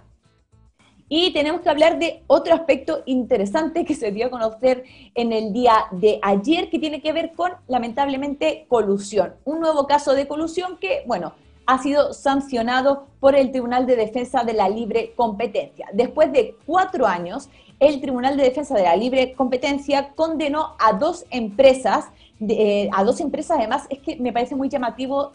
Y 1.15 1.31
tenemos 1.35 1.61
que 1.61 1.69
hablar 1.69 1.99
de 1.99 2.23
otro 2.27 2.55
aspecto 2.55 3.03
interesante 3.05 3.85
que 3.85 3.95
se 3.95 4.13
dio 4.13 4.29
a 4.29 4.31
conocer 4.31 4.85
en 5.15 5.35
el 5.35 5.53
día 5.53 5.85
de 5.91 6.19
ayer, 6.23 6.71
que 6.71 6.79
tiene 6.79 7.03
que 7.03 7.13
ver 7.13 7.33
con, 7.33 7.53
lamentablemente, 7.69 8.65
colusión. 8.67 9.35
Un 9.45 9.61
nuevo 9.61 9.87
caso 9.87 10.15
de 10.15 10.27
colusión 10.27 10.79
que, 10.79 11.03
bueno, 11.07 11.35
ha 11.67 11.77
sido 11.83 12.15
sancionado 12.15 13.09
por 13.21 13.35
el 13.35 13.51
Tribunal 13.51 13.85
de 13.85 13.97
Defensa 13.97 14.43
de 14.43 14.55
la 14.55 14.71
Libre 14.71 15.13
Competencia. 15.15 15.87
Después 15.93 16.33
de 16.33 16.57
cuatro 16.65 17.07
años, 17.07 17.51
el 17.79 18.01
Tribunal 18.01 18.39
de 18.39 18.45
Defensa 18.45 18.75
de 18.75 18.85
la 18.85 18.97
Libre 18.97 19.35
Competencia 19.35 20.15
condenó 20.15 20.77
a 20.79 20.95
dos 20.95 21.27
empresas, 21.29 22.07
eh, 22.41 22.89
a 22.91 23.05
dos 23.05 23.21
empresas 23.21 23.59
además, 23.59 23.85
es 23.91 23.99
que 23.99 24.17
me 24.17 24.33
parece 24.33 24.57
muy 24.57 24.71
llamativo 24.71 25.33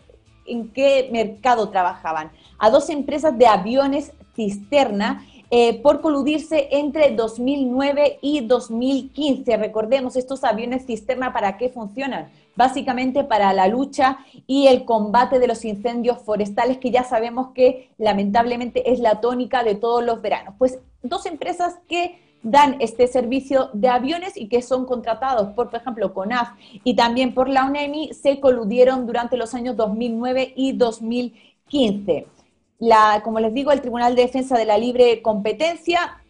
en 0.48 0.70
qué 0.74 1.10
mercado 1.12 1.70
trabajaban, 1.70 2.32
a 2.58 2.72
dos 2.72 2.90
empresas 2.90 3.38
de 3.38 3.46
aviones 3.46 4.12
cisterna 4.36 5.24
eh, 5.50 5.82
por 5.82 6.02
coludirse 6.02 6.68
entre 6.72 7.12
2009 7.12 8.20
y 8.22 8.42
2015. 8.42 9.58
Recordemos, 9.58 10.16
estos 10.16 10.44
aviones 10.44 10.86
cisterna, 10.86 11.32
¿para 11.32 11.58
qué 11.58 11.70
funcionan? 11.70 12.30
Básicamente 12.56 13.24
para 13.24 13.54
la 13.54 13.68
lucha 13.68 14.20
y 14.46 14.68
el 14.68 14.84
combate 14.84 15.40
de 15.40 15.48
los 15.48 15.64
incendios 15.64 16.18
forestales, 16.20 16.80
que 16.80 16.92
ya 16.92 17.04
sabemos 17.04 17.50
que 17.54 17.92
lamentablemente 17.98 18.92
es 18.92 19.00
la 19.00 19.22
tónica 19.22 19.64
de 19.64 19.76
todos 19.76 20.04
los 20.04 20.22
veranos. 20.22 20.56
Pues 20.58 20.80
dos 21.02 21.26
empresas 21.26 21.76
que 21.88 22.20
dan 22.44 22.78
este 22.80 23.08
servicio 23.08 23.70
de 23.74 23.90
aviones 23.90 24.38
y 24.38 24.48
que 24.48 24.62
son 24.62 24.86
contratados 24.86 25.54
por, 25.54 25.70
por 25.70 25.80
ejemplo, 25.80 26.14
CONAF 26.14 26.50
y 26.84 26.96
también 26.96 27.34
por 27.34 27.50
la 27.50 27.66
UNEMI, 27.66 28.14
se 28.14 28.40
coludieron 28.40 29.06
durante 29.06 29.38
los 29.38 29.54
años 29.54 29.76
2009 29.76 30.54
y 30.56 30.74
2015. 30.74 32.37
La, 32.80 33.22
como 33.24 33.40
les 33.40 33.54
digo, 33.54 33.72
el 33.72 33.82
Tribunal 33.82 34.16
de 34.16 34.24
Defensa 34.24 34.58
de 34.58 34.66
la 34.66 34.78
Libre 34.78 35.22
Competencia 35.22 36.22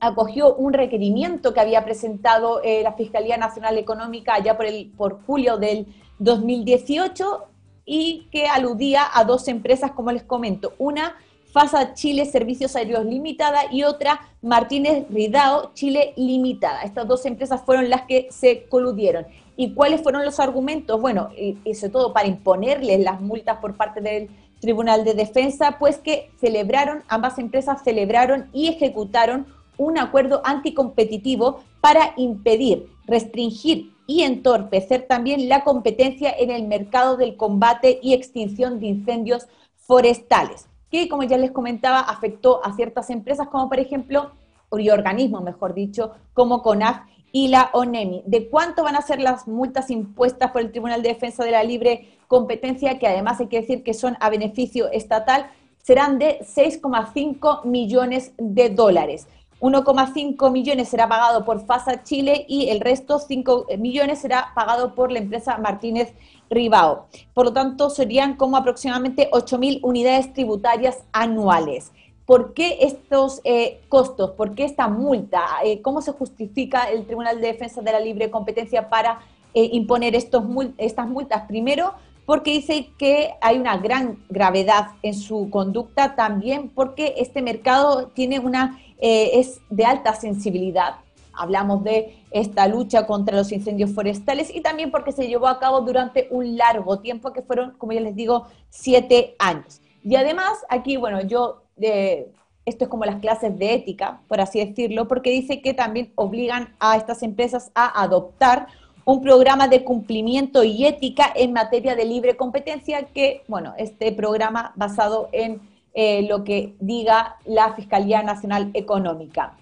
acogió 0.00 0.54
un 0.54 0.72
requerimiento 0.72 1.54
que 1.54 1.60
había 1.60 1.84
presentado 1.84 2.60
eh, 2.62 2.82
la 2.82 2.94
Fiscalía 2.94 3.36
Nacional 3.36 3.78
Económica 3.78 4.38
ya 4.42 4.56
por, 4.56 4.66
el, 4.66 4.90
por 4.96 5.22
julio 5.24 5.58
del 5.58 5.86
2018 6.18 7.44
y 7.84 8.28
que 8.32 8.46
aludía 8.46 9.02
a 9.12 9.24
dos 9.24 9.48
empresas, 9.48 9.92
como 9.92 10.10
les 10.12 10.22
comento. 10.22 10.72
Una 10.78 11.14
FASA 11.52 11.92
Chile 11.92 12.24
Servicios 12.24 12.74
Aéreos 12.74 13.04
Limitada 13.04 13.64
y 13.70 13.84
otra 13.84 14.20
Martínez 14.40 15.04
Ridao 15.10 15.72
Chile 15.74 16.14
Limitada. 16.16 16.82
Estas 16.82 17.06
dos 17.06 17.26
empresas 17.26 17.62
fueron 17.62 17.90
las 17.90 18.02
que 18.02 18.28
se 18.30 18.64
coludieron. 18.64 19.26
¿Y 19.56 19.74
cuáles 19.74 20.02
fueron 20.02 20.24
los 20.24 20.40
argumentos? 20.40 21.00
Bueno, 21.00 21.28
y, 21.36 21.74
sobre 21.74 21.92
todo 21.92 22.12
para 22.12 22.26
imponerles 22.26 23.00
las 23.00 23.20
multas 23.20 23.58
por 23.58 23.76
parte 23.76 24.00
del 24.00 24.30
Tribunal 24.62 25.04
de 25.04 25.12
Defensa, 25.14 25.76
pues 25.78 25.98
que 25.98 26.30
celebraron, 26.40 27.02
ambas 27.08 27.38
empresas 27.38 27.82
celebraron 27.82 28.48
y 28.54 28.68
ejecutaron 28.68 29.46
un 29.76 29.98
acuerdo 29.98 30.40
anticompetitivo 30.44 31.64
para 31.80 32.14
impedir, 32.16 32.88
restringir 33.06 33.92
y 34.06 34.22
entorpecer 34.22 35.06
también 35.08 35.48
la 35.48 35.64
competencia 35.64 36.32
en 36.38 36.50
el 36.50 36.68
mercado 36.68 37.16
del 37.16 37.36
combate 37.36 37.98
y 38.02 38.14
extinción 38.14 38.78
de 38.78 38.86
incendios 38.86 39.48
forestales 39.76 40.68
que, 40.92 41.08
como 41.08 41.22
ya 41.24 41.38
les 41.38 41.50
comentaba, 41.50 42.00
afectó 42.00 42.64
a 42.64 42.74
ciertas 42.74 43.08
empresas, 43.10 43.48
como 43.48 43.68
por 43.68 43.80
ejemplo, 43.80 44.30
y 44.78 44.90
organismos, 44.90 45.42
mejor 45.42 45.74
dicho, 45.74 46.12
como 46.34 46.62
CONAF 46.62 47.00
y 47.32 47.48
la 47.48 47.70
ONEMI. 47.72 48.22
¿De 48.26 48.48
cuánto 48.48 48.84
van 48.84 48.94
a 48.94 49.02
ser 49.02 49.20
las 49.20 49.48
multas 49.48 49.90
impuestas 49.90 50.52
por 50.52 50.60
el 50.60 50.70
Tribunal 50.70 51.02
de 51.02 51.08
Defensa 51.08 51.44
de 51.44 51.50
la 51.50 51.64
Libre 51.64 52.18
Competencia, 52.28 52.98
que 52.98 53.08
además 53.08 53.40
hay 53.40 53.48
que 53.48 53.62
decir 53.62 53.82
que 53.82 53.94
son 53.94 54.16
a 54.20 54.30
beneficio 54.30 54.90
estatal? 54.90 55.50
Serán 55.82 56.18
de 56.18 56.40
6,5 56.40 57.64
millones 57.64 58.32
de 58.36 58.68
dólares. 58.68 59.26
1,5 59.62 60.50
millones 60.50 60.88
será 60.88 61.08
pagado 61.08 61.44
por 61.44 61.64
FASA 61.64 62.02
Chile 62.02 62.44
y 62.48 62.68
el 62.70 62.80
resto, 62.80 63.20
5 63.20 63.66
millones, 63.78 64.18
será 64.18 64.52
pagado 64.56 64.96
por 64.96 65.12
la 65.12 65.20
empresa 65.20 65.56
Martínez 65.58 66.12
Ribao. 66.50 67.06
Por 67.32 67.46
lo 67.46 67.52
tanto, 67.52 67.88
serían 67.88 68.36
como 68.36 68.56
aproximadamente 68.56 69.30
8.000 69.30 69.78
unidades 69.84 70.32
tributarias 70.32 71.04
anuales. 71.12 71.92
¿Por 72.26 72.54
qué 72.54 72.78
estos 72.82 73.40
eh, 73.44 73.80
costos? 73.88 74.30
¿Por 74.32 74.54
qué 74.54 74.64
esta 74.64 74.88
multa? 74.88 75.44
Eh, 75.64 75.82
¿Cómo 75.82 76.00
se 76.02 76.12
justifica 76.12 76.88
el 76.88 77.04
Tribunal 77.04 77.40
de 77.40 77.48
Defensa 77.48 77.82
de 77.82 77.92
la 77.92 78.00
Libre 78.00 78.30
Competencia 78.30 78.88
para 78.88 79.20
eh, 79.54 79.70
imponer 79.72 80.14
estos, 80.14 80.44
estas 80.78 81.08
multas? 81.08 81.44
Primero, 81.48 81.94
porque 82.24 82.52
dice 82.52 82.90
que 82.96 83.34
hay 83.40 83.58
una 83.58 83.76
gran 83.76 84.24
gravedad 84.28 84.92
en 85.02 85.14
su 85.14 85.50
conducta, 85.50 86.14
también 86.14 86.68
porque 86.68 87.14
este 87.18 87.42
mercado 87.42 88.08
tiene 88.08 88.38
una 88.38 88.78
es 89.04 89.60
de 89.68 89.84
alta 89.84 90.14
sensibilidad. 90.14 90.94
Hablamos 91.32 91.82
de 91.82 92.14
esta 92.30 92.68
lucha 92.68 93.04
contra 93.04 93.36
los 93.36 93.50
incendios 93.50 93.90
forestales 93.90 94.54
y 94.54 94.60
también 94.60 94.92
porque 94.92 95.10
se 95.10 95.26
llevó 95.26 95.48
a 95.48 95.58
cabo 95.58 95.80
durante 95.80 96.28
un 96.30 96.56
largo 96.56 97.00
tiempo, 97.00 97.32
que 97.32 97.42
fueron, 97.42 97.72
como 97.78 97.92
ya 97.92 98.00
les 98.00 98.14
digo, 98.14 98.46
siete 98.68 99.34
años. 99.40 99.80
Y 100.04 100.16
además, 100.16 100.58
aquí, 100.68 100.96
bueno, 100.96 101.20
yo, 101.22 101.61
esto 101.76 102.84
es 102.84 102.88
como 102.88 103.04
las 103.04 103.20
clases 103.20 103.58
de 103.58 103.74
ética, 103.74 104.20
por 104.28 104.40
así 104.40 104.64
decirlo, 104.64 105.08
porque 105.08 105.30
dice 105.30 105.60
que 105.62 105.74
también 105.74 106.12
obligan 106.14 106.74
a 106.78 106.96
estas 106.96 107.22
empresas 107.22 107.70
a 107.74 108.02
adoptar 108.02 108.66
un 109.04 109.20
programa 109.20 109.68
de 109.68 109.82
cumplimiento 109.82 110.62
y 110.62 110.86
ética 110.86 111.32
en 111.34 111.52
materia 111.52 111.96
de 111.96 112.04
libre 112.04 112.36
competencia, 112.36 113.06
que, 113.06 113.42
bueno, 113.48 113.74
este 113.78 114.12
programa 114.12 114.72
basado 114.76 115.28
en 115.32 115.60
eh, 115.94 116.26
lo 116.28 116.44
que 116.44 116.74
diga 116.78 117.36
la 117.44 117.74
Fiscalía 117.74 118.22
Nacional 118.22 118.70
Económica. 118.74 119.56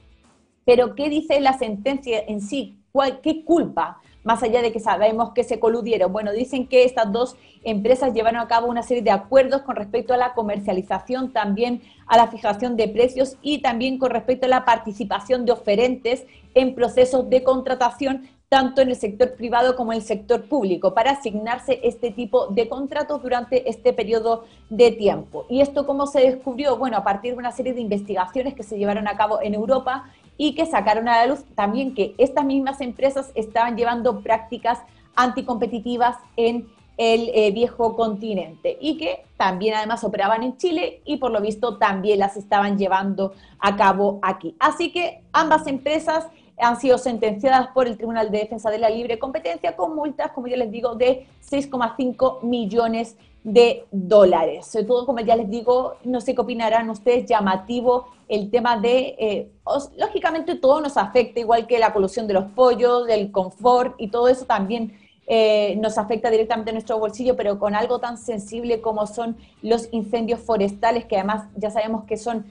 Pero, 0.64 0.94
¿qué 0.94 1.08
dice 1.08 1.40
la 1.40 1.58
sentencia 1.58 2.22
en 2.26 2.40
sí? 2.40 2.76
¿Qué 3.22 3.44
culpa? 3.44 4.00
Más 4.22 4.42
allá 4.42 4.62
de 4.62 4.72
que 4.72 4.80
sabemos 4.80 5.30
que 5.32 5.44
se 5.44 5.58
coludieron. 5.58 6.12
Bueno, 6.12 6.32
dicen 6.32 6.66
que 6.66 6.84
estas 6.84 7.10
dos 7.12 7.36
empresas 7.64 8.12
llevaron 8.12 8.40
a 8.40 8.48
cabo 8.48 8.68
una 8.68 8.82
serie 8.82 9.02
de 9.02 9.10
acuerdos 9.10 9.62
con 9.62 9.76
respecto 9.76 10.14
a 10.14 10.16
la 10.16 10.34
comercialización, 10.34 11.32
también 11.32 11.82
a 12.06 12.16
la 12.16 12.28
fijación 12.28 12.76
de 12.76 12.88
precios 12.88 13.36
y 13.42 13.58
también 13.58 13.98
con 13.98 14.10
respecto 14.10 14.46
a 14.46 14.50
la 14.50 14.64
participación 14.64 15.46
de 15.46 15.52
oferentes 15.52 16.24
en 16.54 16.74
procesos 16.74 17.28
de 17.30 17.42
contratación 17.42 18.28
tanto 18.50 18.82
en 18.82 18.88
el 18.88 18.96
sector 18.96 19.36
privado 19.36 19.76
como 19.76 19.92
en 19.92 20.00
el 20.00 20.04
sector 20.04 20.48
público, 20.48 20.92
para 20.92 21.12
asignarse 21.12 21.78
este 21.84 22.10
tipo 22.10 22.48
de 22.48 22.68
contratos 22.68 23.22
durante 23.22 23.70
este 23.70 23.92
periodo 23.92 24.44
de 24.68 24.90
tiempo. 24.90 25.46
¿Y 25.48 25.60
esto 25.60 25.86
cómo 25.86 26.08
se 26.08 26.20
descubrió? 26.20 26.76
Bueno, 26.76 26.96
a 26.96 27.04
partir 27.04 27.32
de 27.32 27.38
una 27.38 27.52
serie 27.52 27.74
de 27.74 27.80
investigaciones 27.80 28.54
que 28.54 28.64
se 28.64 28.76
llevaron 28.76 29.06
a 29.06 29.16
cabo 29.16 29.40
en 29.40 29.54
Europa 29.54 30.10
y 30.42 30.54
que 30.54 30.64
sacaron 30.64 31.06
a 31.06 31.18
la 31.18 31.26
luz 31.26 31.44
también 31.54 31.92
que 31.94 32.14
estas 32.16 32.46
mismas 32.46 32.80
empresas 32.80 33.30
estaban 33.34 33.76
llevando 33.76 34.22
prácticas 34.22 34.78
anticompetitivas 35.14 36.16
en 36.34 36.66
el 36.96 37.30
eh, 37.34 37.50
viejo 37.50 37.94
continente 37.94 38.78
y 38.80 38.96
que 38.96 39.22
también 39.36 39.74
además 39.74 40.02
operaban 40.02 40.42
en 40.42 40.56
Chile 40.56 41.02
y 41.04 41.18
por 41.18 41.30
lo 41.30 41.42
visto 41.42 41.76
también 41.76 42.20
las 42.20 42.38
estaban 42.38 42.78
llevando 42.78 43.34
a 43.58 43.76
cabo 43.76 44.18
aquí. 44.22 44.56
Así 44.58 44.90
que 44.92 45.20
ambas 45.34 45.66
empresas 45.66 46.26
han 46.56 46.80
sido 46.80 46.96
sentenciadas 46.96 47.68
por 47.74 47.86
el 47.86 47.98
Tribunal 47.98 48.30
de 48.30 48.38
Defensa 48.38 48.70
de 48.70 48.78
la 48.78 48.88
Libre 48.88 49.18
Competencia 49.18 49.76
con 49.76 49.94
multas, 49.94 50.32
como 50.32 50.46
ya 50.46 50.56
les 50.56 50.70
digo, 50.70 50.94
de 50.94 51.26
6,5 51.50 52.42
millones 52.44 53.14
de 53.14 53.29
dólares. 53.42 54.66
Sobre 54.66 54.84
todo, 54.84 55.06
como 55.06 55.20
ya 55.20 55.36
les 55.36 55.48
digo, 55.48 55.94
no 56.04 56.20
sé 56.20 56.34
qué 56.34 56.40
opinarán 56.40 56.90
ustedes, 56.90 57.26
llamativo 57.26 58.08
el 58.28 58.50
tema 58.50 58.78
de, 58.78 59.16
eh, 59.18 59.52
lógicamente 59.96 60.54
todo 60.54 60.80
nos 60.80 60.96
afecta, 60.96 61.40
igual 61.40 61.66
que 61.66 61.78
la 61.78 61.92
polución 61.92 62.26
de 62.26 62.34
los 62.34 62.44
pollos, 62.52 63.06
del 63.06 63.32
confort 63.32 63.94
y 63.98 64.08
todo 64.08 64.28
eso 64.28 64.44
también 64.44 64.92
eh, 65.26 65.76
nos 65.76 65.96
afecta 65.96 66.30
directamente 66.30 66.70
a 66.70 66.72
nuestro 66.72 66.98
bolsillo, 66.98 67.36
pero 67.36 67.58
con 67.58 67.74
algo 67.74 67.98
tan 67.98 68.18
sensible 68.18 68.80
como 68.80 69.06
son 69.06 69.36
los 69.62 69.88
incendios 69.92 70.40
forestales, 70.40 71.04
que 71.04 71.16
además 71.16 71.48
ya 71.56 71.70
sabemos 71.70 72.04
que 72.04 72.16
son 72.16 72.46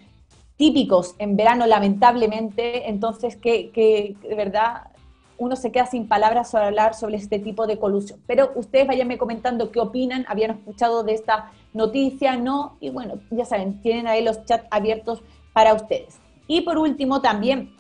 típicos 0.55 1.15
en 1.19 1.37
verano, 1.37 1.65
lamentablemente, 1.65 2.89
entonces 2.89 3.35
que, 3.35 3.71
de 4.21 4.35
verdad 4.35 4.91
uno 5.39 5.55
se 5.55 5.71
queda 5.71 5.85
sin 5.85 6.07
palabras 6.07 6.51
para 6.51 6.67
hablar 6.67 6.93
sobre 6.93 7.15
este 7.15 7.39
tipo 7.39 7.65
de 7.65 7.79
colusión. 7.79 8.19
Pero 8.27 8.51
ustedes 8.55 8.85
vayanme 8.85 9.17
comentando 9.17 9.71
qué 9.71 9.79
opinan, 9.79 10.25
habían 10.27 10.51
escuchado 10.51 11.03
de 11.03 11.13
esta 11.13 11.51
noticia, 11.73 12.35
no, 12.35 12.77
y 12.79 12.89
bueno, 12.89 13.15
ya 13.31 13.45
saben, 13.45 13.81
tienen 13.81 14.07
ahí 14.07 14.23
los 14.23 14.45
chats 14.45 14.67
abiertos 14.69 15.23
para 15.53 15.73
ustedes. 15.73 16.19
Y 16.47 16.61
por 16.61 16.77
último, 16.77 17.21
también 17.21 17.75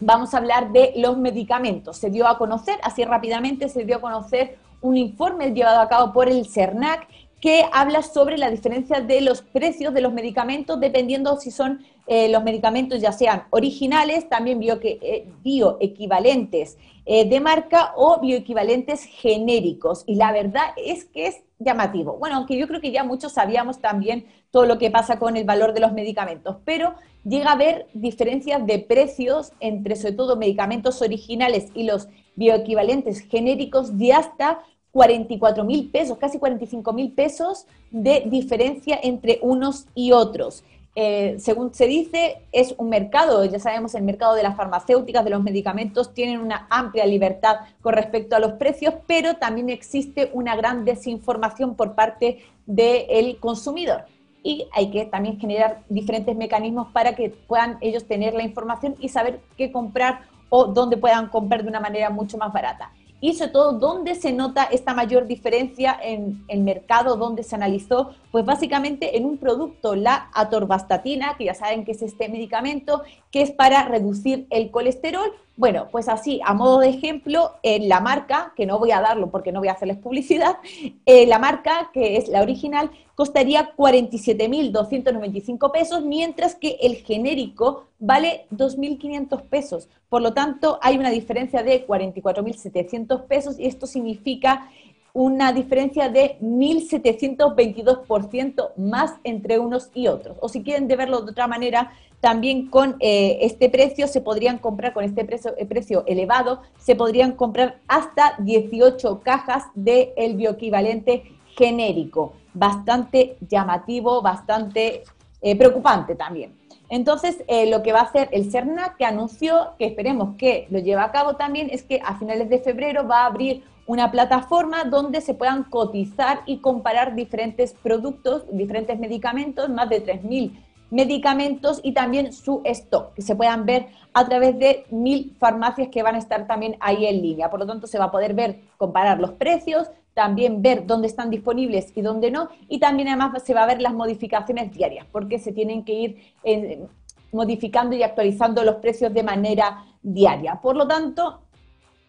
vamos 0.00 0.34
a 0.34 0.38
hablar 0.38 0.72
de 0.72 0.92
los 0.96 1.16
medicamentos. 1.16 1.96
Se 1.96 2.10
dio 2.10 2.26
a 2.26 2.38
conocer, 2.38 2.78
así 2.82 3.04
rápidamente, 3.04 3.68
se 3.68 3.84
dio 3.84 3.96
a 3.96 4.00
conocer 4.00 4.58
un 4.80 4.96
informe 4.96 5.52
llevado 5.52 5.80
a 5.80 5.88
cabo 5.88 6.12
por 6.12 6.28
el 6.28 6.46
CERNAC 6.46 7.08
que 7.40 7.64
habla 7.72 8.02
sobre 8.02 8.38
la 8.38 8.50
diferencia 8.50 9.00
de 9.00 9.20
los 9.20 9.42
precios 9.42 9.92
de 9.92 10.00
los 10.00 10.12
medicamentos 10.12 10.80
dependiendo 10.80 11.38
si 11.38 11.50
son 11.50 11.84
eh, 12.06 12.28
los 12.28 12.44
medicamentos 12.44 13.00
ya 13.00 13.12
sean 13.12 13.44
originales, 13.50 14.28
también 14.28 14.60
eh, 14.62 15.28
bioequivalentes 15.42 16.78
eh, 17.04 17.28
de 17.28 17.40
marca 17.40 17.92
o 17.96 18.20
bioequivalentes 18.20 19.04
genéricos. 19.04 20.04
Y 20.06 20.14
la 20.14 20.32
verdad 20.32 20.66
es 20.76 21.04
que 21.04 21.26
es 21.26 21.42
llamativo. 21.58 22.16
Bueno, 22.18 22.36
aunque 22.36 22.56
yo 22.56 22.68
creo 22.68 22.80
que 22.80 22.92
ya 22.92 23.02
muchos 23.02 23.32
sabíamos 23.32 23.80
también 23.80 24.26
todo 24.50 24.66
lo 24.66 24.78
que 24.78 24.90
pasa 24.90 25.18
con 25.18 25.36
el 25.36 25.44
valor 25.44 25.72
de 25.72 25.80
los 25.80 25.92
medicamentos, 25.92 26.56
pero 26.64 26.94
llega 27.24 27.50
a 27.50 27.54
haber 27.54 27.88
diferencias 27.92 28.64
de 28.66 28.78
precios 28.78 29.52
entre 29.58 29.96
sobre 29.96 30.14
todo 30.14 30.36
medicamentos 30.36 31.02
originales 31.02 31.70
y 31.74 31.84
los 31.84 32.08
bioequivalentes 32.36 33.20
genéricos 33.20 33.98
de 33.98 34.12
hasta 34.12 34.60
44 34.96 35.62
mil 35.62 35.90
pesos, 35.90 36.16
casi 36.16 36.38
45 36.38 36.90
mil 36.94 37.12
pesos 37.12 37.66
de 37.90 38.24
diferencia 38.26 38.98
entre 39.02 39.38
unos 39.42 39.86
y 39.94 40.12
otros. 40.12 40.64
Eh, 40.94 41.36
según 41.38 41.74
se 41.74 41.86
dice, 41.86 42.38
es 42.50 42.74
un 42.78 42.88
mercado, 42.88 43.44
ya 43.44 43.58
sabemos, 43.58 43.94
el 43.94 44.04
mercado 44.04 44.32
de 44.34 44.42
las 44.42 44.56
farmacéuticas, 44.56 45.22
de 45.22 45.28
los 45.28 45.42
medicamentos, 45.42 46.14
tienen 46.14 46.40
una 46.40 46.66
amplia 46.70 47.04
libertad 47.04 47.56
con 47.82 47.92
respecto 47.92 48.36
a 48.36 48.38
los 48.38 48.52
precios, 48.52 48.94
pero 49.06 49.34
también 49.34 49.68
existe 49.68 50.30
una 50.32 50.56
gran 50.56 50.86
desinformación 50.86 51.74
por 51.74 51.94
parte 51.94 52.38
del 52.64 53.36
consumidor. 53.38 54.06
Y 54.42 54.66
hay 54.72 54.90
que 54.90 55.04
también 55.04 55.38
generar 55.38 55.82
diferentes 55.90 56.34
mecanismos 56.34 56.88
para 56.94 57.14
que 57.14 57.28
puedan 57.28 57.76
ellos 57.82 58.06
tener 58.06 58.32
la 58.32 58.44
información 58.44 58.96
y 58.98 59.10
saber 59.10 59.40
qué 59.58 59.70
comprar 59.70 60.20
o 60.48 60.64
dónde 60.64 60.96
puedan 60.96 61.28
comprar 61.28 61.62
de 61.64 61.68
una 61.68 61.80
manera 61.80 62.08
mucho 62.08 62.38
más 62.38 62.50
barata 62.50 62.90
y 63.26 63.34
sobre 63.34 63.50
todo 63.50 63.72
dónde 63.72 64.14
se 64.14 64.32
nota 64.32 64.62
esta 64.70 64.94
mayor 64.94 65.26
diferencia 65.26 65.98
en 66.00 66.44
el 66.46 66.60
mercado, 66.60 67.16
dónde 67.16 67.42
se 67.42 67.56
analizó, 67.56 68.14
pues 68.36 68.44
básicamente 68.44 69.16
en 69.16 69.24
un 69.24 69.38
producto, 69.38 69.94
la 69.94 70.28
atorvastatina, 70.34 71.38
que 71.38 71.46
ya 71.46 71.54
saben 71.54 71.86
que 71.86 71.92
es 71.92 72.02
este 72.02 72.28
medicamento 72.28 73.02
que 73.30 73.40
es 73.40 73.50
para 73.50 73.82
reducir 73.84 74.46
el 74.50 74.70
colesterol. 74.70 75.32
Bueno, 75.56 75.88
pues 75.90 76.06
así, 76.06 76.42
a 76.44 76.52
modo 76.52 76.80
de 76.80 76.90
ejemplo, 76.90 77.52
en 77.62 77.88
la 77.88 78.00
marca, 78.00 78.52
que 78.54 78.66
no 78.66 78.78
voy 78.78 78.90
a 78.90 79.00
darlo 79.00 79.30
porque 79.30 79.52
no 79.52 79.60
voy 79.60 79.68
a 79.68 79.72
hacerles 79.72 79.96
publicidad, 79.96 80.58
eh, 81.06 81.26
la 81.26 81.38
marca, 81.38 81.88
que 81.94 82.18
es 82.18 82.28
la 82.28 82.42
original, 82.42 82.90
costaría 83.14 83.74
47.295 83.74 85.72
pesos, 85.72 86.04
mientras 86.04 86.56
que 86.56 86.76
el 86.82 86.96
genérico 86.96 87.84
vale 87.98 88.44
2.500 88.50 89.44
pesos. 89.44 89.88
Por 90.10 90.20
lo 90.20 90.34
tanto, 90.34 90.78
hay 90.82 90.98
una 90.98 91.08
diferencia 91.08 91.62
de 91.62 91.86
44.700 91.86 93.22
pesos 93.26 93.58
y 93.58 93.64
esto 93.64 93.86
significa 93.86 94.70
una 95.16 95.52
diferencia 95.54 96.10
de 96.10 96.36
1.722% 96.42 98.72
más 98.76 99.14
entre 99.24 99.58
unos 99.58 99.90
y 99.94 100.08
otros. 100.08 100.36
O 100.42 100.50
si 100.50 100.62
quieren 100.62 100.88
de 100.88 100.96
verlo 100.96 101.22
de 101.22 101.30
otra 101.30 101.46
manera, 101.46 101.90
también 102.20 102.68
con 102.68 102.96
eh, 103.00 103.38
este 103.40 103.70
precio 103.70 104.08
se 104.08 104.20
podrían 104.20 104.58
comprar, 104.58 104.92
con 104.92 105.04
este 105.04 105.24
precio, 105.24 105.54
eh, 105.56 105.64
precio 105.64 106.04
elevado, 106.06 106.60
se 106.78 106.96
podrían 106.96 107.32
comprar 107.32 107.78
hasta 107.88 108.34
18 108.40 109.20
cajas 109.20 109.64
del 109.74 110.10
el 110.18 110.36
bioequivalente 110.36 111.22
genérico. 111.56 112.34
Bastante 112.52 113.38
llamativo, 113.40 114.20
bastante 114.20 115.02
eh, 115.40 115.56
preocupante 115.56 116.14
también. 116.14 116.52
Entonces, 116.88 117.42
lo 117.68 117.82
que 117.82 117.92
va 117.92 118.00
a 118.00 118.04
hacer 118.04 118.28
el 118.32 118.50
CERNAC, 118.50 118.96
que 118.96 119.04
anunció, 119.04 119.74
que 119.78 119.86
esperemos 119.86 120.36
que 120.36 120.66
lo 120.70 120.78
lleve 120.78 121.02
a 121.02 121.10
cabo 121.10 121.36
también, 121.36 121.68
es 121.70 121.82
que 121.82 122.00
a 122.04 122.18
finales 122.18 122.48
de 122.48 122.60
febrero 122.60 123.06
va 123.06 123.22
a 123.22 123.26
abrir 123.26 123.64
una 123.86 124.10
plataforma 124.10 124.84
donde 124.84 125.20
se 125.20 125.34
puedan 125.34 125.64
cotizar 125.64 126.40
y 126.46 126.58
comparar 126.58 127.14
diferentes 127.14 127.72
productos, 127.72 128.44
diferentes 128.50 128.98
medicamentos, 128.98 129.68
más 129.68 129.88
de 129.88 130.04
3.000 130.04 130.62
medicamentos 130.90 131.80
y 131.82 131.92
también 131.92 132.32
su 132.32 132.62
stock, 132.64 133.12
que 133.14 133.22
se 133.22 133.34
puedan 133.34 133.66
ver 133.66 133.88
a 134.12 134.24
través 134.24 134.56
de 134.58 134.86
mil 134.90 135.36
farmacias 135.38 135.88
que 135.88 136.02
van 136.02 136.14
a 136.14 136.18
estar 136.18 136.46
también 136.46 136.76
ahí 136.80 137.06
en 137.06 137.22
línea. 137.22 137.50
Por 137.50 137.60
lo 137.60 137.66
tanto, 137.66 137.88
se 137.88 137.98
va 137.98 138.06
a 138.06 138.10
poder 138.12 138.34
ver, 138.34 138.60
comparar 138.76 139.18
los 139.18 139.32
precios, 139.32 139.90
también 140.16 140.62
ver 140.62 140.86
dónde 140.86 141.08
están 141.08 141.28
disponibles 141.28 141.92
y 141.94 142.00
dónde 142.00 142.30
no, 142.30 142.48
y 142.70 142.78
también 142.78 143.08
además 143.08 143.42
se 143.42 143.52
va 143.52 143.64
a 143.64 143.66
ver 143.66 143.82
las 143.82 143.92
modificaciones 143.92 144.72
diarias, 144.72 145.06
porque 145.12 145.38
se 145.38 145.52
tienen 145.52 145.84
que 145.84 145.92
ir 145.92 146.32
eh, 146.42 146.86
modificando 147.32 147.94
y 147.94 148.02
actualizando 148.02 148.64
los 148.64 148.76
precios 148.76 149.12
de 149.12 149.22
manera 149.22 149.84
diaria. 150.02 150.58
Por 150.62 150.74
lo 150.74 150.88
tanto, 150.88 151.40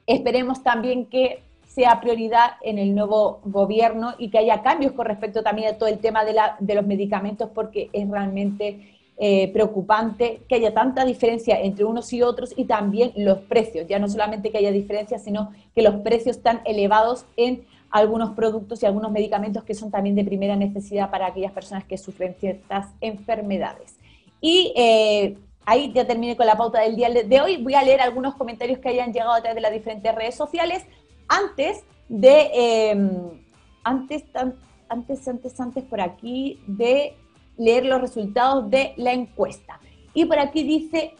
esperemos 0.05 0.63
también 0.63 1.07
que 1.07 1.43
sea 1.65 1.99
prioridad 1.99 2.51
en 2.61 2.77
el 2.77 2.95
nuevo 2.95 3.41
gobierno 3.43 4.13
y 4.17 4.29
que 4.29 4.37
haya 4.37 4.61
cambios 4.61 4.93
con 4.93 5.05
respecto 5.05 5.43
también 5.43 5.75
a 5.75 5.77
todo 5.77 5.89
el 5.89 5.99
tema 5.99 6.23
de, 6.23 6.31
la, 6.31 6.55
de 6.61 6.75
los 6.75 6.87
medicamentos, 6.87 7.49
porque 7.53 7.89
es 7.91 8.09
realmente 8.09 8.95
eh, 9.17 9.51
preocupante 9.51 10.43
que 10.47 10.55
haya 10.55 10.73
tanta 10.73 11.03
diferencia 11.03 11.59
entre 11.59 11.83
unos 11.83 12.13
y 12.13 12.21
otros 12.21 12.53
y 12.55 12.63
también 12.63 13.11
los 13.17 13.39
precios. 13.39 13.85
Ya 13.89 13.99
no 13.99 14.07
solamente 14.07 14.49
que 14.49 14.59
haya 14.59 14.71
diferencia, 14.71 15.19
sino 15.19 15.51
que 15.75 15.81
los 15.81 15.95
precios 15.95 16.37
están 16.37 16.61
elevados 16.63 17.25
en 17.35 17.65
algunos 17.89 18.31
productos 18.31 18.81
y 18.83 18.85
algunos 18.85 19.11
medicamentos 19.11 19.63
que 19.63 19.73
son 19.73 19.91
también 19.91 20.15
de 20.15 20.23
primera 20.23 20.55
necesidad 20.55 21.09
para 21.09 21.27
aquellas 21.27 21.51
personas 21.51 21.85
que 21.85 21.97
sufren 21.97 22.35
ciertas 22.39 22.87
enfermedades. 23.01 23.95
Y 24.41 24.73
eh, 24.75 25.37
ahí 25.65 25.91
ya 25.93 26.05
terminé 26.05 26.35
con 26.35 26.45
la 26.45 26.55
pauta 26.55 26.81
del 26.81 26.95
día 26.95 27.09
de 27.09 27.41
hoy. 27.41 27.57
Voy 27.57 27.73
a 27.73 27.83
leer 27.83 28.01
algunos 28.01 28.35
comentarios 28.35 28.79
que 28.79 28.89
hayan 28.89 29.11
llegado 29.11 29.33
a 29.33 29.41
través 29.41 29.55
de 29.55 29.61
las 29.61 29.71
diferentes 29.71 30.13
redes 30.13 30.35
sociales 30.35 30.83
antes 31.27 31.83
de, 32.07 32.51
em, 32.53 33.09
antes, 33.83 34.23
antes, 34.89 35.27
antes, 35.27 35.59
antes 35.59 35.83
por 35.83 36.01
aquí 36.01 36.59
de 36.67 37.15
leer 37.57 37.85
los 37.85 37.99
resultados 38.01 38.69
de 38.69 38.93
la 38.97 39.13
encuesta. 39.13 39.79
Y 40.13 40.25
por 40.25 40.39
aquí 40.39 40.63
dice, 40.63 41.15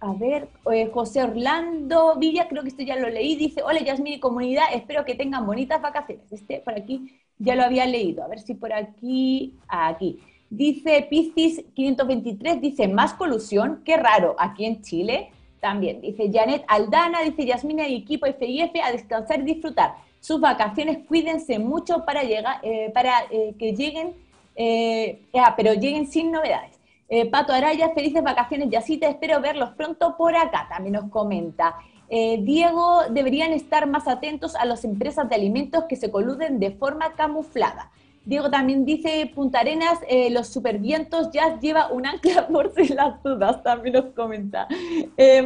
a 0.00 0.12
ver, 0.12 0.48
eh, 0.72 0.90
José 0.92 1.22
Orlando 1.22 2.16
Villa, 2.16 2.48
creo 2.48 2.62
que 2.62 2.68
esto 2.68 2.82
ya 2.82 2.96
lo 2.96 3.08
leí, 3.08 3.36
dice, 3.36 3.62
hola 3.62 3.80
Yasmin 3.80 4.14
y 4.14 4.20
comunidad, 4.20 4.64
espero 4.72 5.04
que 5.04 5.14
tengan 5.14 5.46
bonitas 5.46 5.80
vacaciones. 5.80 6.30
Este 6.30 6.60
por 6.60 6.74
aquí 6.74 7.18
ya 7.38 7.54
lo 7.54 7.62
había 7.62 7.86
leído, 7.86 8.22
a 8.24 8.28
ver 8.28 8.40
si 8.40 8.54
por 8.54 8.72
aquí, 8.72 9.54
aquí. 9.68 10.20
Dice 10.48 11.06
Piscis 11.10 11.64
523, 11.74 12.60
dice, 12.60 12.88
más 12.88 13.14
colusión, 13.14 13.82
qué 13.84 13.96
raro, 13.96 14.36
aquí 14.38 14.64
en 14.64 14.82
Chile. 14.82 15.30
También 15.60 16.00
dice 16.00 16.30
Janet 16.32 16.64
Aldana, 16.68 17.22
dice 17.22 17.46
Yasmina 17.46 17.88
y 17.88 17.96
equipo 17.96 18.26
FIF 18.26 18.70
a 18.84 18.92
descansar 18.92 19.40
y 19.40 19.54
disfrutar. 19.54 19.94
Sus 20.20 20.40
vacaciones, 20.40 20.98
cuídense 21.08 21.58
mucho 21.58 22.04
para, 22.04 22.22
llegar, 22.22 22.60
eh, 22.62 22.90
para 22.92 23.24
eh, 23.30 23.54
que 23.58 23.72
lleguen, 23.72 24.14
eh, 24.54 25.20
pero 25.56 25.74
lleguen 25.74 26.06
sin 26.06 26.30
novedades. 26.30 26.75
Pato 27.30 27.52
Araya, 27.52 27.90
felices 27.90 28.22
vacaciones, 28.22 28.68
Yacita, 28.68 29.08
espero 29.08 29.40
verlos 29.40 29.70
pronto 29.76 30.16
por 30.16 30.34
acá, 30.36 30.66
también 30.68 30.94
nos 30.94 31.10
comenta. 31.10 31.76
Diego, 32.08 33.02
deberían 33.10 33.52
estar 33.52 33.86
más 33.86 34.08
atentos 34.08 34.56
a 34.56 34.64
las 34.64 34.84
empresas 34.84 35.28
de 35.28 35.36
alimentos 35.36 35.84
que 35.84 35.94
se 35.94 36.10
coluden 36.10 36.58
de 36.58 36.72
forma 36.72 37.12
camuflada. 37.14 37.90
Diego 38.26 38.50
también 38.50 38.84
dice, 38.84 39.30
Punta 39.32 39.60
Arenas, 39.60 40.00
eh, 40.08 40.30
los 40.30 40.48
supervientos 40.48 41.30
ya 41.30 41.60
lleva 41.60 41.92
un 41.92 42.06
ancla 42.06 42.48
por 42.52 42.74
si 42.74 42.92
las 42.92 43.22
dudas, 43.22 43.62
también 43.62 43.94
nos 43.94 44.06
comenta. 44.06 44.66
Eh, 45.16 45.42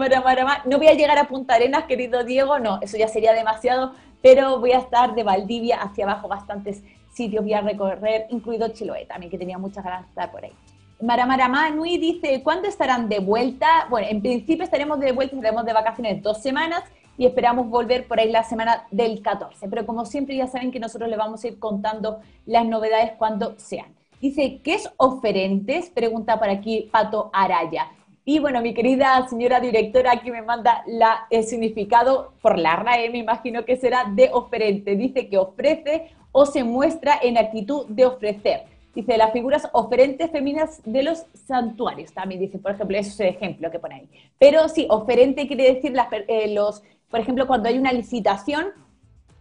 no 0.65 0.79
voy 0.79 0.87
a 0.87 0.95
llegar 0.95 1.19
a 1.19 1.29
Punta 1.29 1.57
Arenas, 1.57 1.85
querido 1.85 2.25
Diego, 2.25 2.59
no, 2.59 2.79
eso 2.81 2.97
ya 2.97 3.07
sería 3.07 3.35
demasiado, 3.35 3.93
pero 4.23 4.61
voy 4.61 4.73
a 4.73 4.79
estar 4.79 5.15
de 5.15 5.23
Valdivia 5.23 5.83
hacia 5.83 6.07
abajo, 6.07 6.27
bastantes 6.27 6.83
sitios 7.13 7.45
voy 7.45 7.53
a 7.53 7.61
recorrer, 7.61 8.27
incluido 8.31 8.69
Chiloé 8.69 9.05
también, 9.05 9.31
que 9.31 9.37
tenía 9.37 9.59
muchas 9.59 9.85
ganas 9.85 10.01
de 10.05 10.09
estar 10.09 10.31
por 10.33 10.43
ahí. 10.43 10.53
Maramarama 11.01 11.71
Nui 11.71 11.99
dice, 11.99 12.43
¿cuándo 12.43 12.69
estarán 12.69 13.09
de 13.09 13.21
vuelta? 13.21 13.87
Bueno, 13.89 14.09
en 14.11 14.21
principio 14.21 14.65
estaremos 14.65 15.01
de 15.01 15.13
vuelta, 15.13 15.37
estaremos 15.37 15.65
de 15.65 15.73
vacaciones 15.73 16.23
dos 16.23 16.43
semanas, 16.43 16.85
y 17.21 17.27
esperamos 17.27 17.69
volver 17.69 18.09
por 18.09 18.19
ahí 18.19 18.33
la 18.33 18.45
semana 18.45 18.87
del 18.91 19.21
14. 19.21 19.69
Pero 19.69 19.85
como 19.85 20.07
siempre 20.07 20.37
ya 20.37 20.47
saben 20.47 20.71
que 20.71 20.81
nosotros 20.81 21.11
les 21.11 21.19
vamos 21.19 21.45
a 21.45 21.49
ir 21.49 21.59
contando 21.59 22.21
las 22.47 22.65
novedades 22.65 23.13
cuando 23.19 23.59
sean. 23.59 23.95
Dice, 24.23 24.61
¿qué 24.65 24.73
es 24.73 24.91
oferentes? 24.97 25.91
Pregunta 25.91 26.39
por 26.39 26.49
aquí 26.49 26.89
Pato 26.91 27.29
Araya. 27.35 27.89
Y 28.25 28.39
bueno, 28.39 28.63
mi 28.63 28.73
querida 28.73 29.27
señora 29.29 29.61
directora 29.61 30.13
aquí 30.13 30.31
me 30.31 30.41
manda 30.41 30.83
la, 30.87 31.27
el 31.29 31.45
significado 31.45 32.33
por 32.41 32.59
la 32.59 32.77
RAE, 32.77 33.11
me 33.11 33.19
imagino 33.19 33.67
que 33.67 33.77
será 33.77 34.05
de 34.05 34.31
oferente. 34.33 34.97
Dice 34.97 35.29
que 35.29 35.37
ofrece 35.37 36.13
o 36.33 36.47
se 36.47 36.65
muestra 36.65 37.19
en 37.23 37.37
actitud 37.37 37.87
de 37.89 38.07
ofrecer. 38.07 38.63
Dice, 38.95 39.17
las 39.17 39.33
figuras 39.33 39.69
oferentes 39.73 40.31
femeninas 40.31 40.81
de 40.85 41.03
los 41.03 41.25
santuarios. 41.47 42.13
También 42.13 42.41
dice, 42.41 42.59
por 42.59 42.73
ejemplo, 42.73 42.97
eso 42.97 43.11
es 43.11 43.21
el 43.21 43.29
ejemplo 43.29 43.71
que 43.71 43.79
pone 43.79 43.95
ahí. 43.95 44.09
Pero 44.39 44.69
sí, 44.69 44.87
oferente 44.91 45.47
quiere 45.47 45.75
decir 45.75 45.93
las, 45.93 46.09
eh, 46.27 46.53
los 46.53 46.83
por 47.11 47.21
ejemplo, 47.21 47.47
cuando 47.47 47.69
hay 47.69 47.77
una 47.77 47.93
licitación, 47.93 48.69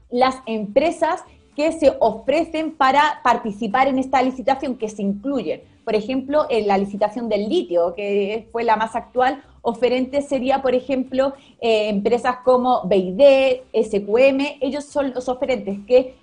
las 0.10 0.38
empresas 0.48 1.24
que 1.56 1.72
se 1.72 1.94
ofrecen 2.00 2.76
para 2.76 3.22
participar 3.24 3.88
en 3.88 4.00
esta 4.00 4.22
licitación, 4.22 4.76
que 4.76 4.90
se 4.90 5.04
incluyen. 5.04 5.62
Por 5.86 5.96
ejemplo, 5.96 6.48
en 6.50 6.68
la 6.68 6.78
licitación 6.78 7.30
del 7.30 7.48
litio, 7.48 7.94
que 7.96 8.48
fue 8.52 8.64
la 8.64 8.76
más 8.76 8.96
actual, 8.96 9.44
oferente 9.62 10.22
sería, 10.22 10.62
por 10.62 10.74
ejemplo, 10.74 11.34
eh, 11.62 11.90
empresas 11.90 12.38
como 12.44 12.84
BID, 12.86 13.62
SQM, 13.74 14.58
ellos 14.62 14.86
son 14.86 15.12
los 15.14 15.30
oferentes 15.30 15.78
que 15.86 16.16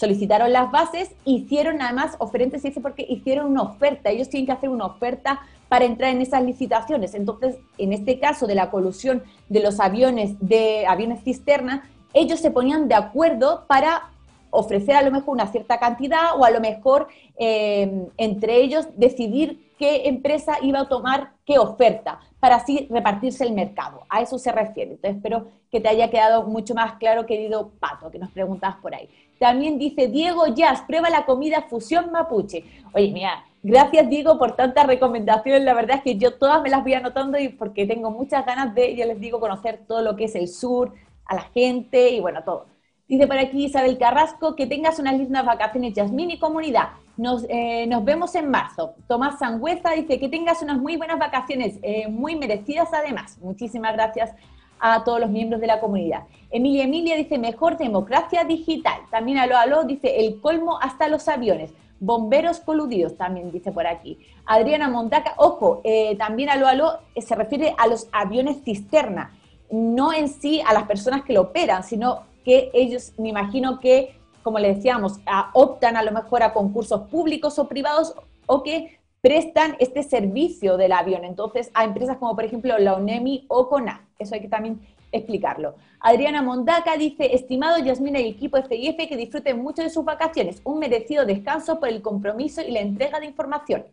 solicitaron 0.00 0.50
las 0.50 0.70
bases, 0.70 1.10
hicieron 1.26 1.82
además 1.82 2.16
oferentes, 2.20 2.62
dice 2.62 2.80
porque 2.80 3.04
hicieron 3.06 3.50
una 3.50 3.60
oferta, 3.60 4.08
ellos 4.08 4.30
tienen 4.30 4.46
que 4.46 4.52
hacer 4.52 4.70
una 4.70 4.86
oferta 4.86 5.42
para 5.68 5.84
entrar 5.84 6.10
en 6.10 6.22
esas 6.22 6.42
licitaciones. 6.42 7.14
Entonces, 7.14 7.58
en 7.76 7.92
este 7.92 8.18
caso 8.18 8.46
de 8.46 8.54
la 8.54 8.70
colusión 8.70 9.22
de 9.50 9.60
los 9.60 9.78
aviones 9.78 10.36
de 10.40 10.86
aviones 10.86 11.22
cisterna, 11.22 11.90
ellos 12.14 12.40
se 12.40 12.50
ponían 12.50 12.88
de 12.88 12.94
acuerdo 12.94 13.66
para 13.68 14.08
ofrecer 14.48 14.96
a 14.96 15.02
lo 15.02 15.10
mejor 15.10 15.34
una 15.34 15.48
cierta 15.48 15.78
cantidad 15.78 16.34
o 16.34 16.46
a 16.46 16.50
lo 16.50 16.60
mejor 16.60 17.08
eh, 17.38 18.08
entre 18.16 18.56
ellos 18.56 18.88
decidir 18.96 19.70
qué 19.78 20.08
empresa 20.08 20.54
iba 20.62 20.80
a 20.80 20.88
tomar 20.88 21.34
qué 21.44 21.58
oferta 21.58 22.20
para 22.40 22.56
así 22.56 22.88
repartirse 22.90 23.44
el 23.44 23.52
mercado. 23.52 24.06
A 24.08 24.22
eso 24.22 24.38
se 24.38 24.50
refiere. 24.50 24.92
Entonces 24.92 25.16
espero 25.16 25.46
que 25.70 25.78
te 25.78 25.90
haya 25.90 26.08
quedado 26.08 26.44
mucho 26.44 26.74
más 26.74 26.94
claro, 26.94 27.26
querido 27.26 27.70
Pato, 27.78 28.10
que 28.10 28.18
nos 28.18 28.30
preguntabas 28.30 28.76
por 28.76 28.94
ahí. 28.94 29.08
También 29.40 29.78
dice 29.78 30.06
Diego 30.08 30.48
Jazz, 30.48 30.82
prueba 30.82 31.08
la 31.08 31.24
comida 31.24 31.62
fusión 31.62 32.12
mapuche. 32.12 32.62
Oye, 32.92 33.10
mira, 33.10 33.42
gracias 33.62 34.10
Diego 34.10 34.38
por 34.38 34.54
tantas 34.54 34.86
recomendaciones. 34.86 35.64
La 35.64 35.72
verdad 35.72 35.96
es 35.96 36.02
que 36.02 36.16
yo 36.18 36.34
todas 36.34 36.60
me 36.60 36.68
las 36.68 36.82
voy 36.82 36.92
anotando 36.92 37.38
y 37.38 37.48
porque 37.48 37.86
tengo 37.86 38.10
muchas 38.10 38.44
ganas 38.44 38.74
de, 38.74 38.94
ya 38.94 39.06
les 39.06 39.18
digo, 39.18 39.40
conocer 39.40 39.80
todo 39.88 40.02
lo 40.02 40.14
que 40.14 40.24
es 40.24 40.34
el 40.34 40.46
sur, 40.46 40.92
a 41.24 41.36
la 41.36 41.44
gente 41.54 42.10
y 42.10 42.20
bueno, 42.20 42.44
todo. 42.44 42.66
Dice 43.08 43.26
por 43.26 43.38
aquí 43.38 43.64
Isabel 43.64 43.96
Carrasco, 43.96 44.54
que 44.54 44.66
tengas 44.66 44.98
unas 44.98 45.16
lindas 45.16 45.46
vacaciones, 45.46 45.94
Yasmín 45.94 46.32
y 46.32 46.38
comunidad. 46.38 46.90
Nos, 47.16 47.46
eh, 47.48 47.86
nos 47.86 48.04
vemos 48.04 48.34
en 48.34 48.50
marzo. 48.50 48.92
Tomás 49.08 49.38
Sangüesa 49.38 49.92
dice 49.92 50.20
que 50.20 50.28
tengas 50.28 50.60
unas 50.60 50.76
muy 50.76 50.98
buenas 50.98 51.18
vacaciones, 51.18 51.78
eh, 51.80 52.08
muy 52.08 52.36
merecidas 52.36 52.90
además. 52.92 53.38
Muchísimas 53.40 53.94
gracias 53.94 54.32
a 54.80 55.04
todos 55.04 55.20
los 55.20 55.30
miembros 55.30 55.60
de 55.60 55.66
la 55.66 55.80
comunidad. 55.80 56.24
Emilia 56.50 56.84
Emilia 56.84 57.16
dice, 57.16 57.38
mejor 57.38 57.76
democracia 57.76 58.44
digital. 58.44 59.00
También 59.10 59.38
Aló 59.38 59.56
Aló 59.56 59.84
dice, 59.84 60.20
el 60.20 60.40
colmo 60.40 60.78
hasta 60.80 61.08
los 61.08 61.28
aviones. 61.28 61.72
Bomberos 62.00 62.60
coludidos, 62.60 63.16
también 63.16 63.52
dice 63.52 63.72
por 63.72 63.86
aquí. 63.86 64.18
Adriana 64.46 64.88
Montaca, 64.88 65.34
ojo, 65.36 65.80
eh, 65.84 66.16
también 66.16 66.48
Aló 66.48 66.66
Aló 66.66 66.98
eh, 67.14 67.22
se 67.22 67.34
refiere 67.34 67.74
a 67.76 67.86
los 67.86 68.08
aviones 68.10 68.62
cisterna, 68.64 69.38
no 69.70 70.12
en 70.12 70.28
sí 70.28 70.62
a 70.66 70.72
las 70.72 70.84
personas 70.84 71.22
que 71.22 71.34
lo 71.34 71.42
operan, 71.42 71.84
sino 71.84 72.22
que 72.44 72.70
ellos, 72.72 73.12
me 73.18 73.28
imagino 73.28 73.78
que, 73.78 74.16
como 74.42 74.58
le 74.58 74.74
decíamos, 74.74 75.20
optan 75.52 75.96
a 75.96 76.02
lo 76.02 76.10
mejor 76.10 76.42
a 76.42 76.54
concursos 76.54 77.02
públicos 77.08 77.58
o 77.58 77.68
privados 77.68 78.14
o 78.46 78.62
que 78.62 78.99
prestan 79.20 79.76
este 79.78 80.02
servicio 80.02 80.76
del 80.76 80.92
avión, 80.92 81.24
entonces 81.24 81.70
a 81.74 81.84
empresas 81.84 82.16
como 82.18 82.34
por 82.34 82.44
ejemplo 82.44 82.78
la 82.78 82.96
UNEMI 82.96 83.44
o 83.48 83.68
CONA, 83.68 84.08
eso 84.18 84.34
hay 84.34 84.40
que 84.40 84.48
también 84.48 84.80
explicarlo. 85.12 85.74
Adriana 86.00 86.42
Mondaca 86.42 86.96
dice, 86.96 87.34
estimado 87.34 87.78
Yasmina 87.78 88.20
y 88.20 88.28
equipo 88.28 88.62
FIF, 88.62 88.96
que 88.96 89.16
disfruten 89.16 89.60
mucho 89.60 89.82
de 89.82 89.90
sus 89.90 90.04
vacaciones, 90.04 90.60
un 90.64 90.78
merecido 90.78 91.26
descanso 91.26 91.78
por 91.78 91.88
el 91.88 92.00
compromiso 92.00 92.62
y 92.62 92.70
la 92.70 92.80
entrega 92.80 93.20
de 93.20 93.26
información. 93.26 93.84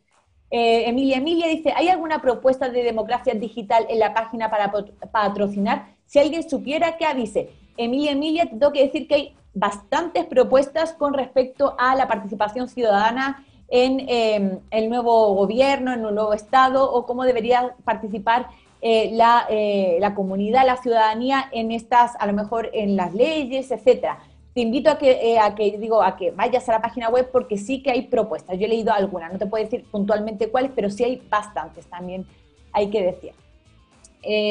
Eh, 0.50 0.88
Emilia 0.88 1.18
Emilia 1.18 1.48
dice, 1.48 1.74
¿hay 1.76 1.90
alguna 1.90 2.22
propuesta 2.22 2.70
de 2.70 2.84
democracia 2.84 3.34
digital 3.34 3.86
en 3.90 4.00
la 4.00 4.14
página 4.14 4.50
para 4.50 4.72
patrocinar? 5.12 5.96
Si 6.06 6.20
alguien 6.20 6.50
supiera, 6.50 6.96
que 6.98 7.06
avise. 7.06 7.50
Emilia 7.76 8.12
Emilia, 8.12 8.46
te 8.46 8.52
tengo 8.52 8.72
que 8.72 8.84
decir 8.84 9.08
que 9.08 9.16
hay 9.16 9.36
bastantes 9.54 10.26
propuestas 10.26 10.94
con 10.94 11.14
respecto 11.14 11.76
a 11.78 11.96
la 11.96 12.08
participación 12.08 12.70
ciudadana 12.70 13.44
en 13.70 14.06
em, 14.08 14.60
el 14.72 14.90
nuevo 14.90 15.34
gobierno, 15.34 15.94
en 15.94 16.06
un 16.06 16.16
nuevo 16.16 16.34
Estado, 16.34 16.92
o 16.92 17.06
cómo 17.06 17.24
debería 17.24 17.76
participar 17.84 18.48
eh, 18.80 19.10
la, 19.14 19.48
eh, 19.50 19.98
la, 20.00 20.14
comunidad, 20.14 20.66
la 20.66 20.78
ciudadanía 20.78 21.50
en 21.52 21.72
estas, 21.72 22.16
a 22.20 22.28
lo 22.28 22.34
mejor 22.34 22.70
en 22.74 22.96
las 22.96 23.14
leyes, 23.14 23.72
etcétera. 23.72 24.20
Te 24.54 24.62
invito 24.62 24.92
a 24.92 24.98
que, 24.98 25.34
eh, 25.34 25.40
a 25.40 25.56
que, 25.56 25.78
digo, 25.78 26.02
a 26.02 26.16
que 26.16 26.32
vayas 26.32 26.68
a 26.70 26.74
la 26.74 26.82
página 26.82 27.10
web 27.10 27.30
porque 27.32 27.58
sí 27.58 27.82
que 27.82 27.92
hay 27.92 28.04
propuestas. 28.04 28.58
Yo 28.58 28.66
he 28.66 28.70
leído 28.70 28.94
algunas, 28.94 29.32
no 29.34 29.40
te 29.40 29.48
puedo 29.48 29.64
decir 29.64 29.86
puntualmente 29.92 30.50
cuáles, 30.50 30.72
pero 30.76 30.90
sí 30.92 31.04
hay 31.04 31.22
bastantes 31.30 31.88
también, 31.88 32.26
hay 32.72 32.90
que 32.90 33.02
decir. 33.02 33.34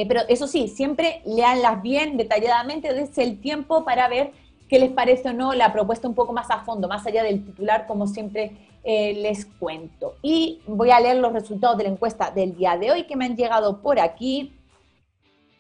pero 0.09 0.23
eso 0.29 0.47
sí, 0.49 0.69
siempre 0.69 1.23
leanlas 1.25 1.83
bien, 1.83 2.17
detalladamente, 2.17 2.95
desde 2.95 3.23
el 3.23 3.41
tiempo 3.41 3.85
para 3.85 4.09
ver 4.09 4.33
qué 4.69 4.79
les 4.79 4.91
parece 4.91 5.29
o 5.29 5.33
no 5.33 5.55
la 5.55 5.73
propuesta 5.73 6.09
un 6.09 6.15
poco 6.15 6.33
más 6.33 6.51
a 6.51 6.65
fondo, 6.65 6.89
más 6.89 7.07
allá 7.07 7.23
del 7.23 7.45
titular, 7.45 7.87
como 7.87 8.07
siempre 8.07 8.53
eh, 8.89 9.15
les 9.15 9.47
cuento. 9.47 10.15
Y 10.23 10.61
voy 10.65 10.91
a 10.93 11.01
leer 11.01 11.17
los 11.17 11.33
resultados 11.33 11.77
de 11.77 11.83
la 11.83 11.91
encuesta 11.91 12.31
del 12.31 12.57
día 12.57 12.77
de 12.77 12.93
hoy 12.93 13.03
que 13.03 13.17
me 13.17 13.25
han 13.25 13.37
llegado 13.37 13.83
por 13.83 13.99
aquí. 13.99 14.53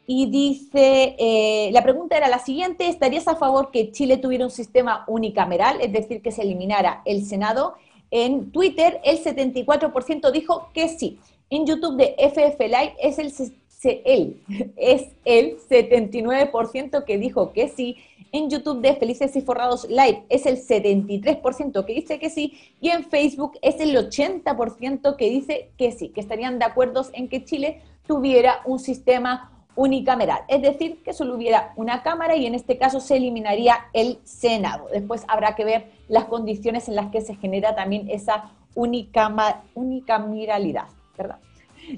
Y 0.07 0.31
dice, 0.31 1.17
eh, 1.19 1.71
la 1.73 1.83
pregunta 1.83 2.17
era 2.17 2.29
la 2.29 2.39
siguiente, 2.39 2.87
¿estarías 2.87 3.27
a 3.27 3.35
favor 3.35 3.73
que 3.73 3.91
Chile 3.91 4.19
tuviera 4.19 4.45
un 4.45 4.53
sistema 4.53 5.05
unicameral, 5.09 5.81
es 5.81 5.93
decir, 5.93 6.23
que 6.23 6.31
se 6.31 6.43
eliminara 6.43 7.03
el 7.05 7.25
Senado? 7.27 7.75
En 8.13 8.53
Twitter 8.53 9.01
el 9.03 9.19
74% 9.19 10.31
dijo 10.31 10.71
que 10.73 10.89
sí. 10.89 11.19
En 11.51 11.67
YouTube 11.67 11.97
de 11.97 12.15
FF 12.19 12.61
Live 12.61 12.95
es 13.01 13.19
el, 13.19 13.27
es 14.77 15.09
el 15.25 15.59
79% 15.59 17.05
que 17.05 17.19
dijo 17.19 17.53
que 17.53 17.67
sí 17.67 17.97
en 18.39 18.51
YouTube 18.51 18.81
de 18.81 18.97
Felices 18.97 19.35
y 19.37 19.41
Forrados 19.41 19.89
Live 19.89 20.25
es 20.29 20.47
el 20.47 20.59
73% 20.59 21.85
que 21.85 21.95
dice 21.95 22.19
que 22.19 22.31
sí 22.31 22.59
y 22.81 22.91
en 22.91 23.05
Facebook 23.05 23.59
es 23.63 23.81
el 23.81 23.97
80% 23.97 25.17
que 25.17 25.31
dice 25.31 25.71
que 25.79 25.93
sí, 25.93 26.11
que 26.11 26.21
estarían 26.21 26.59
de 26.59 26.67
acuerdo 26.67 27.07
en 27.13 27.29
que 27.29 27.45
Chile 27.45 27.83
tuviera 28.07 28.61
un 28.65 28.79
sistema 28.79 29.53
unicameral, 29.75 30.43
es 30.49 30.63
decir, 30.63 31.03
que 31.03 31.13
solo 31.13 31.35
hubiera 31.35 31.73
una 31.77 32.03
Cámara 32.03 32.37
y 32.37 32.47
en 32.47 32.55
este 32.55 32.79
caso 32.79 32.99
se 32.99 33.17
eliminaría 33.17 33.89
el 33.93 34.19
Senado. 34.25 34.89
Después 34.91 35.25
habrá 35.29 35.55
que 35.55 35.65
ver 35.65 35.91
las 36.09 36.25
condiciones 36.25 36.89
en 36.89 36.95
las 36.95 37.11
que 37.11 37.21
se 37.21 37.35
genera 37.35 37.75
también 37.75 38.09
esa 38.09 38.53
unicameralidad, 38.75 40.87
¿verdad? 41.17 41.39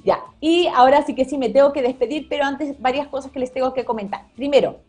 Ya, 0.05 0.21
y 0.41 0.67
ahora 0.69 1.03
sí 1.03 1.15
que 1.15 1.25
sí 1.25 1.39
me 1.39 1.51
tengo 1.51 1.73
que 1.73 1.83
despedir, 1.83 2.29
pero 2.29 2.45
antes 2.45 2.81
varias 2.81 3.07
cosas 3.09 3.31
que 3.31 3.39
les 3.39 3.53
tengo 3.53 3.73
que 3.73 3.85
comentar. 3.85 4.27
Primero, 4.35 4.81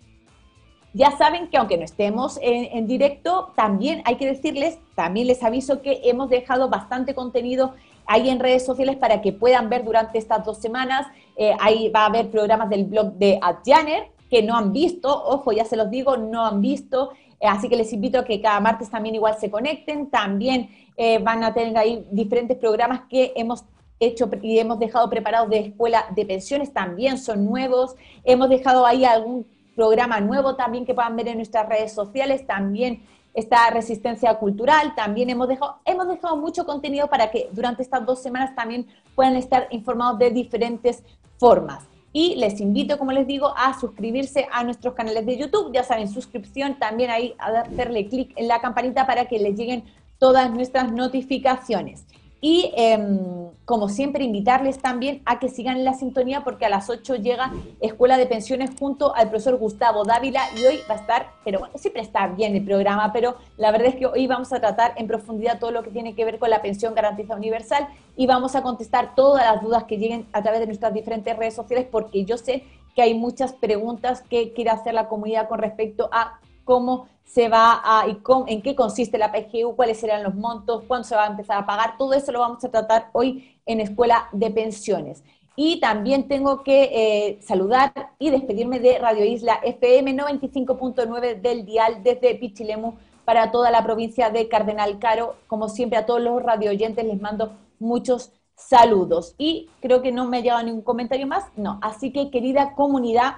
ya 0.94 1.12
saben 1.18 1.50
que 1.50 1.58
aunque 1.58 1.78
no 1.78 1.84
estemos 1.84 2.40
en, 2.42 2.88
directo, 2.88 3.52
también 3.56 4.02
hay 4.06 4.16
que 4.16 4.26
decirles, 4.26 4.80
también 4.96 5.28
les 5.28 5.44
aviso 5.44 5.82
que 5.82 6.02
hemos 6.06 6.30
dejado 6.30 6.70
bastante 6.70 7.14
contenido 7.14 7.74
ahí 8.06 8.30
en 8.30 8.40
redes 8.40 8.66
sociales 8.66 8.96
para 8.96 9.22
que 9.22 9.32
puedan 9.32 9.70
ver 9.70 9.86
durante 9.86 10.18
estas 10.18 10.44
dos 10.44 10.58
semanas. 10.58 11.06
Eh, 11.38 11.54
ahí 11.60 11.90
va 11.90 12.02
a 12.02 12.06
haber 12.08 12.32
programas 12.32 12.70
del 12.70 12.86
blog 12.86 13.14
de 13.14 13.38
Adjaner 13.42 14.08
que 14.30 14.44
no 14.44 14.56
han 14.56 14.72
visto, 14.72 15.10
ojo, 15.10 15.52
ya 15.52 15.66
se 15.66 15.76
los 15.76 15.90
digo, 15.90 16.18
no 16.18 16.46
han 16.46 16.62
visto. 16.62 17.12
Eh, 17.40 17.48
así 17.48 17.70
que 17.70 17.76
les 17.76 17.92
invito 17.94 18.20
a 18.20 18.26
que 18.26 18.42
cada 18.42 18.60
martes 18.60 18.90
también 18.90 19.16
igual 19.16 19.36
se 19.40 19.50
conecten. 19.50 20.10
También 20.10 20.70
eh, 20.98 21.20
van 21.20 21.44
a 21.44 21.54
tener 21.54 21.78
ahí 21.78 22.06
diferentes 22.12 22.58
programas 22.58 23.02
que 23.10 23.34
hemos 23.36 23.64
hecho 24.00 24.30
y 24.42 24.60
hemos 24.60 24.80
dejado 24.80 25.10
preparados 25.10 25.50
de 25.50 25.60
escuela 25.60 26.06
de 26.16 26.26
pensiones, 26.26 26.74
también 26.74 27.18
son 27.18 27.46
nuevos. 27.46 27.96
Hemos 28.24 28.50
dejado 28.50 28.86
ahí 28.86 29.04
algún 29.04 29.46
programa 29.80 30.20
nuevo 30.20 30.58
también 30.58 30.86
que 30.86 30.94
puedan 30.94 31.16
ver 31.16 31.30
en 31.30 31.38
nuestras 31.38 31.70
redes 31.70 31.94
sociales, 31.94 32.46
también 32.46 33.02
esta 33.34 33.70
resistencia 33.70 34.38
cultural, 34.38 34.94
también 34.94 35.30
hemos 35.30 35.48
dejado, 35.48 35.78
hemos 35.86 36.06
dejado 36.10 36.36
mucho 36.36 36.66
contenido 36.66 37.08
para 37.08 37.32
que 37.32 37.48
durante 37.54 37.82
estas 37.84 38.06
dos 38.06 38.22
semanas 38.22 38.54
también 38.54 38.88
puedan 39.16 39.38
estar 39.38 39.70
informados 39.72 40.20
de 40.20 40.32
diferentes 40.32 41.02
formas. 41.38 41.86
Y 42.12 42.36
les 42.36 42.60
invito, 42.60 42.98
como 42.98 43.14
les 43.14 43.26
digo, 43.26 43.54
a 43.56 43.80
suscribirse 43.80 44.50
a 44.52 44.66
nuestros 44.66 44.96
canales 44.96 45.26
de 45.26 45.38
YouTube. 45.38 45.72
Ya 45.72 45.86
saben, 45.86 46.10
suscripción, 46.10 46.78
también 46.78 47.10
ahí 47.10 47.34
a 47.40 47.64
darle 47.70 48.10
clic 48.10 48.34
en 48.36 48.50
la 48.50 48.60
campanita 48.60 49.08
para 49.08 49.28
que 49.30 49.40
les 49.40 49.56
lleguen 49.56 49.86
todas 50.18 50.52
nuestras 50.52 50.92
notificaciones. 50.92 52.04
Y 52.42 52.72
em, 52.76 53.50
como 53.66 53.90
siempre, 53.90 54.24
invitarles 54.24 54.80
también 54.80 55.22
a 55.26 55.40
que 55.40 55.50
sigan 55.50 55.78
en 55.78 55.86
la 55.86 55.94
sintonía 55.94 56.44
porque 56.44 56.66
a 56.66 56.70
las 56.70 56.90
8 56.90 57.16
llega 57.18 57.52
Escuela 57.82 58.18
de 58.18 58.26
Pensiones 58.26 58.72
junto 58.80 59.14
al 59.14 59.30
profesor 59.30 59.58
Gustavo 59.58 60.06
Dávila 60.06 60.42
y 60.58 60.66
hoy 60.66 60.80
va 60.90 60.96
a 60.96 60.98
estar, 60.98 61.28
pero 61.44 61.60
bueno, 61.60 61.78
siempre 61.78 62.02
está 62.02 62.28
bien 62.28 62.56
el 62.56 62.64
programa, 62.64 63.12
pero 63.12 63.36
la 63.58 63.72
verdad 63.72 63.90
es 63.90 63.96
que 63.96 64.06
hoy 64.06 64.26
vamos 64.26 64.54
a 64.54 64.60
tratar 64.60 64.94
en 64.96 65.08
profundidad 65.08 65.60
todo 65.60 65.72
lo 65.72 65.84
que 65.84 65.92
tiene 65.92 66.16
que 66.16 66.26
ver 66.26 66.40
con 66.40 66.50
la 66.50 66.62
pensión 66.62 66.96
garantizada 66.96 67.38
universal 67.38 67.88
y 68.16 68.26
vamos 68.26 68.56
a 68.56 68.64
contestar 68.64 69.16
todas 69.16 69.46
las 69.46 69.62
dudas 69.62 69.84
que 69.84 69.98
lleguen 69.98 70.28
a 70.32 70.42
través 70.42 70.62
de 70.62 70.66
nuestras 70.66 70.94
diferentes 70.94 71.38
redes 71.38 71.56
sociales 71.56 71.88
porque 71.92 72.24
yo 72.26 72.38
sé 72.38 72.64
que 72.96 73.02
hay 73.02 73.14
muchas 73.14 73.54
preguntas 73.54 74.22
que 74.22 74.54
quiere 74.54 74.72
hacer 74.72 74.94
la 74.94 75.10
comunidad 75.10 75.48
con 75.48 75.60
respecto 75.60 76.10
a 76.12 76.40
cómo 76.64 77.08
se 77.30 77.48
va 77.48 77.80
a, 77.84 78.08
y 78.08 78.18
en 78.48 78.64
qué 78.64 78.76
consiste 78.76 79.20
la 79.20 79.32
PGU, 79.32 79.76
cuáles 79.76 80.00
serán 80.00 80.24
los 80.24 80.34
montos, 80.34 80.84
cuándo 80.88 81.08
se 81.08 81.16
va 81.16 81.26
a 81.26 81.28
empezar 81.28 81.60
a 81.60 81.66
pagar, 81.68 81.96
todo 81.96 82.14
eso 82.14 82.32
lo 82.32 82.40
vamos 82.40 82.64
a 82.64 82.72
tratar 82.72 83.12
hoy 83.14 83.56
en 83.68 83.82
Escuela 83.82 84.30
de 84.32 84.50
Pensiones. 84.50 85.24
Y 85.56 85.80
también 85.80 86.28
tengo 86.28 86.64
que 86.64 86.90
eh, 86.92 87.40
saludar 87.44 87.94
y 88.18 88.32
despedirme 88.32 88.80
de 88.80 88.98
Radio 88.98 89.26
Isla 89.26 89.60
FM 89.64 90.18
95.9 90.18 91.40
del 91.40 91.66
dial 91.66 92.02
desde 92.02 92.34
Pichilemu 92.34 92.94
para 93.26 93.52
toda 93.52 93.70
la 93.70 93.84
provincia 93.84 94.32
de 94.32 94.48
Cardenal 94.48 94.98
Caro. 94.98 95.36
Como 95.46 95.70
siempre, 95.70 96.00
a 96.00 96.08
todos 96.08 96.22
los 96.22 96.42
radio 96.42 96.72
oyentes 96.72 97.06
les 97.06 97.22
mando 97.22 97.52
muchos 97.78 98.32
saludos. 98.56 99.36
Y 99.38 99.70
creo 99.82 100.02
que 100.02 100.12
no 100.12 100.26
me 100.26 100.38
ha 100.38 100.42
llegado 100.42 100.64
ningún 100.64 100.82
comentario 100.82 101.28
más. 101.28 101.46
No, 101.56 101.78
así 101.84 102.12
que 102.12 102.32
querida 102.32 102.74
comunidad, 102.74 103.36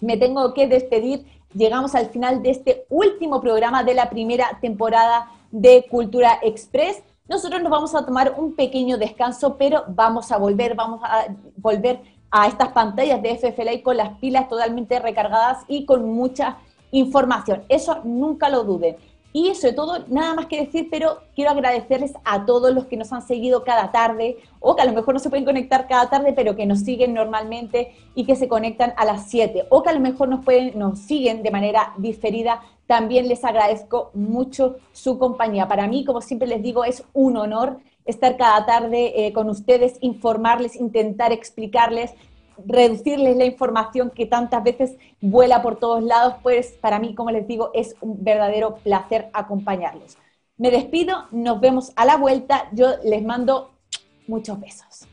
me 0.00 0.16
tengo 0.16 0.52
que 0.52 0.66
despedir. 0.66 1.26
Llegamos 1.54 1.94
al 1.94 2.06
final 2.06 2.42
de 2.42 2.50
este 2.50 2.84
último 2.88 3.40
programa 3.40 3.84
de 3.84 3.94
la 3.94 4.10
primera 4.10 4.58
temporada 4.60 5.30
de 5.52 5.86
Cultura 5.88 6.40
Express. 6.42 7.00
Nosotros 7.28 7.62
nos 7.62 7.70
vamos 7.70 7.94
a 7.94 8.04
tomar 8.04 8.34
un 8.36 8.56
pequeño 8.56 8.98
descanso, 8.98 9.56
pero 9.56 9.84
vamos 9.88 10.32
a 10.32 10.36
volver, 10.36 10.74
vamos 10.74 11.00
a 11.04 11.26
volver 11.56 12.00
a 12.30 12.48
estas 12.48 12.72
pantallas 12.72 13.22
de 13.22 13.38
FFLA 13.38 13.82
con 13.84 13.96
las 13.96 14.18
pilas 14.18 14.48
totalmente 14.48 14.98
recargadas 14.98 15.58
y 15.68 15.86
con 15.86 16.10
mucha 16.10 16.58
información. 16.90 17.62
Eso 17.68 18.00
nunca 18.02 18.48
lo 18.48 18.64
duden. 18.64 18.96
Y 19.36 19.52
sobre 19.56 19.72
todo, 19.72 20.04
nada 20.06 20.32
más 20.34 20.46
que 20.46 20.60
decir, 20.60 20.86
pero 20.92 21.18
quiero 21.34 21.50
agradecerles 21.50 22.12
a 22.24 22.46
todos 22.46 22.72
los 22.72 22.84
que 22.84 22.96
nos 22.96 23.12
han 23.12 23.26
seguido 23.26 23.64
cada 23.64 23.90
tarde, 23.90 24.38
o 24.60 24.76
que 24.76 24.82
a 24.82 24.84
lo 24.84 24.92
mejor 24.92 25.12
no 25.12 25.18
se 25.18 25.28
pueden 25.28 25.44
conectar 25.44 25.88
cada 25.88 26.08
tarde, 26.08 26.32
pero 26.34 26.54
que 26.54 26.66
nos 26.66 26.82
siguen 26.82 27.14
normalmente 27.14 27.96
y 28.14 28.26
que 28.26 28.36
se 28.36 28.46
conectan 28.46 28.94
a 28.96 29.04
las 29.04 29.28
7, 29.28 29.64
o 29.70 29.82
que 29.82 29.90
a 29.90 29.92
lo 29.92 29.98
mejor 29.98 30.28
nos, 30.28 30.44
pueden, 30.44 30.78
nos 30.78 31.00
siguen 31.00 31.42
de 31.42 31.50
manera 31.50 31.94
diferida. 31.98 32.60
También 32.86 33.26
les 33.26 33.44
agradezco 33.44 34.12
mucho 34.14 34.76
su 34.92 35.18
compañía. 35.18 35.66
Para 35.66 35.88
mí, 35.88 36.04
como 36.04 36.20
siempre 36.20 36.46
les 36.46 36.62
digo, 36.62 36.84
es 36.84 37.02
un 37.12 37.36
honor 37.36 37.80
estar 38.04 38.36
cada 38.36 38.64
tarde 38.66 39.26
eh, 39.26 39.32
con 39.32 39.50
ustedes, 39.50 39.96
informarles, 40.00 40.76
intentar 40.76 41.32
explicarles 41.32 42.14
reducirles 42.66 43.36
la 43.36 43.44
información 43.44 44.10
que 44.10 44.26
tantas 44.26 44.62
veces 44.62 44.96
vuela 45.20 45.62
por 45.62 45.76
todos 45.76 46.02
lados, 46.02 46.34
pues 46.42 46.72
para 46.80 46.98
mí, 46.98 47.14
como 47.14 47.30
les 47.30 47.46
digo, 47.46 47.70
es 47.74 47.96
un 48.00 48.22
verdadero 48.22 48.76
placer 48.76 49.30
acompañarlos. 49.32 50.16
Me 50.56 50.70
despido, 50.70 51.26
nos 51.32 51.60
vemos 51.60 51.92
a 51.96 52.04
la 52.04 52.16
vuelta, 52.16 52.68
yo 52.72 52.94
les 53.04 53.24
mando 53.24 53.72
muchos 54.26 54.60
besos. 54.60 55.08